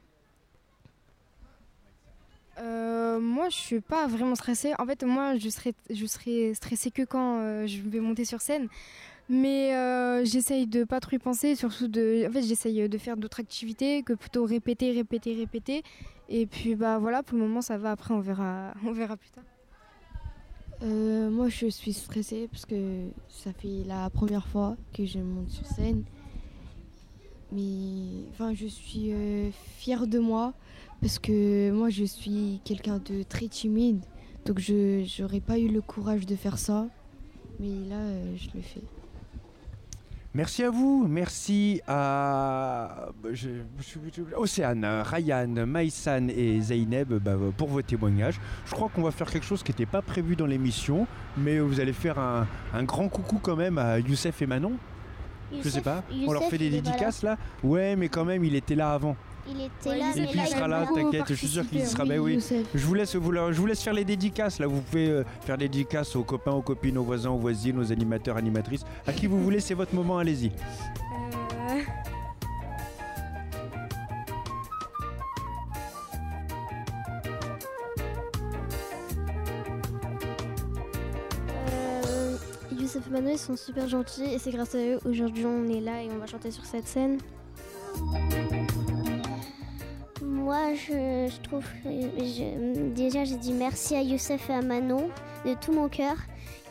Euh, 2.58 3.20
moi, 3.20 3.48
je 3.48 3.56
suis 3.56 3.80
pas 3.80 4.06
vraiment 4.06 4.34
stressée. 4.34 4.72
En 4.78 4.86
fait, 4.86 5.02
moi, 5.04 5.36
je 5.36 5.48
serai, 5.48 5.74
serai 5.90 6.54
stressée 6.54 6.90
que 6.90 7.02
quand 7.02 7.40
euh, 7.40 7.66
je 7.66 7.82
vais 7.82 8.00
monter 8.00 8.24
sur 8.24 8.40
scène. 8.40 8.68
Mais 9.28 9.74
euh, 9.74 10.24
j'essaye 10.24 10.66
de 10.66 10.84
pas 10.84 11.00
trop 11.00 11.16
y 11.16 11.18
penser, 11.18 11.56
surtout 11.56 11.88
de. 11.88 12.26
En 12.28 12.32
fait, 12.32 12.42
j'essaye 12.42 12.88
de 12.88 12.98
faire 12.98 13.16
d'autres 13.16 13.40
activités 13.40 14.02
que 14.02 14.12
plutôt 14.12 14.44
répéter, 14.44 14.92
répéter, 14.92 15.34
répéter. 15.34 15.82
Et 16.28 16.46
puis, 16.46 16.74
bah 16.76 16.98
voilà, 16.98 17.22
pour 17.22 17.36
le 17.36 17.44
moment, 17.44 17.60
ça 17.60 17.76
va. 17.76 17.90
Après, 17.92 18.14
on 18.14 18.20
verra, 18.20 18.72
on 18.86 18.92
verra 18.92 19.16
plus 19.16 19.30
tard. 19.30 19.44
Moi, 20.82 21.48
je 21.48 21.66
suis 21.66 21.92
stressée 21.92 22.48
parce 22.50 22.66
que 22.66 23.08
ça 23.28 23.52
fait 23.52 23.82
la 23.86 24.10
première 24.10 24.46
fois 24.46 24.76
que 24.94 25.04
je 25.04 25.18
monte 25.18 25.50
sur 25.50 25.66
scène. 25.66 26.04
Mais 27.50 28.24
enfin, 28.30 28.54
je 28.54 28.66
suis 28.66 29.12
fière 29.78 30.06
de 30.06 30.18
moi 30.18 30.52
parce 31.06 31.20
que 31.20 31.70
moi, 31.70 31.88
je 31.88 32.02
suis 32.02 32.60
quelqu'un 32.64 32.98
de 32.98 33.22
très 33.22 33.46
timide. 33.46 34.00
Donc, 34.44 34.58
je 34.58 35.04
n'aurais 35.22 35.38
pas 35.38 35.56
eu 35.56 35.68
le 35.68 35.80
courage 35.80 36.26
de 36.26 36.34
faire 36.34 36.58
ça. 36.58 36.88
Mais 37.60 37.68
là, 37.88 37.94
euh, 37.94 38.34
je 38.36 38.48
le 38.56 38.60
fais. 38.60 38.80
Merci 40.34 40.64
à 40.64 40.70
vous, 40.70 41.06
merci 41.08 41.80
à 41.86 43.08
je- 43.32 43.48
je- 43.78 43.98
je- 44.16 44.34
Océane, 44.36 44.84
Ryan, 45.04 45.64
Maïsan 45.64 46.26
et 46.28 46.60
Zeynep 46.60 47.08
bah, 47.08 47.36
pour 47.56 47.68
vos 47.68 47.82
témoignages. 47.82 48.40
Je 48.66 48.72
crois 48.72 48.88
qu'on 48.92 49.02
va 49.02 49.12
faire 49.12 49.30
quelque 49.30 49.46
chose 49.46 49.62
qui 49.62 49.70
n'était 49.70 49.86
pas 49.86 50.02
prévu 50.02 50.34
dans 50.34 50.44
l'émission, 50.46 51.06
mais 51.38 51.60
vous 51.60 51.78
allez 51.78 51.92
faire 51.92 52.18
un, 52.18 52.48
un 52.74 52.82
grand 52.82 53.08
coucou 53.08 53.38
quand 53.40 53.54
même 53.56 53.78
à 53.78 54.00
Youssef 54.00 54.42
et 54.42 54.46
Manon. 54.46 54.72
je 55.52 55.68
sais 55.68 55.78
Youssef- 55.78 55.82
pas, 55.84 56.02
on 56.26 56.32
leur 56.32 56.42
fait 56.50 56.58
des 56.58 56.68
là. 56.70 56.80
dédicaces 56.80 57.22
là 57.22 57.38
Ouais, 57.62 57.94
mais 57.94 58.08
quand 58.08 58.24
même, 58.24 58.44
il 58.44 58.56
était 58.56 58.74
là 58.74 58.92
avant. 58.92 59.16
Il 59.48 59.60
était 59.62 59.88
Ouais, 59.88 59.98
là, 59.98 60.04
il 60.14 60.18
Et 60.18 60.20
mais 60.22 60.26
puis 60.28 60.36
là, 60.38 60.44
il 60.46 60.50
sera 60.50 60.68
là, 60.68 60.86
t'inquiète, 60.94 61.24
je 61.28 61.34
suis 61.34 61.48
sûr 61.48 61.68
qu'il 61.68 61.86
sera. 61.86 62.04
Ben 62.04 62.18
oui. 62.18 62.38
Je 62.74 62.86
vous 62.86 62.94
laisse 62.94 63.14
vous, 63.16 63.30
leur- 63.32 63.52
je 63.52 63.60
vous 63.60 63.66
laisse 63.66 63.82
faire 63.82 63.92
les 63.94 64.04
dédicaces 64.04 64.58
là. 64.58 64.66
Vous 64.66 64.80
pouvez 64.80 65.08
euh, 65.08 65.24
faire 65.42 65.56
des 65.58 65.68
dédicaces 65.68 66.14
aux 66.16 66.24
copains, 66.24 66.52
aux 66.52 66.62
copines, 66.62 66.98
aux 66.98 67.04
voisins, 67.04 67.30
aux 67.30 67.38
voisines, 67.38 67.78
aux 67.78 67.92
animateurs, 67.92 68.36
animatrices. 68.36 68.84
À 69.06 69.12
qui 69.12 69.26
vous 69.26 69.42
voulez, 69.42 69.60
c'est 69.60 69.74
votre 69.74 69.94
moment. 69.94 70.18
Allez-y. 70.18 70.50
Euh, 81.72 82.36
Youssef 82.72 83.06
et 83.06 83.10
Manuel 83.10 83.38
sont 83.38 83.56
super 83.56 83.88
gentils 83.88 84.24
et 84.24 84.38
c'est 84.38 84.50
grâce 84.50 84.74
à 84.74 84.78
eux 84.78 84.98
aujourd'hui 85.04 85.44
on 85.44 85.68
est 85.68 85.80
là 85.80 86.02
et 86.02 86.08
on 86.14 86.18
va 86.18 86.26
chanter 86.26 86.50
sur 86.50 86.64
cette 86.64 86.86
scène. 86.86 87.18
Moi, 90.46 90.74
je, 90.74 91.40
trouve. 91.42 91.64
déjà, 92.94 93.24
j'ai 93.24 93.34
dit 93.34 93.52
merci 93.52 93.96
à 93.96 94.00
Youssef 94.00 94.48
et 94.48 94.52
à 94.52 94.62
Manon 94.62 95.10
de 95.44 95.54
tout 95.54 95.72
mon 95.72 95.88
cœur, 95.88 96.14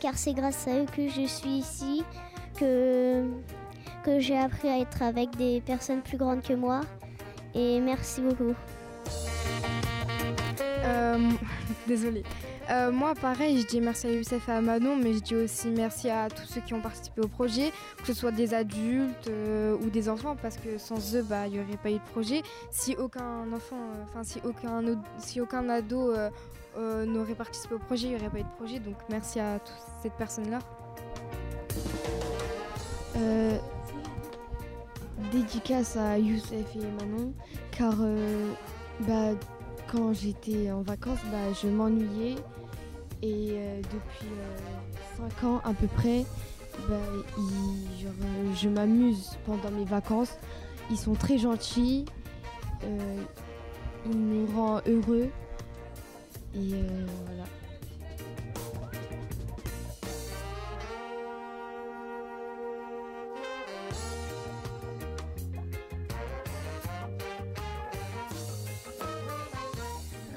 car 0.00 0.16
c'est 0.16 0.32
grâce 0.32 0.66
à 0.66 0.78
eux 0.78 0.86
que 0.96 1.06
je 1.08 1.26
suis 1.26 1.58
ici, 1.58 2.02
que, 2.58 3.28
que 4.02 4.18
j'ai 4.18 4.38
appris 4.38 4.68
à 4.68 4.78
être 4.78 5.02
avec 5.02 5.36
des 5.36 5.60
personnes 5.60 6.00
plus 6.00 6.16
grandes 6.16 6.40
que 6.40 6.54
moi. 6.54 6.80
Et 7.54 7.78
merci 7.80 8.22
beaucoup. 8.22 8.54
Euh, 10.62 11.30
Désolée. 11.86 12.22
Euh, 12.68 12.90
moi, 12.90 13.14
pareil, 13.14 13.60
je 13.60 13.66
dis 13.66 13.80
merci 13.80 14.08
à 14.08 14.10
Youssef 14.10 14.48
et 14.48 14.52
à 14.52 14.60
Manon, 14.60 14.96
mais 14.96 15.12
je 15.12 15.20
dis 15.20 15.36
aussi 15.36 15.68
merci 15.68 16.10
à 16.10 16.28
tous 16.28 16.46
ceux 16.46 16.60
qui 16.60 16.74
ont 16.74 16.80
participé 16.80 17.20
au 17.20 17.28
projet, 17.28 17.70
que 17.98 18.06
ce 18.06 18.12
soit 18.12 18.32
des 18.32 18.54
adultes 18.54 19.28
euh, 19.28 19.76
ou 19.76 19.88
des 19.88 20.08
enfants, 20.08 20.36
parce 20.40 20.56
que 20.56 20.76
sans 20.76 21.14
eux, 21.14 21.22
bah, 21.22 21.46
il 21.46 21.52
n'y 21.52 21.60
aurait 21.60 21.76
pas 21.76 21.90
eu 21.90 21.94
de 21.94 22.10
projet. 22.12 22.42
Si 22.72 22.96
aucun 22.96 23.52
enfant, 23.52 23.76
euh, 23.76 24.02
enfin, 24.04 24.24
si 24.24 24.40
aucun, 24.44 24.82
si 25.18 25.40
aucun 25.40 25.68
ado 25.68 26.12
n'aurait 26.76 27.34
participé 27.34 27.74
au 27.74 27.78
projet, 27.78 28.08
il 28.08 28.10
n'y 28.10 28.16
aurait 28.16 28.30
pas 28.30 28.40
eu 28.40 28.42
de 28.42 28.56
projet. 28.56 28.78
Donc, 28.80 28.96
merci 29.10 29.38
à 29.38 29.60
toutes 29.60 30.02
ces 30.02 30.10
personnes-là. 30.10 30.58
Euh, 33.16 33.58
dédicace 35.30 35.96
à 35.96 36.18
Youssef 36.18 36.74
et 36.74 36.80
Manon, 36.80 37.32
car 37.70 37.94
bah, 39.06 39.38
quand 39.90 40.12
j'étais 40.12 40.70
en 40.72 40.82
vacances, 40.82 41.20
bah, 41.30 41.52
je 41.62 41.68
m'ennuyais 41.68 42.34
et 43.26 43.50
euh, 43.52 43.80
depuis 43.82 44.28
5 45.40 45.44
ans 45.48 45.60
à 45.64 45.72
peu 45.72 45.86
près, 45.88 46.24
bah, 46.88 46.96
ils- 47.38 48.02
genre, 48.02 48.12
euh, 48.22 48.54
je 48.54 48.68
m'amuse 48.68 49.36
pendant 49.46 49.70
mes 49.70 49.84
vacances. 49.84 50.36
Ils 50.90 50.98
sont 50.98 51.14
très 51.14 51.38
gentils, 51.38 52.04
euh, 52.84 53.22
ils 54.10 54.16
nous 54.18 54.46
rendent 54.54 54.82
heureux 54.86 55.28
et 56.54 56.74
euh, 56.74 57.06
voilà. 57.26 57.44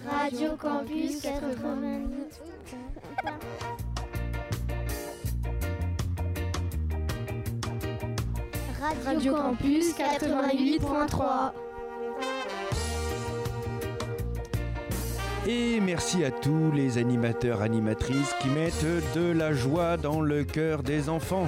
Radio 0.06 0.56
Campus 0.58 1.22
88. 1.22 2.49
Radio 9.06 9.34
Campus 9.36 9.96
88.3. 9.96 11.52
Et 15.48 15.80
merci 15.80 16.24
à 16.24 16.32
tous 16.32 16.72
les 16.72 16.98
animateurs, 16.98 17.62
animatrices 17.62 18.34
qui 18.42 18.50
mettent 18.50 18.86
de 19.16 19.32
la 19.32 19.52
joie 19.52 19.98
dans 19.98 20.22
le 20.22 20.44
cœur 20.44 20.84
des 20.84 21.10
enfants. 21.10 21.48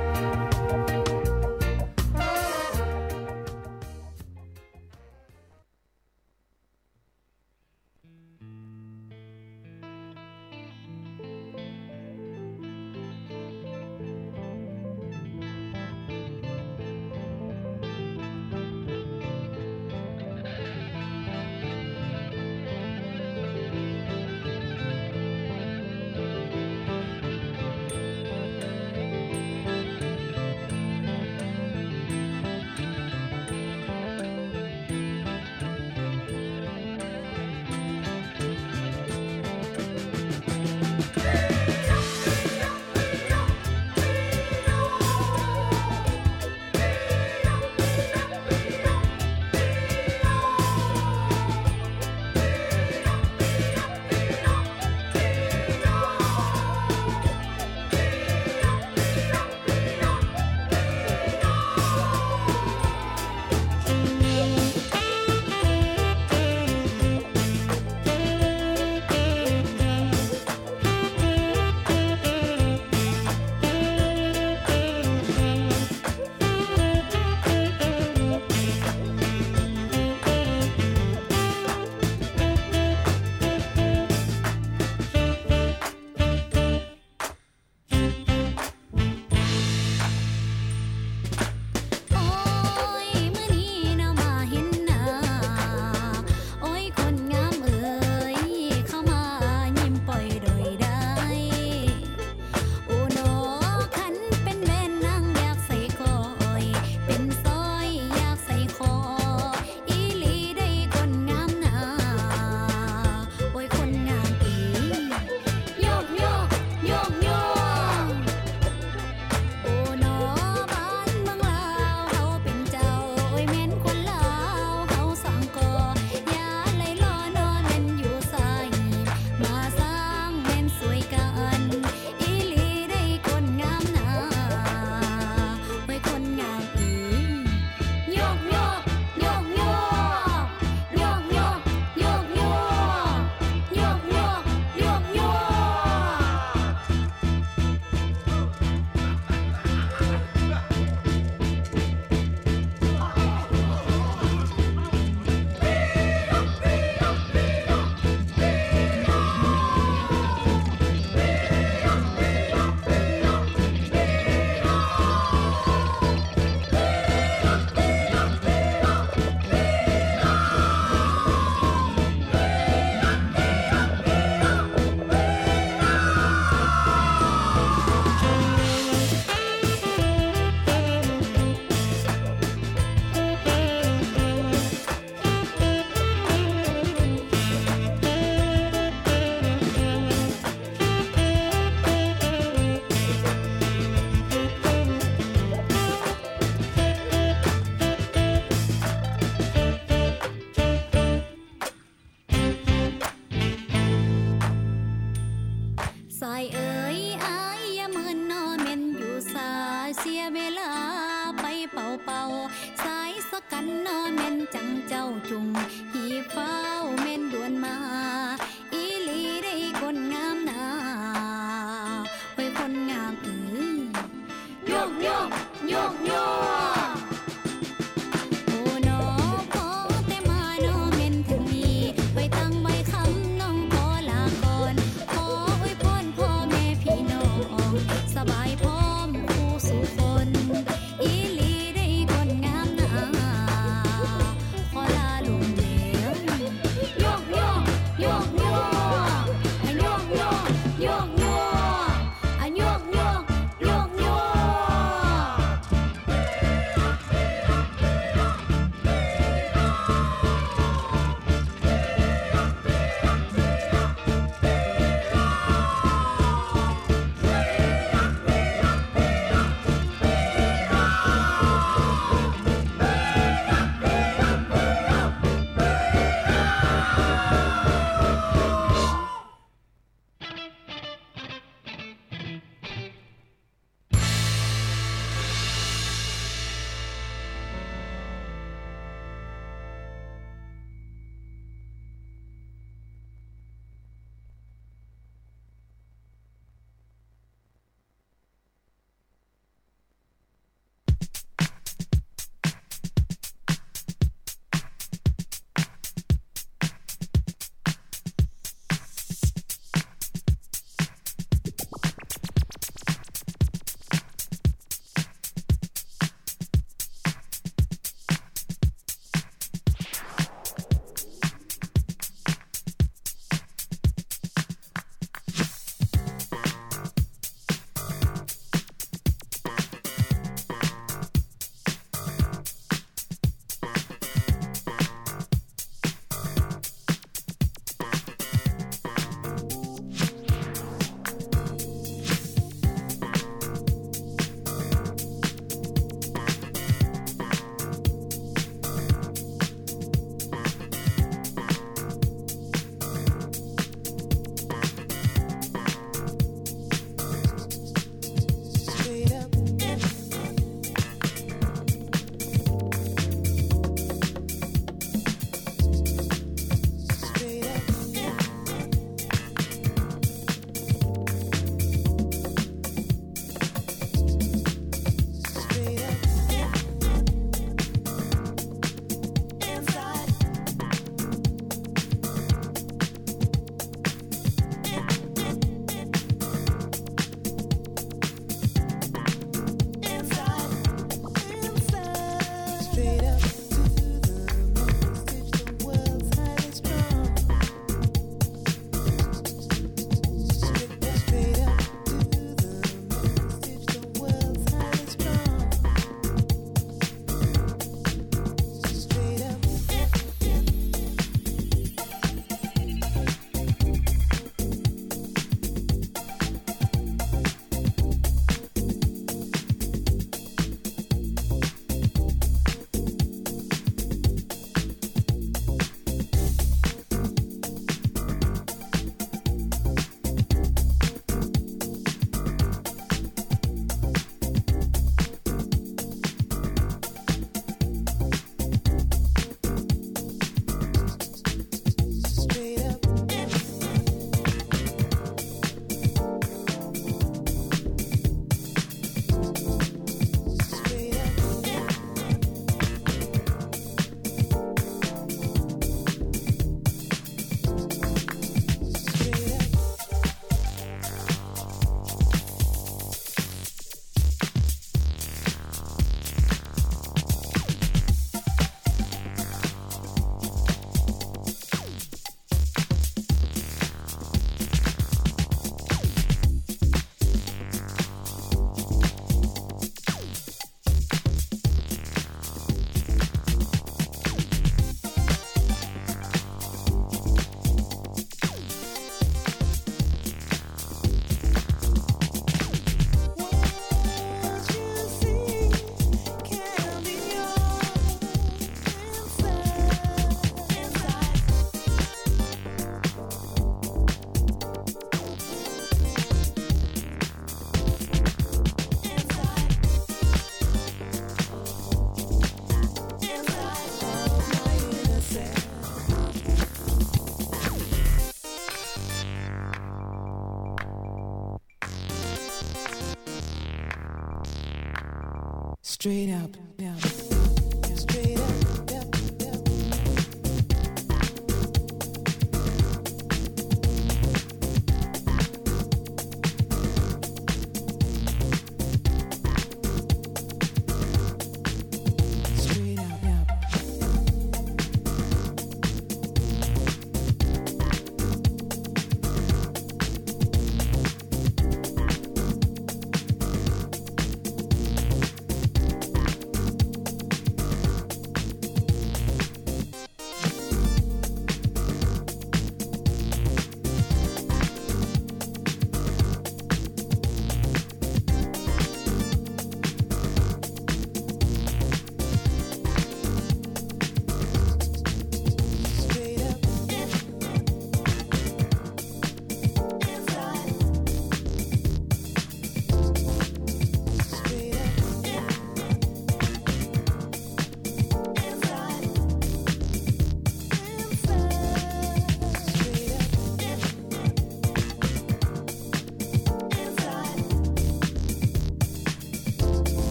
Straight 525.81 526.11
up, 526.11 526.37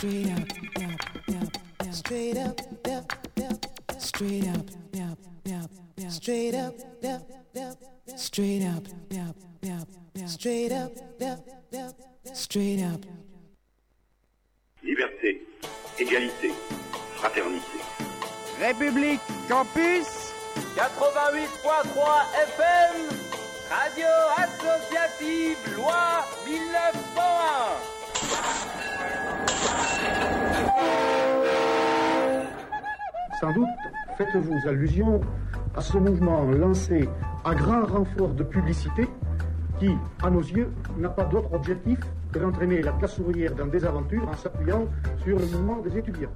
Straight 0.00 0.30
up. 0.30 0.48
Straight 1.92 2.38
up. 2.38 2.58
Straight 3.98 4.46
up. 4.48 4.70
Straight 6.08 6.54
up. 6.54 6.74
Straight 8.16 8.62
up. 8.62 8.86
Straight 10.26 10.72
up. 10.72 10.92
Straight 12.32 12.82
up. 12.82 13.04
Liberté, 14.82 15.46
égalité, 15.98 16.50
fraternité. 17.16 17.78
République 18.58 19.20
Campus 19.48 20.32
88.3 20.76 22.24
FM, 22.56 22.69
faites-vous 34.32 34.68
allusion 34.68 35.20
à 35.74 35.80
ce 35.80 35.98
mouvement 35.98 36.44
lancé 36.44 37.08
à 37.44 37.54
grand 37.54 37.84
renfort 37.86 38.34
de 38.34 38.44
publicité 38.44 39.08
qui, 39.78 39.90
à 40.22 40.30
nos 40.30 40.40
yeux, 40.40 40.70
n'a 40.98 41.08
pas 41.08 41.24
d'autre 41.24 41.52
objectif 41.54 41.98
que 42.32 42.38
d'entraîner 42.38 42.82
la 42.82 42.92
classe 42.92 43.18
ouvrière 43.18 43.54
dans 43.54 43.66
des 43.66 43.84
aventures 43.84 44.28
en 44.28 44.34
s'appuyant 44.34 44.86
sur 45.24 45.38
le 45.38 45.46
mouvement 45.46 45.78
des 45.78 45.96
étudiants. 45.98 46.30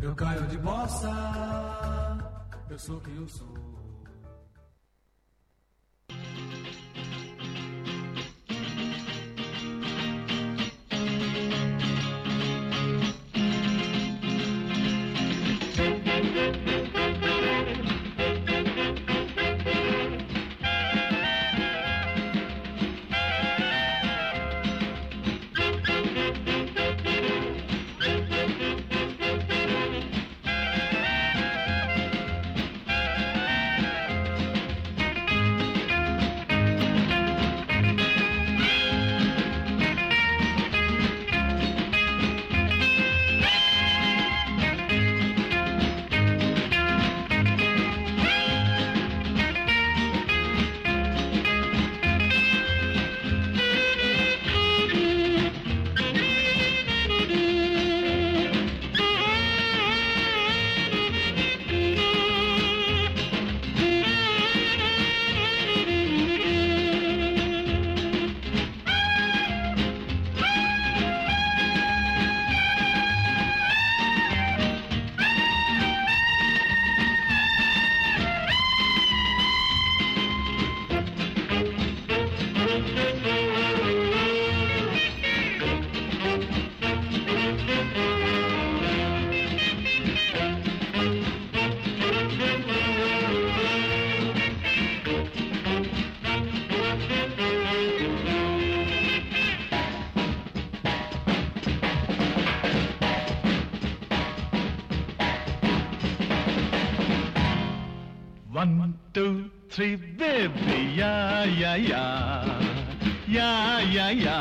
ஐயா 114.15 114.37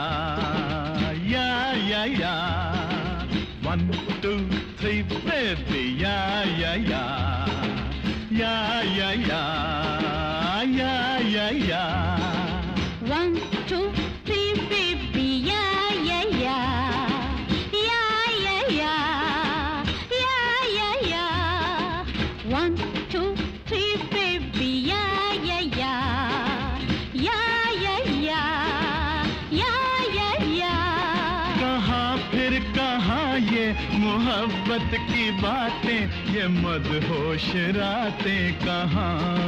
मद 36.47 37.03
होश 37.09 37.51
राते 37.55 38.51
कहाँ? 38.51 39.43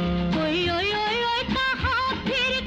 फिर 2.24 2.62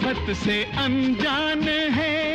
मोहब्बत 0.06 0.36
से 0.38 0.64
अनजान 0.78 1.64
है। 1.97 2.34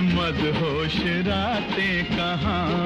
मद 0.00 0.40
होश 0.56 0.96
रातें 1.26 2.04
कहाँ 2.16 2.83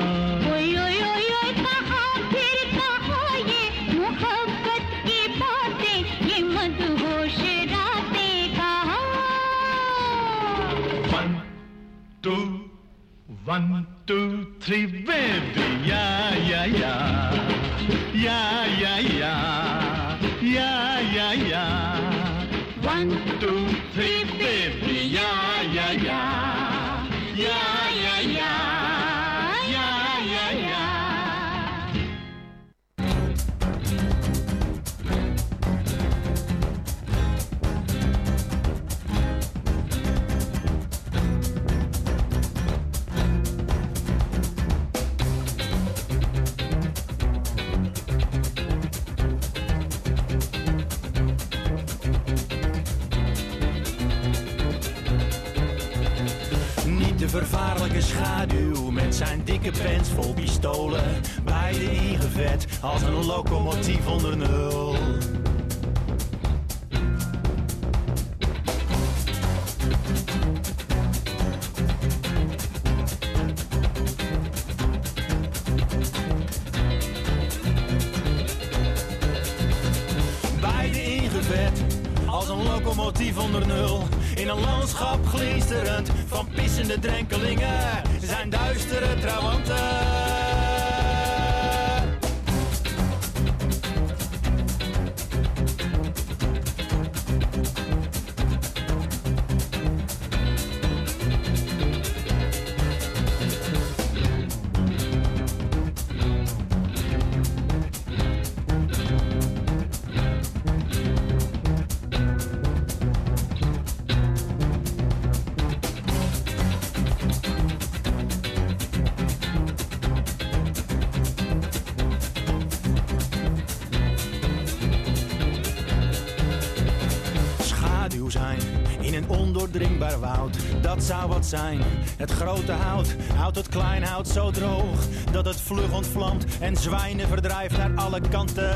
Dat 130.81 131.03
zou 131.03 131.29
wat 131.29 131.47
zijn. 131.47 131.81
Het 132.17 132.31
grote 132.31 132.73
hout 132.73 133.17
houdt 133.35 133.57
het 133.57 133.69
klein 133.69 134.03
hout 134.03 134.29
zo 134.29 134.51
droog 134.51 134.99
dat 135.33 135.45
het 135.45 135.61
vlug 135.61 135.93
ontvlamt 135.93 136.45
en 136.61 136.77
zwijnen 136.77 137.29
verdrijft 137.29 137.77
naar 137.77 137.91
alle 137.95 138.21
kanten. 138.21 138.75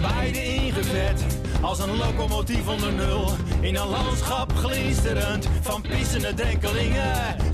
Beide 0.00 0.44
ingevet 0.44 1.24
als 1.62 1.78
een 1.78 1.96
locomotief 1.96 2.68
onder 2.68 2.92
nul. 2.92 3.30
In 3.60 3.76
een 3.76 3.88
landschap 3.88 4.52
glinsterend 4.52 5.48
van 5.60 5.82
pissende 5.82 6.34
drenkelingen. 6.34 7.47